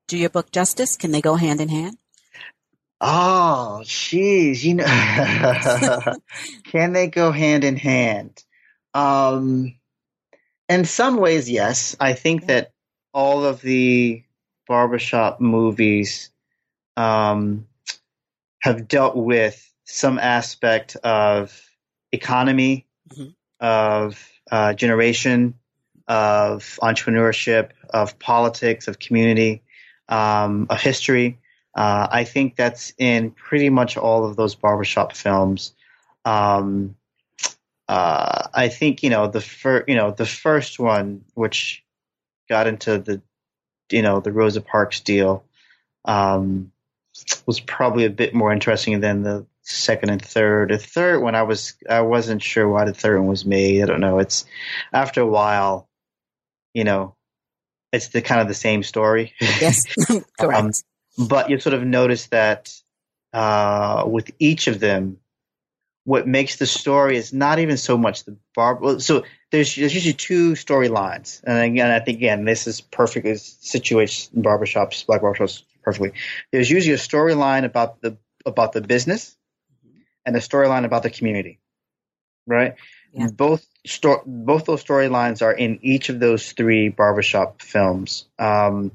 do 0.08 0.18
your 0.18 0.30
book 0.30 0.50
justice? 0.52 0.96
Can 0.96 1.10
they 1.10 1.20
go 1.20 1.34
hand 1.36 1.60
in 1.60 1.68
hand? 1.68 1.96
Oh, 3.00 3.80
jeez, 3.84 4.62
you 4.62 4.74
know, 4.74 4.84
can 6.64 6.92
they 6.92 7.08
go 7.08 7.30
hand 7.30 7.64
in 7.64 7.76
hand? 7.76 8.42
Um, 8.94 9.74
in 10.68 10.84
some 10.84 11.16
ways, 11.18 11.50
yes. 11.50 11.96
I 12.00 12.12
think 12.14 12.46
that 12.46 12.72
all 13.12 13.44
of 13.44 13.60
the 13.60 14.22
barbershop 14.66 15.40
movies 15.40 16.30
um, 16.96 17.66
have 18.60 18.88
dealt 18.88 19.16
with 19.16 19.62
some 19.84 20.18
aspect 20.18 20.96
of 20.96 21.58
economy, 22.12 22.86
mm-hmm. 23.08 23.28
of 23.60 24.28
uh, 24.50 24.72
generation, 24.74 25.54
of 26.08 26.78
entrepreneurship, 26.82 27.70
of 27.90 28.18
politics, 28.18 28.88
of 28.88 28.98
community, 28.98 29.62
um, 30.08 30.66
of 30.70 30.80
history. 30.80 31.38
Uh, 31.74 32.08
I 32.10 32.24
think 32.24 32.56
that's 32.56 32.92
in 32.98 33.30
pretty 33.30 33.70
much 33.70 33.96
all 33.96 34.24
of 34.24 34.36
those 34.36 34.54
barbershop 34.54 35.14
films. 35.14 35.74
Um, 36.24 36.95
uh, 37.88 38.48
I 38.52 38.68
think 38.68 39.02
you 39.02 39.10
know 39.10 39.28
the 39.28 39.40
first, 39.40 39.88
you 39.88 39.94
know 39.94 40.10
the 40.10 40.26
first 40.26 40.78
one, 40.78 41.24
which 41.34 41.84
got 42.48 42.66
into 42.66 42.98
the, 42.98 43.22
you 43.90 44.02
know, 44.02 44.20
the 44.20 44.32
Rosa 44.32 44.60
Parks 44.60 45.00
deal, 45.00 45.44
um, 46.04 46.72
was 47.46 47.60
probably 47.60 48.04
a 48.04 48.10
bit 48.10 48.34
more 48.34 48.52
interesting 48.52 49.00
than 49.00 49.22
the 49.22 49.46
second 49.62 50.10
and 50.10 50.22
third. 50.22 50.70
The 50.70 50.78
third 50.78 51.20
one, 51.20 51.34
I 51.34 51.42
was 51.42 51.74
I 51.88 52.00
wasn't 52.00 52.42
sure 52.42 52.68
why 52.68 52.84
the 52.84 52.94
third 52.94 53.18
one 53.18 53.28
was 53.28 53.44
made. 53.44 53.82
I 53.82 53.86
don't 53.86 54.00
know. 54.00 54.18
It's 54.18 54.44
after 54.92 55.20
a 55.20 55.26
while, 55.26 55.88
you 56.74 56.84
know, 56.84 57.14
it's 57.92 58.08
the 58.08 58.22
kind 58.22 58.40
of 58.40 58.48
the 58.48 58.54
same 58.54 58.82
story. 58.82 59.32
Yes, 59.40 59.84
correct. 60.38 60.40
um, 60.40 60.72
but 61.18 61.50
you 61.50 61.58
sort 61.60 61.74
of 61.74 61.84
notice 61.84 62.26
that 62.28 62.74
uh, 63.32 64.04
with 64.06 64.30
each 64.38 64.66
of 64.66 64.80
them, 64.80 65.18
what 66.06 66.26
makes 66.26 66.54
the 66.54 66.66
story 66.66 67.16
is 67.16 67.32
not 67.32 67.58
even 67.58 67.76
so 67.76 67.98
much 67.98 68.22
the 68.24 68.36
bar. 68.54 69.00
So 69.00 69.24
there's 69.50 69.74
there's 69.74 69.92
usually 69.92 70.12
two 70.12 70.52
storylines, 70.52 71.42
and 71.42 71.58
again, 71.58 71.90
I 71.90 71.98
think 71.98 72.18
again 72.18 72.44
this 72.44 72.68
is 72.68 72.80
perfectly 72.80 73.32
situates 73.32 74.32
barbershops, 74.32 75.04
black 75.04 75.20
barbershops 75.20 75.64
perfectly. 75.82 76.12
There's 76.52 76.70
usually 76.70 76.94
a 76.94 76.98
storyline 76.98 77.64
about 77.64 78.00
the 78.00 78.16
about 78.46 78.72
the 78.72 78.82
business, 78.82 79.36
and 80.24 80.36
a 80.36 80.38
storyline 80.38 80.84
about 80.84 81.02
the 81.02 81.10
community, 81.10 81.58
right? 82.46 82.76
Yeah. 83.12 83.26
Both 83.34 83.66
sto- 83.84 84.22
both 84.24 84.66
those 84.66 84.84
storylines 84.84 85.42
are 85.42 85.52
in 85.52 85.80
each 85.82 86.08
of 86.08 86.20
those 86.20 86.52
three 86.52 86.88
barbershop 86.88 87.62
films, 87.62 88.26
um, 88.38 88.92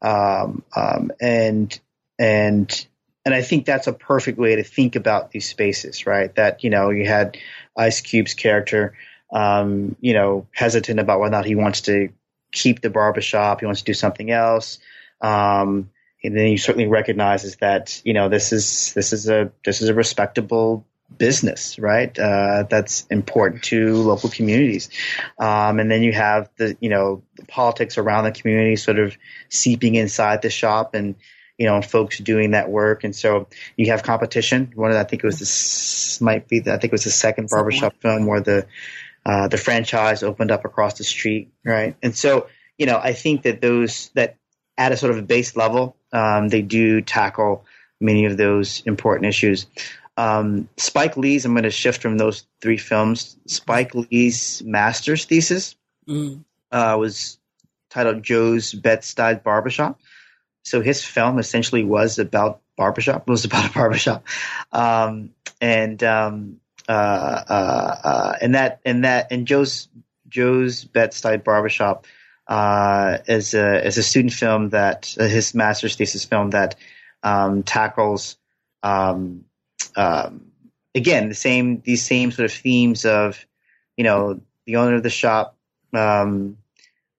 um, 0.00 0.62
um, 0.76 1.10
and 1.20 1.76
and 2.20 2.86
and 3.24 3.34
I 3.34 3.42
think 3.42 3.66
that's 3.66 3.86
a 3.86 3.92
perfect 3.92 4.38
way 4.38 4.56
to 4.56 4.64
think 4.64 4.96
about 4.96 5.30
these 5.30 5.48
spaces, 5.48 6.06
right? 6.06 6.34
That 6.34 6.64
you 6.64 6.70
know 6.70 6.90
you 6.90 7.06
had 7.06 7.38
Ice 7.76 8.00
Cube's 8.00 8.34
character, 8.34 8.94
um, 9.32 9.96
you 10.00 10.14
know, 10.14 10.46
hesitant 10.52 11.00
about 11.00 11.20
whether 11.20 11.34
or 11.34 11.38
not 11.38 11.46
he 11.46 11.54
wants 11.54 11.82
to 11.82 12.10
keep 12.50 12.80
the 12.80 12.90
barbershop, 12.90 13.60
he 13.60 13.66
wants 13.66 13.80
to 13.80 13.86
do 13.86 13.94
something 13.94 14.30
else. 14.30 14.78
Um, 15.20 15.90
and 16.24 16.36
then 16.36 16.46
he 16.46 16.56
certainly 16.56 16.88
recognizes 16.88 17.56
that 17.56 18.00
you 18.04 18.12
know 18.12 18.28
this 18.28 18.52
is 18.52 18.92
this 18.94 19.12
is 19.12 19.28
a 19.28 19.52
this 19.64 19.82
is 19.82 19.88
a 19.88 19.94
respectable 19.94 20.86
business, 21.18 21.78
right? 21.78 22.16
Uh, 22.18 22.64
that's 22.68 23.06
important 23.10 23.62
to 23.64 23.96
local 23.96 24.30
communities. 24.30 24.88
Um, 25.38 25.78
and 25.78 25.90
then 25.90 26.02
you 26.02 26.12
have 26.12 26.48
the 26.56 26.76
you 26.80 26.88
know 26.88 27.22
the 27.36 27.46
politics 27.46 27.98
around 27.98 28.24
the 28.24 28.32
community 28.32 28.76
sort 28.76 28.98
of 28.98 29.16
seeping 29.48 29.94
inside 29.94 30.42
the 30.42 30.50
shop 30.50 30.94
and 30.94 31.14
you 31.62 31.68
know, 31.68 31.80
folks 31.80 32.18
doing 32.18 32.50
that 32.50 32.68
work. 32.68 33.04
And 33.04 33.14
so 33.14 33.46
you 33.76 33.92
have 33.92 34.02
competition. 34.02 34.72
One 34.74 34.90
of 34.90 34.96
the, 34.96 35.00
I 35.00 35.04
think 35.04 35.22
it 35.22 35.26
was 35.26 35.38
this 35.38 36.20
might 36.20 36.48
be 36.48 36.58
the, 36.58 36.72
I 36.72 36.78
think 36.78 36.86
it 36.86 36.92
was 36.92 37.04
the 37.04 37.10
second 37.12 37.50
barbershop 37.50 37.94
film 38.00 38.26
where 38.26 38.40
the 38.40 38.66
uh, 39.24 39.46
the 39.46 39.56
franchise 39.56 40.24
opened 40.24 40.50
up 40.50 40.64
across 40.64 40.98
the 40.98 41.04
street, 41.04 41.52
right? 41.64 41.94
And 42.02 42.16
so 42.16 42.48
you 42.78 42.86
know, 42.86 42.98
I 42.98 43.12
think 43.12 43.42
that 43.42 43.60
those 43.60 44.10
that 44.14 44.38
at 44.76 44.90
a 44.90 44.96
sort 44.96 45.16
of 45.16 45.24
base 45.28 45.54
level, 45.54 45.94
um, 46.12 46.48
they 46.48 46.62
do 46.62 47.00
tackle 47.00 47.64
many 48.00 48.24
of 48.24 48.36
those 48.36 48.82
important 48.86 49.26
issues. 49.26 49.66
Um, 50.16 50.68
Spike 50.76 51.16
Lee's, 51.16 51.44
I'm 51.44 51.52
going 51.52 51.62
to 51.62 51.70
shift 51.70 52.02
from 52.02 52.18
those 52.18 52.44
three 52.60 52.76
films. 52.78 53.36
Spike 53.46 53.94
Lee's 53.94 54.64
master's 54.64 55.26
thesis 55.26 55.76
mm. 56.08 56.42
uh, 56.72 56.96
was 56.98 57.38
titled 57.88 58.24
Joe's 58.24 58.74
Bed-Stuy 58.74 59.44
Barbershop. 59.44 60.00
So 60.64 60.80
his 60.80 61.04
film 61.04 61.38
essentially 61.38 61.84
was 61.84 62.18
about 62.18 62.60
barbershop. 62.76 63.22
It 63.26 63.30
was 63.30 63.44
about 63.44 63.70
a 63.70 63.72
barbershop, 63.74 64.24
um, 64.72 65.30
and 65.60 66.02
um, 66.02 66.60
uh, 66.88 66.92
uh, 66.92 67.96
uh, 68.04 68.36
and 68.40 68.54
that 68.54 68.80
and 68.84 69.04
that 69.04 69.32
and 69.32 69.46
Joe's 69.46 69.88
Joe's 70.28 70.84
Bed-Stuy 70.84 71.44
Barbershop 71.44 72.06
uh, 72.46 73.18
is 73.26 73.54
a 73.54 73.84
is 73.86 73.98
a 73.98 74.02
student 74.02 74.32
film 74.32 74.70
that 74.70 75.14
uh, 75.18 75.24
his 75.24 75.54
master's 75.54 75.96
thesis 75.96 76.24
film 76.24 76.50
that 76.50 76.76
um, 77.22 77.62
tackles 77.62 78.36
um, 78.82 79.44
um, 79.96 80.46
again 80.94 81.28
the 81.28 81.34
same 81.34 81.80
these 81.80 82.04
same 82.04 82.32
sort 82.32 82.46
of 82.46 82.52
themes 82.52 83.04
of 83.04 83.44
you 83.96 84.04
know 84.04 84.40
the 84.66 84.76
owner 84.76 84.96
of 84.96 85.02
the 85.02 85.10
shop. 85.10 85.56
Um, 85.92 86.56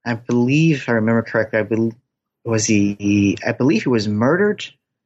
I 0.06 0.16
believe, 0.16 0.86
I 0.90 0.94
remember 0.94 1.22
correctly, 1.22 1.60
I 1.60 1.64
believe 1.64 1.96
was 2.46 2.66
he? 2.66 3.38
I 3.46 3.52
believe 3.52 3.84
he 3.84 3.90
was 3.90 4.08
murdered. 4.08 4.66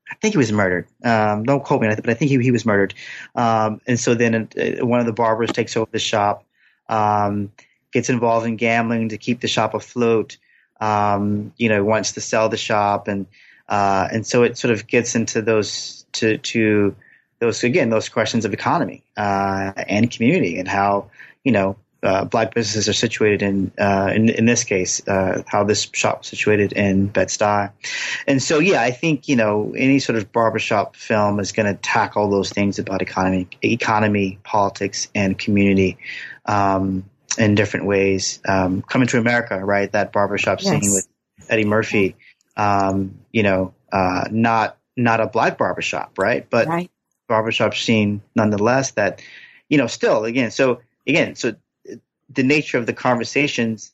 I 0.09 0.15
think 0.15 0.33
he 0.33 0.37
was 0.37 0.51
murdered. 0.51 0.87
Um, 1.03 1.43
don't 1.43 1.63
quote 1.63 1.81
me, 1.81 1.87
but 1.87 2.09
I 2.09 2.13
think 2.13 2.31
he, 2.31 2.41
he 2.41 2.51
was 2.51 2.65
murdered. 2.65 2.93
Um, 3.35 3.81
and 3.87 3.99
so 3.99 4.15
then 4.15 4.47
uh, 4.57 4.85
one 4.85 4.99
of 4.99 5.05
the 5.05 5.13
barbers 5.13 5.51
takes 5.51 5.75
over 5.75 5.89
the 5.91 5.99
shop, 5.99 6.45
um, 6.87 7.51
gets 7.91 8.09
involved 8.09 8.47
in 8.47 8.55
gambling 8.55 9.09
to 9.09 9.17
keep 9.17 9.41
the 9.41 9.47
shop 9.47 9.73
afloat. 9.73 10.37
Um, 10.79 11.53
you 11.57 11.69
know, 11.69 11.83
wants 11.83 12.13
to 12.13 12.21
sell 12.21 12.49
the 12.49 12.57
shop, 12.57 13.07
and 13.07 13.25
uh, 13.67 14.07
and 14.11 14.25
so 14.25 14.43
it 14.43 14.57
sort 14.57 14.71
of 14.71 14.87
gets 14.87 15.15
into 15.15 15.41
those 15.41 16.05
to 16.13 16.37
to 16.37 16.95
those 17.39 17.63
again 17.63 17.89
those 17.89 18.09
questions 18.09 18.45
of 18.45 18.53
economy 18.53 19.03
uh, 19.17 19.73
and 19.75 20.11
community 20.11 20.59
and 20.59 20.67
how 20.67 21.09
you 21.43 21.51
know 21.51 21.75
uh, 22.03 22.25
black 22.25 22.53
businesses 22.53 22.87
are 22.87 22.93
situated 22.93 23.41
in, 23.41 23.71
uh, 23.79 24.11
in, 24.13 24.29
in 24.29 24.45
this 24.45 24.63
case, 24.63 25.05
uh, 25.07 25.41
how 25.47 25.63
this 25.63 25.89
shop 25.93 26.19
was 26.19 26.27
situated 26.27 26.73
in 26.73 27.07
Bed 27.07 27.29
Stuy. 27.29 27.71
And 28.27 28.41
so, 28.41 28.59
yeah, 28.59 28.81
I 28.81 28.91
think, 28.91 29.27
you 29.27 29.35
know, 29.35 29.73
any 29.75 29.99
sort 29.99 30.17
of 30.17 30.31
barbershop 30.31 30.95
film 30.95 31.39
is 31.39 31.51
going 31.51 31.65
to 31.65 31.79
tackle 31.81 32.29
those 32.29 32.51
things 32.51 32.79
about 32.79 33.01
economy, 33.01 33.47
economy, 33.63 34.39
politics, 34.43 35.09
and 35.15 35.37
community, 35.37 35.97
um, 36.45 37.03
in 37.37 37.55
different 37.55 37.85
ways. 37.85 38.39
Um, 38.47 38.81
coming 38.83 39.07
to 39.09 39.19
America, 39.19 39.57
right? 39.57 39.91
That 39.91 40.11
barbershop 40.11 40.61
yes. 40.61 40.69
scene 40.69 40.91
with 40.91 41.07
Eddie 41.49 41.65
Murphy, 41.65 42.15
um, 42.55 43.19
you 43.31 43.43
know, 43.43 43.73
uh, 43.91 44.25
not, 44.31 44.77
not 44.95 45.19
a 45.19 45.27
black 45.27 45.57
barbershop, 45.57 46.17
right? 46.17 46.47
But 46.49 46.67
right. 46.67 46.91
barbershop 47.27 47.75
scene 47.75 48.21
nonetheless 48.35 48.91
that, 48.91 49.21
you 49.69 49.77
know, 49.77 49.87
still 49.87 50.25
again, 50.25 50.51
so 50.51 50.81
again, 51.05 51.35
so 51.35 51.55
the 52.29 52.43
nature 52.43 52.77
of 52.77 52.85
the 52.85 52.93
conversations 52.93 53.91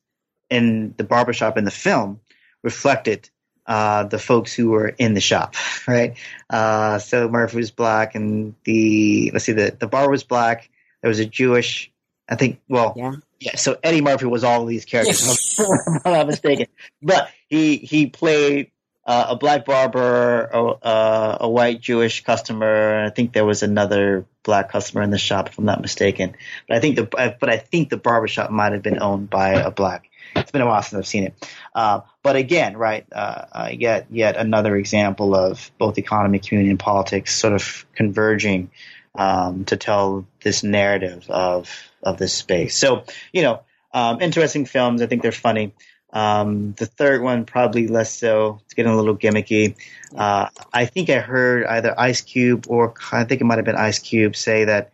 in 0.49 0.93
the 0.97 1.03
barbershop 1.03 1.57
in 1.57 1.65
the 1.65 1.71
film 1.71 2.19
reflected 2.63 3.29
uh, 3.65 4.03
the 4.03 4.19
folks 4.19 4.53
who 4.53 4.69
were 4.69 4.89
in 4.89 5.13
the 5.13 5.21
shop, 5.21 5.55
right? 5.87 6.17
Uh, 6.49 6.99
so 6.99 7.29
Murphy 7.29 7.57
was 7.57 7.71
black, 7.71 8.15
and 8.15 8.55
the 8.63 9.31
let's 9.31 9.45
see, 9.45 9.53
the 9.53 9.75
the 9.77 9.87
bar 9.87 10.09
was 10.09 10.23
black. 10.23 10.69
There 11.01 11.09
was 11.09 11.19
a 11.19 11.25
Jewish, 11.25 11.91
I 12.29 12.35
think. 12.35 12.59
Well, 12.67 12.93
yeah, 12.95 13.15
yeah. 13.39 13.55
So 13.55 13.77
Eddie 13.83 14.01
Murphy 14.01 14.25
was 14.25 14.43
all 14.43 14.63
of 14.63 14.67
these 14.67 14.85
characters. 14.85 15.57
Yes. 15.57 15.59
I'm 16.05 16.11
not 16.11 16.27
mistaken, 16.27 16.67
but 17.01 17.29
he 17.47 17.77
he 17.77 18.07
played 18.07 18.71
uh, 19.05 19.25
a 19.29 19.35
black 19.35 19.65
barber, 19.65 20.45
a, 20.45 20.65
uh, 20.65 21.37
a, 21.41 21.49
white 21.49 21.81
Jewish 21.81 22.23
customer. 22.23 23.03
I 23.03 23.09
think 23.09 23.33
there 23.33 23.43
was 23.43 23.61
another 23.61 24.25
black 24.43 24.71
customer 24.71 25.03
in 25.03 25.09
the 25.09 25.17
shop, 25.17 25.49
if 25.49 25.57
I'm 25.57 25.65
not 25.65 25.81
mistaken. 25.81 26.35
But 26.67 26.77
I 26.77 26.79
think 26.79 26.95
the 26.95 27.03
but 27.03 27.49
I 27.49 27.57
think 27.57 27.89
the 27.89 27.97
barbershop 27.97 28.49
might 28.49 28.71
have 28.71 28.81
been 28.81 29.01
owned 29.01 29.29
by 29.29 29.53
a 29.55 29.71
black. 29.71 30.09
It's 30.35 30.51
been 30.51 30.61
a 30.61 30.65
while 30.65 30.81
since 30.81 30.97
I've 30.97 31.07
seen 31.07 31.25
it. 31.25 31.49
Uh, 31.75 32.01
but 32.23 32.37
again, 32.37 32.77
right, 32.77 33.05
uh, 33.11 33.45
uh, 33.51 33.69
yet 33.73 34.07
yet 34.09 34.37
another 34.37 34.75
example 34.77 35.35
of 35.35 35.69
both 35.77 35.97
economy, 35.97 36.39
community, 36.39 36.69
and 36.69 36.79
politics 36.79 37.35
sort 37.35 37.53
of 37.53 37.85
converging 37.95 38.71
um, 39.15 39.65
to 39.65 39.75
tell 39.75 40.25
this 40.43 40.63
narrative 40.63 41.29
of 41.29 41.69
of 42.01 42.17
this 42.17 42.33
space. 42.33 42.77
So 42.77 43.03
you 43.33 43.41
know. 43.41 43.61
um, 43.93 44.21
interesting 44.21 44.65
films. 44.65 45.03
I 45.03 45.07
think 45.07 45.21
they're 45.21 45.31
funny. 45.31 45.73
Um, 46.13 46.73
the 46.73 46.85
third 46.85 47.23
one 47.23 47.45
probably 47.45 47.87
less 47.87 48.15
so. 48.15 48.61
It's 48.65 48.75
getting 48.75 48.91
a 48.91 48.95
little 48.95 49.17
gimmicky. 49.17 49.75
Uh, 50.15 50.47
I 50.71 50.85
think 50.85 51.09
I 51.09 51.19
heard 51.19 51.65
either 51.65 51.99
Ice 51.99 52.21
Cube 52.21 52.67
or 52.69 52.93
I 53.11 53.23
think 53.23 53.41
it 53.41 53.45
might 53.45 53.57
have 53.57 53.65
been 53.65 53.75
Ice 53.75 53.97
Cube 53.97 54.35
say 54.35 54.65
that 54.65 54.91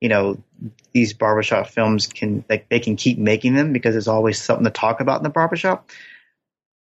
you 0.00 0.08
know 0.08 0.38
these 0.92 1.12
barbershop 1.12 1.68
films 1.68 2.06
can 2.06 2.44
like 2.48 2.68
they 2.68 2.78
can 2.78 2.94
keep 2.94 3.18
making 3.18 3.54
them 3.54 3.72
because 3.72 3.94
there's 3.94 4.08
always 4.08 4.40
something 4.40 4.64
to 4.64 4.70
talk 4.70 5.00
about 5.00 5.18
in 5.18 5.24
the 5.24 5.28
barbershop. 5.28 5.90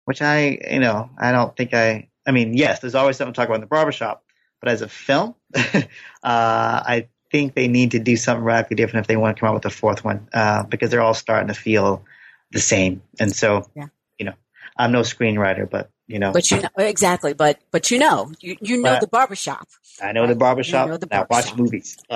Which 0.03 0.21
I 0.21 0.59
you 0.69 0.79
know 0.79 1.09
I 1.17 1.31
don't 1.31 1.55
think 1.55 1.73
I 1.73 2.09
I 2.25 2.31
mean 2.31 2.55
yes 2.55 2.79
there's 2.79 2.95
always 2.95 3.15
something 3.15 3.33
to 3.33 3.37
talk 3.37 3.47
about 3.47 3.55
in 3.55 3.61
the 3.61 3.67
barbershop, 3.67 4.21
but 4.59 4.69
as 4.69 4.81
a 4.81 4.89
film, 4.89 5.33
uh, 5.55 5.81
I 6.23 7.07
think 7.31 7.55
they 7.55 7.69
need 7.69 7.91
to 7.91 7.99
do 7.99 8.17
something 8.17 8.43
radically 8.43 8.75
different 8.75 9.05
if 9.05 9.07
they 9.07 9.15
want 9.17 9.37
to 9.37 9.39
come 9.39 9.49
out 9.49 9.55
with 9.55 9.65
a 9.65 9.69
fourth 9.69 10.03
one 10.03 10.27
uh, 10.33 10.63
because 10.63 10.91
they're 10.91 11.01
all 11.01 11.13
starting 11.13 11.47
to 11.47 11.53
feel 11.53 12.03
the 12.51 12.59
same. 12.59 13.01
And 13.19 13.35
so, 13.35 13.69
Yeah. 13.75 13.87
you 14.17 14.25
know, 14.25 14.33
I'm 14.77 14.91
no 14.91 15.01
screenwriter, 15.01 15.69
but 15.69 15.89
you 16.07 16.19
know, 16.19 16.31
But 16.31 16.49
you 16.51 16.61
know 16.61 16.69
exactly. 16.77 17.33
But 17.33 17.59
but 17.71 17.91
you 17.91 17.99
know 17.99 18.31
you 18.39 18.55
you 18.61 18.81
know 18.81 18.91
Right. 18.91 19.01
the 19.01 19.07
barbershop. 19.07 19.67
I 20.01 20.13
know 20.13 20.25
the 20.27 20.35
barbershop. 20.35 20.87
You 20.87 20.91
know 20.93 20.97
the 20.97 21.07
I 21.11 21.25
watch 21.29 21.55
movies. 21.55 21.97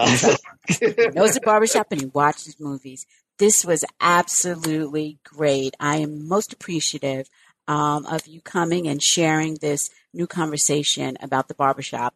He 0.80 1.08
knows 1.10 1.34
the 1.34 1.42
barbershop 1.44 1.92
and 1.92 2.02
he 2.02 2.08
watches 2.08 2.58
movies. 2.60 3.06
This 3.38 3.66
was 3.66 3.84
absolutely 4.00 5.18
great. 5.24 5.76
I 5.80 5.98
am 5.98 6.28
most 6.28 6.54
appreciative 6.54 7.28
um, 7.68 8.06
of 8.06 8.28
you 8.28 8.40
coming 8.42 8.88
and 8.88 9.02
sharing 9.02 9.56
this 9.56 9.90
new 10.14 10.28
conversation 10.28 11.18
about 11.22 11.48
the 11.48 11.54
barbershop 11.56 12.16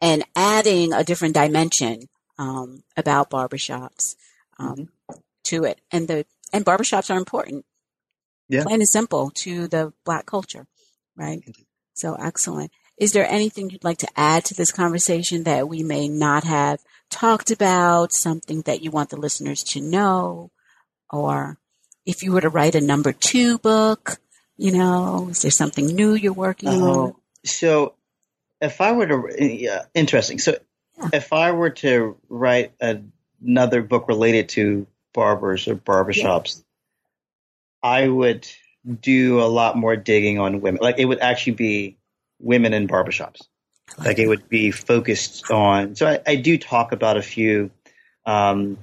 and 0.00 0.24
adding 0.34 0.92
a 0.92 1.04
different 1.04 1.34
dimension 1.34 2.08
um, 2.38 2.82
about 2.96 3.30
barbershops 3.30 4.16
um, 4.58 4.88
to 5.44 5.64
it. 5.64 5.80
And 5.92 6.08
the 6.08 6.26
and 6.54 6.64
barbershops 6.64 7.10
are 7.14 7.18
important, 7.18 7.64
Yeah. 8.48 8.62
plain 8.62 8.76
and 8.80 8.88
simple, 8.88 9.30
to 9.42 9.68
the 9.68 9.92
black 10.04 10.24
culture, 10.26 10.66
right? 11.16 11.42
So 11.94 12.14
excellent. 12.14 12.70
Is 12.96 13.12
there 13.12 13.26
anything 13.28 13.70
you'd 13.70 13.84
like 13.84 13.98
to 13.98 14.08
add 14.16 14.44
to 14.46 14.54
this 14.54 14.70
conversation 14.72 15.44
that 15.44 15.68
we 15.68 15.82
may 15.82 16.08
not 16.08 16.44
have 16.44 16.80
talked 17.10 17.50
about? 17.50 18.12
Something 18.12 18.62
that 18.62 18.82
you 18.82 18.90
want 18.90 19.10
the 19.10 19.16
listeners 19.16 19.62
to 19.64 19.80
know? 19.80 20.50
Or 21.10 21.58
if 22.06 22.22
you 22.22 22.32
were 22.32 22.40
to 22.40 22.48
write 22.48 22.74
a 22.74 22.80
number 22.80 23.12
two 23.12 23.58
book, 23.58 24.18
you 24.56 24.70
know, 24.72 25.28
is 25.30 25.42
there 25.42 25.50
something 25.50 25.86
new 25.86 26.14
you're 26.14 26.32
working 26.32 26.68
on? 26.68 26.82
Oh, 26.82 27.16
so 27.44 27.94
if 28.60 28.80
I 28.80 28.92
were 28.92 29.06
to, 29.06 29.44
yeah, 29.44 29.86
interesting. 29.94 30.38
So 30.38 30.56
Yeah. 30.96 31.08
if 31.12 31.32
I 31.32 31.50
were 31.50 31.70
to 31.70 32.16
write 32.28 32.72
another 32.80 33.82
book 33.82 34.06
related 34.06 34.48
to 34.50 34.86
barbers 35.14 35.66
or 35.66 35.76
barbershops, 35.76 36.62
I 37.82 38.06
would 38.06 38.46
do 39.00 39.40
a 39.40 39.46
lot 39.46 39.76
more 39.76 39.96
digging 39.96 40.38
on 40.38 40.60
women. 40.60 40.80
Like 40.82 40.98
it 40.98 41.06
would 41.06 41.20
actually 41.20 41.54
be 41.54 41.96
women 42.38 42.74
in 42.74 42.86
barbershops. 42.86 43.40
Like 43.98 44.18
it 44.18 44.26
would 44.26 44.48
be 44.48 44.70
focused 44.70 45.50
on. 45.50 45.94
So 45.94 46.06
I, 46.06 46.20
I 46.26 46.36
do 46.36 46.58
talk 46.58 46.92
about 46.92 47.16
a 47.16 47.22
few 47.22 47.70
um, 48.26 48.78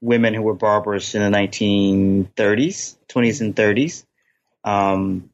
women 0.00 0.34
who 0.34 0.42
were 0.42 0.54
barbers 0.54 1.14
in 1.14 1.22
the 1.22 1.36
1930s, 1.36 2.96
20s, 3.08 3.40
and 3.40 3.54
30s. 3.54 4.04
Um, 4.64 5.30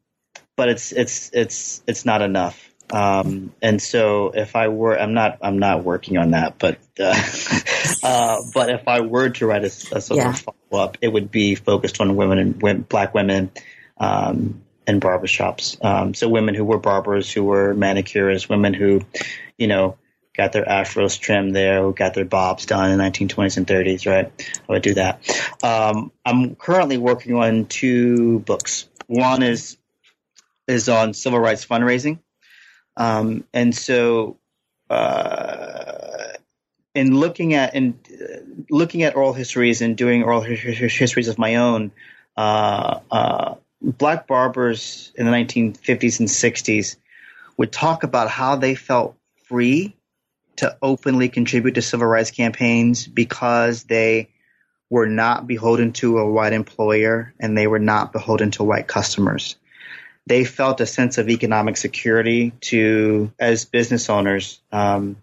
but 0.57 0.69
it's 0.69 0.93
it's 0.93 1.31
it's 1.33 1.83
it's 1.87 2.05
not 2.05 2.23
enough. 2.23 2.71
Um, 2.93 3.53
and 3.61 3.81
so 3.81 4.31
if 4.35 4.55
I 4.57 4.69
were, 4.69 4.99
I'm 4.99 5.15
not 5.15 5.39
I'm 5.43 5.59
not 5.59 5.85
working 5.85 6.19
on 6.19 6.31
that, 6.33 6.59
but 6.59 6.79
uh, 7.01 7.15
uh, 8.03 8.43
but 8.55 8.71
if 8.71 8.87
I 8.87 9.01
were 9.01 9.31
to 9.31 9.47
write 9.47 9.63
a, 9.63 9.67
a 9.67 10.01
sort 10.01 10.11
Yeah. 10.11 10.31
of 10.31 10.39
follow 10.41 10.85
up, 10.85 10.99
it 11.01 11.09
would 11.09 11.31
be 11.31 11.55
focused 11.55 12.01
on 12.01 12.17
women 12.17 12.39
and 12.39 12.63
women, 12.63 12.83
black 12.83 13.15
women 13.15 13.51
um, 13.99 14.63
in 14.87 15.01
barbershops. 15.01 15.83
Um, 15.85 16.15
so 16.15 16.29
women 16.29 16.55
who 16.55 16.65
were 16.65 16.79
barbers, 16.79 17.33
who 17.33 17.45
were 17.45 17.75
manicurists, 17.75 18.49
women 18.49 18.73
who, 18.75 19.03
you 19.59 19.67
know, 19.67 19.97
got 20.37 20.53
their 20.53 20.65
afros 20.65 21.19
trimmed 21.19 21.57
there, 21.57 21.83
who 21.83 21.93
got 21.95 22.15
their 22.15 22.25
bobs 22.25 22.67
done 22.67 22.91
in 22.91 22.99
the 22.99 23.05
1920s 23.05 23.57
and 23.57 23.67
30s, 23.67 24.07
right? 24.11 24.31
I 24.69 24.73
would 24.73 24.83
do 24.83 24.95
that. 24.95 25.21
Um, 25.63 26.13
I'm 26.25 26.55
currently 26.57 26.99
working 26.99 27.35
on 27.35 27.67
two 27.67 28.41
books. 28.41 28.89
One 29.07 29.43
is 29.43 29.77
is 30.69 30.89
on 30.89 31.15
civil 31.15 31.39
rights 31.39 31.65
fundraising, 31.65 32.19
um, 32.97 33.45
and 33.53 33.75
so 33.75 34.39
uh, 34.91 36.33
in 36.95 37.15
looking 37.15 37.55
at 37.55 37.75
in 37.75 37.99
looking 38.71 39.03
at 39.03 39.17
oral 39.17 39.33
histories 39.33 39.83
and 39.83 39.97
doing 39.97 40.23
oral 40.23 40.41
hi- 40.41 40.55
hi- 40.55 40.89
histories 40.89 41.29
of 41.29 41.39
my 41.39 41.57
own, 41.57 41.93
uh, 42.37 43.01
uh, 43.11 43.55
black 43.83 44.27
barbers 44.27 45.13
in 45.17 45.27
the 45.27 45.33
1950s 45.33 46.21
and 46.21 46.29
60s 46.29 46.97
would 47.57 47.73
talk 47.73 48.03
about 48.03 48.31
how 48.31 48.57
they 48.57 48.75
felt 48.75 49.17
free 49.45 49.97
to 50.57 50.77
openly 50.83 51.29
contribute 51.29 51.75
to 51.75 51.83
civil 51.83 52.07
rights 52.07 52.31
campaigns 52.31 53.07
because 53.07 53.85
they 53.85 54.29
were 54.89 55.07
not 55.07 55.47
beholden 55.47 55.93
to 55.93 56.19
a 56.19 56.31
white 56.31 56.53
employer 56.53 57.35
and 57.39 57.57
they 57.57 57.67
were 57.67 57.79
not 57.79 58.13
beholden 58.13 58.51
to 58.53 58.65
white 58.65 58.87
customers. 58.87 59.57
They 60.27 60.45
felt 60.45 60.81
a 60.81 60.87
sense 60.87 61.19
of 61.19 61.29
economic 61.29 61.77
security 61.77 62.53
to 62.63 63.33
as 63.39 63.65
business 63.65 64.11
owners, 64.11 64.61
um, 64.73 65.17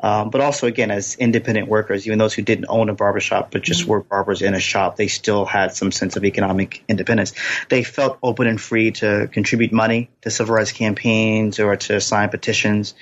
um, 0.00 0.30
but 0.30 0.40
also 0.40 0.66
again 0.66 0.90
as 0.90 1.16
independent 1.16 1.68
workers. 1.68 2.06
Even 2.06 2.18
those 2.18 2.34
who 2.34 2.42
didn't 2.42 2.66
own 2.68 2.88
a 2.88 2.94
barbershop 2.94 3.50
but 3.50 3.62
just 3.62 3.84
were 3.86 4.00
barbers 4.00 4.42
in 4.42 4.54
a 4.54 4.60
shop, 4.60 4.96
they 4.96 5.08
still 5.08 5.44
had 5.44 5.74
some 5.74 5.92
sense 5.92 6.16
of 6.16 6.24
economic 6.24 6.82
independence. 6.88 7.34
They 7.68 7.84
felt 7.84 8.18
open 8.22 8.46
and 8.46 8.60
free 8.60 8.90
to 8.92 9.28
contribute 9.32 9.72
money 9.72 10.10
to 10.22 10.30
civil 10.30 10.54
rights 10.54 10.72
campaigns 10.72 11.60
or 11.60 11.76
to 11.76 12.00
sign 12.00 12.28
petitions, 12.28 12.94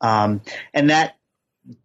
um, 0.00 0.42
and 0.74 0.90
that 0.90 1.16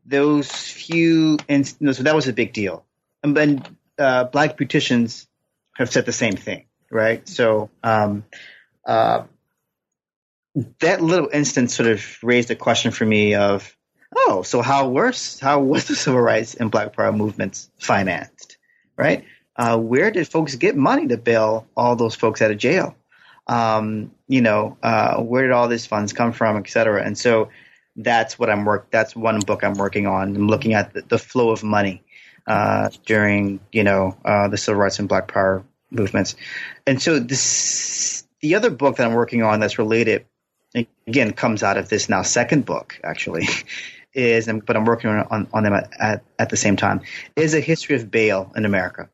those 0.05 0.51
few 0.51 1.38
so 1.39 2.03
that 2.03 2.15
was 2.15 2.28
a 2.28 2.34
big 2.34 2.53
deal. 2.53 2.86
And 3.21 3.36
then 3.36 3.63
uh, 3.97 4.26
black 4.26 4.57
beauticians 4.57 5.28
have 5.76 5.89
said 5.91 6.05
the 6.05 6.13
same 6.13 6.36
thing, 6.36 6.65
right? 6.91 7.28
So 7.28 7.69
um, 7.84 8.26
uh, 8.86 9.23
that 10.79 11.01
little 11.01 11.29
instance 11.34 11.75
sort 11.75 11.89
of 11.89 12.03
raised 12.21 12.51
a 12.51 12.55
question 12.55 12.91
for 12.91 13.05
me 13.05 13.36
of, 13.36 13.75
oh, 14.15 14.43
so 14.43 14.61
how 14.61 14.88
worse? 14.88 15.39
How 15.39 15.59
was 15.59 15.86
the 15.86 15.95
civil 15.95 16.21
rights 16.21 16.53
and 16.53 16.69
Black 16.69 16.95
Power 16.95 17.11
movements 17.11 17.69
financed, 17.79 18.57
right? 18.95 19.25
Uh, 19.55 19.77
where 19.77 20.11
did 20.11 20.27
folks 20.27 20.55
get 20.55 20.75
money 20.75 21.07
to 21.07 21.17
bail 21.17 21.67
all 21.75 21.95
those 21.95 22.15
folks 22.15 22.41
out 22.41 22.51
of 22.51 22.57
jail? 22.57 22.95
Um, 23.47 24.11
you 24.27 24.41
know, 24.41 24.77
uh, 24.84 25.17
where 25.21 25.43
did 25.43 25.51
all 25.51 25.67
these 25.67 25.86
funds 25.86 26.13
come 26.13 26.31
from, 26.31 26.57
et 26.57 26.69
cetera? 26.69 27.03
And 27.03 27.17
so 27.17 27.49
that's 27.95 28.39
what 28.39 28.49
I'm 28.49 28.65
work. 28.65 28.88
That's 28.91 29.15
one 29.15 29.39
book 29.39 29.63
I'm 29.63 29.73
working 29.73 30.07
on. 30.07 30.36
I'm 30.36 30.47
looking 30.47 30.73
at 30.73 30.93
the, 30.93 31.01
the 31.01 31.19
flow 31.19 31.49
of 31.49 31.63
money 31.63 32.03
uh, 32.47 32.89
during, 33.05 33.59
you 33.71 33.84
know, 33.84 34.17
uh, 34.25 34.47
the 34.47 34.57
civil 34.57 34.81
rights 34.81 34.99
and 34.99 35.09
Black 35.09 35.27
Power 35.27 35.63
movements. 35.91 36.36
And 36.88 37.01
so 37.01 37.19
this, 37.19 38.22
the 38.44 38.56
other 38.56 38.70
book 38.70 38.98
that 38.98 39.08
I'm 39.08 39.14
working 39.14 39.41
on 39.41 39.62
that's 39.62 39.80
related, 39.80 40.26
again, 41.08 41.32
comes 41.32 41.64
out 41.64 41.78
of 41.78 41.88
this 41.88 42.10
now 42.10 42.24
second 42.24 42.66
book 42.66 43.00
actually, 43.02 43.48
is, 44.14 44.50
but 44.66 44.76
I'm 44.76 44.84
working 44.84 45.10
on 45.10 45.26
on, 45.32 45.48
on 45.54 45.64
them 45.64 45.74
at, 45.74 45.89
at, 45.98 46.24
at 46.38 46.50
the 46.50 46.58
same 46.58 46.76
time, 46.76 47.02
is 47.38 47.54
a 47.54 47.62
history 47.62 47.96
of 47.96 48.12
bail 48.12 48.52
in 48.56 48.66
America. 48.66 49.10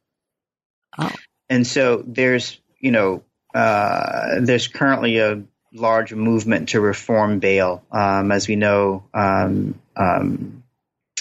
Oh. 0.97 1.11
And 1.47 1.65
so 1.65 2.03
there's, 2.07 2.59
you 2.79 2.91
know, 2.91 3.23
uh, 3.53 4.39
there's 4.41 4.67
currently 4.67 5.19
a 5.19 5.43
large 5.73 6.11
movement 6.11 6.69
to 6.69 6.81
reform 6.81 7.37
bail. 7.37 7.85
Um, 7.91 8.31
as 8.31 8.47
we 8.47 8.55
know, 8.55 9.03
um, 9.13 9.79
um, 9.95 10.63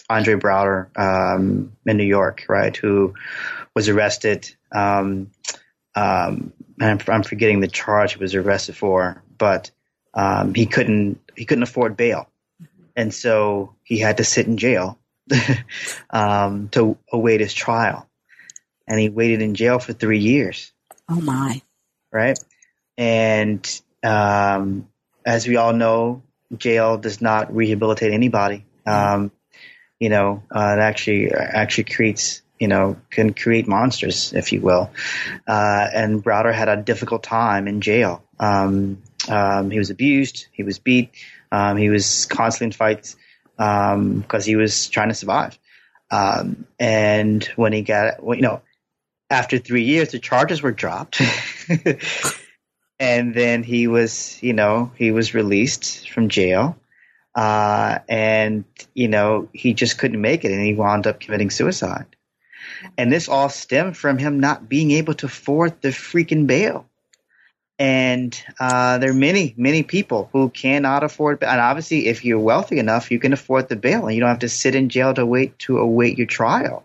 Andre 0.08 0.36
Browder 0.36 0.88
um, 0.98 1.76
in 1.84 1.98
New 1.98 2.04
York, 2.04 2.46
right, 2.48 2.74
who 2.74 3.12
was 3.74 3.90
arrested. 3.90 4.50
Um, 4.72 5.30
um, 5.94 6.52
I'm, 6.80 6.98
I'm 7.08 7.22
forgetting 7.22 7.60
the 7.60 7.68
charge 7.68 8.14
he 8.14 8.18
was 8.18 8.34
arrested 8.34 8.76
for, 8.76 9.22
but 9.36 9.70
um, 10.14 10.54
he 10.54 10.66
couldn't 10.66 11.20
he 11.36 11.44
couldn't 11.44 11.62
afford 11.62 11.96
bail, 11.96 12.28
and 12.96 13.12
so 13.12 13.74
he 13.84 13.98
had 13.98 14.16
to 14.18 14.24
sit 14.24 14.46
in 14.46 14.56
jail 14.56 14.98
um, 16.10 16.68
to 16.70 16.96
await 17.12 17.40
his 17.40 17.54
trial, 17.54 18.08
and 18.86 18.98
he 18.98 19.08
waited 19.08 19.42
in 19.42 19.54
jail 19.54 19.78
for 19.78 19.92
three 19.92 20.18
years 20.18 20.72
Oh 21.08 21.20
my. 21.20 21.62
right? 22.12 22.38
And 22.96 23.80
um, 24.02 24.88
as 25.24 25.46
we 25.46 25.56
all 25.56 25.72
know, 25.72 26.22
jail 26.56 26.98
does 26.98 27.20
not 27.20 27.54
rehabilitate 27.54 28.12
anybody. 28.12 28.64
Um, 28.86 29.32
you 29.98 30.08
know, 30.08 30.42
uh, 30.54 30.76
it 30.76 30.80
actually 30.80 31.32
actually 31.32 31.84
creates 31.84 32.42
you 32.58 32.68
know 32.68 32.96
can 33.10 33.34
create 33.34 33.66
monsters, 33.68 34.32
if 34.32 34.52
you 34.52 34.60
will. 34.60 34.90
Uh, 35.46 35.86
and 35.92 36.22
Browder 36.22 36.52
had 36.52 36.68
a 36.68 36.76
difficult 36.76 37.22
time 37.22 37.68
in 37.68 37.80
jail. 37.80 38.22
Um, 38.38 39.02
um, 39.28 39.70
he 39.70 39.78
was 39.78 39.90
abused. 39.90 40.46
He 40.52 40.62
was 40.62 40.78
beat. 40.78 41.10
Um, 41.50 41.76
he 41.76 41.88
was 41.88 42.26
constantly 42.26 42.66
in 42.66 42.72
fights 42.72 43.16
because 43.56 44.44
he 44.44 44.56
was 44.56 44.88
trying 44.88 45.08
to 45.08 45.14
survive. 45.14 45.58
Um, 46.10 46.66
and 46.78 47.44
when 47.56 47.72
he 47.72 47.82
got, 47.82 48.22
well, 48.22 48.36
you 48.36 48.42
know, 48.42 48.62
after 49.30 49.58
three 49.58 49.84
years, 49.84 50.12
the 50.12 50.18
charges 50.18 50.62
were 50.62 50.72
dropped. 50.72 51.20
and 52.98 53.34
then 53.34 53.62
he 53.62 53.86
was, 53.86 54.42
you 54.42 54.54
know, 54.54 54.90
he 54.96 55.10
was 55.10 55.34
released 55.34 56.08
from 56.10 56.28
jail. 56.28 56.76
Uh, 57.34 57.98
and, 58.08 58.64
you 58.94 59.08
know, 59.08 59.48
he 59.52 59.74
just 59.74 59.98
couldn't 59.98 60.20
make 60.20 60.44
it 60.44 60.52
and 60.52 60.62
he 60.62 60.74
wound 60.74 61.06
up 61.06 61.20
committing 61.20 61.50
suicide. 61.50 62.06
And 62.96 63.12
this 63.12 63.28
all 63.28 63.48
stemmed 63.48 63.96
from 63.96 64.18
him 64.18 64.40
not 64.40 64.68
being 64.68 64.90
able 64.92 65.14
to 65.14 65.26
afford 65.26 65.80
the 65.80 65.88
freaking 65.88 66.46
bail. 66.46 66.86
And 67.78 68.40
uh, 68.58 68.98
there 68.98 69.10
are 69.10 69.14
many, 69.14 69.54
many 69.56 69.84
people 69.84 70.28
who 70.32 70.50
cannot 70.50 71.04
afford. 71.04 71.44
And 71.44 71.60
obviously, 71.60 72.08
if 72.08 72.24
you're 72.24 72.40
wealthy 72.40 72.78
enough, 72.78 73.12
you 73.12 73.20
can 73.20 73.32
afford 73.32 73.68
the 73.68 73.76
bail, 73.76 74.06
and 74.06 74.14
you 74.14 74.20
don't 74.20 74.30
have 74.30 74.40
to 74.40 74.48
sit 74.48 74.74
in 74.74 74.88
jail 74.88 75.14
to 75.14 75.24
wait 75.24 75.56
to 75.60 75.78
await 75.78 76.18
your 76.18 76.26
trial. 76.26 76.84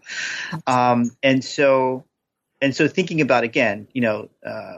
Um, 0.68 1.10
and 1.24 1.44
so, 1.44 2.04
and 2.62 2.76
so, 2.76 2.88
thinking 2.88 3.22
about 3.22 3.44
again, 3.44 3.88
you 3.92 4.02
know, 4.02 4.30
uh, 4.46 4.78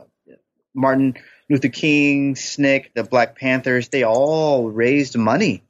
Martin 0.74 1.16
Luther 1.50 1.70
King, 1.70 2.36
SNCC, 2.36 2.94
the 2.94 3.04
Black 3.04 3.38
Panthers, 3.38 3.90
they 3.90 4.04
all 4.04 4.70
raised 4.70 5.18
money 5.18 5.64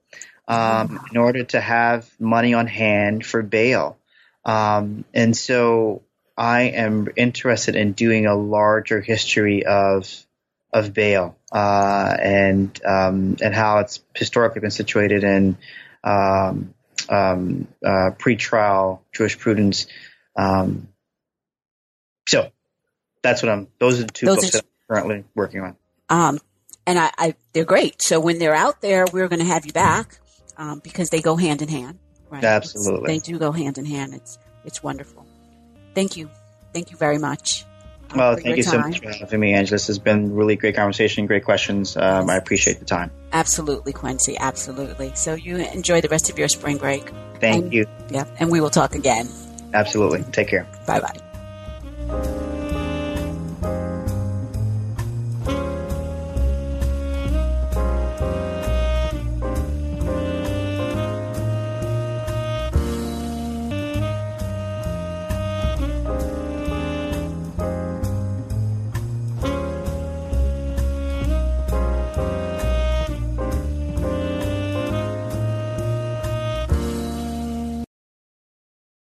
um, 0.48 1.06
in 1.12 1.18
order 1.18 1.44
to 1.44 1.60
have 1.60 2.10
money 2.20 2.54
on 2.54 2.68
hand 2.68 3.26
for 3.26 3.42
bail. 3.42 3.98
Um, 4.46 5.06
and 5.14 5.36
so, 5.36 6.04
I 6.38 6.64
am 6.64 7.08
interested 7.16 7.76
in 7.76 7.94
doing 7.94 8.26
a 8.26 8.36
larger 8.36 9.02
history 9.02 9.66
of 9.66 10.26
of 10.74 10.94
bail 10.94 11.38
uh, 11.54 12.18
and 12.22 12.78
um, 12.86 13.38
and 13.42 13.56
how 13.56 13.80
it's 13.80 14.04
historically 14.14 14.60
been 14.60 14.72
situated 14.72 15.24
in 15.24 15.58
um, 16.04 16.74
um, 17.08 17.68
uh, 17.84 18.12
pretrial 18.18 19.00
jurisprudence. 19.14 19.88
Um, 20.36 20.90
so 22.28 22.52
that's 23.24 23.42
what 23.42 23.52
I'm. 23.52 23.68
Those 23.80 24.02
are 24.02 24.04
the 24.04 24.12
two 24.12 24.26
those 24.26 24.38
books 24.38 24.50
are, 24.50 24.58
that 24.58 24.66
I'm 24.90 24.96
currently 24.96 25.24
working 25.34 25.62
on. 25.62 25.78
Um, 26.10 26.40
and 26.86 27.00
I, 27.00 27.12
I, 27.18 27.36
they're 27.54 27.66
great. 27.66 28.02
So 28.02 28.20
when 28.20 28.38
they're 28.38 28.54
out 28.54 28.82
there, 28.82 29.06
we're 29.12 29.28
going 29.30 29.40
to 29.40 29.46
have 29.46 29.66
you 29.66 29.72
back 29.72 30.20
um, 30.58 30.80
because 30.80 31.10
they 31.10 31.22
go 31.22 31.36
hand 31.36 31.62
in 31.62 31.70
hand. 31.70 32.00
Right? 32.30 32.44
Absolutely, 32.44 33.14
it's, 33.14 33.26
they 33.26 33.32
do 33.32 33.40
go 33.40 33.52
hand 33.52 33.78
in 33.78 33.86
hand. 33.86 34.14
It's 34.14 34.38
it's 34.64 34.82
wonderful. 34.84 35.26
Thank 35.94 36.18
you, 36.18 36.30
thank 36.74 36.92
you 36.92 36.98
very 36.98 37.18
much. 37.18 37.66
Well, 38.14 38.36
thank 38.36 38.58
you 38.58 38.64
time. 38.64 38.72
so 38.72 38.88
much 38.88 39.00
for 39.00 39.12
having 39.12 39.40
me, 39.40 39.54
Angela. 39.54 39.76
This 39.76 39.88
has 39.88 40.00
been 40.00 40.36
really 40.36 40.56
great 40.56 40.76
conversation, 40.76 41.26
great 41.26 41.44
questions. 41.44 41.98
Um, 41.98 42.30
I 42.30 42.36
appreciate 42.36 42.80
the 42.80 42.86
time. 42.86 43.12
Absolutely, 43.34 43.94
Quincy. 43.94 44.38
Absolutely. 44.38 45.12
So 45.16 45.34
you 45.34 45.58
enjoy 45.58 46.02
the 46.02 46.10
rest 46.10 46.30
of 46.30 46.38
your 46.38 46.48
spring 46.48 46.78
break. 46.78 47.10
Thank 47.40 47.66
and, 47.66 47.74
you. 47.74 47.88
Yeah, 48.10 48.26
and 48.40 48.52
we 48.52 48.62
will 48.62 48.70
talk 48.70 48.96
again. 48.96 49.28
Absolutely. 49.74 50.24
Take 50.32 50.48
care. 50.48 50.68
Bye 50.86 51.02
bye. 51.02 52.52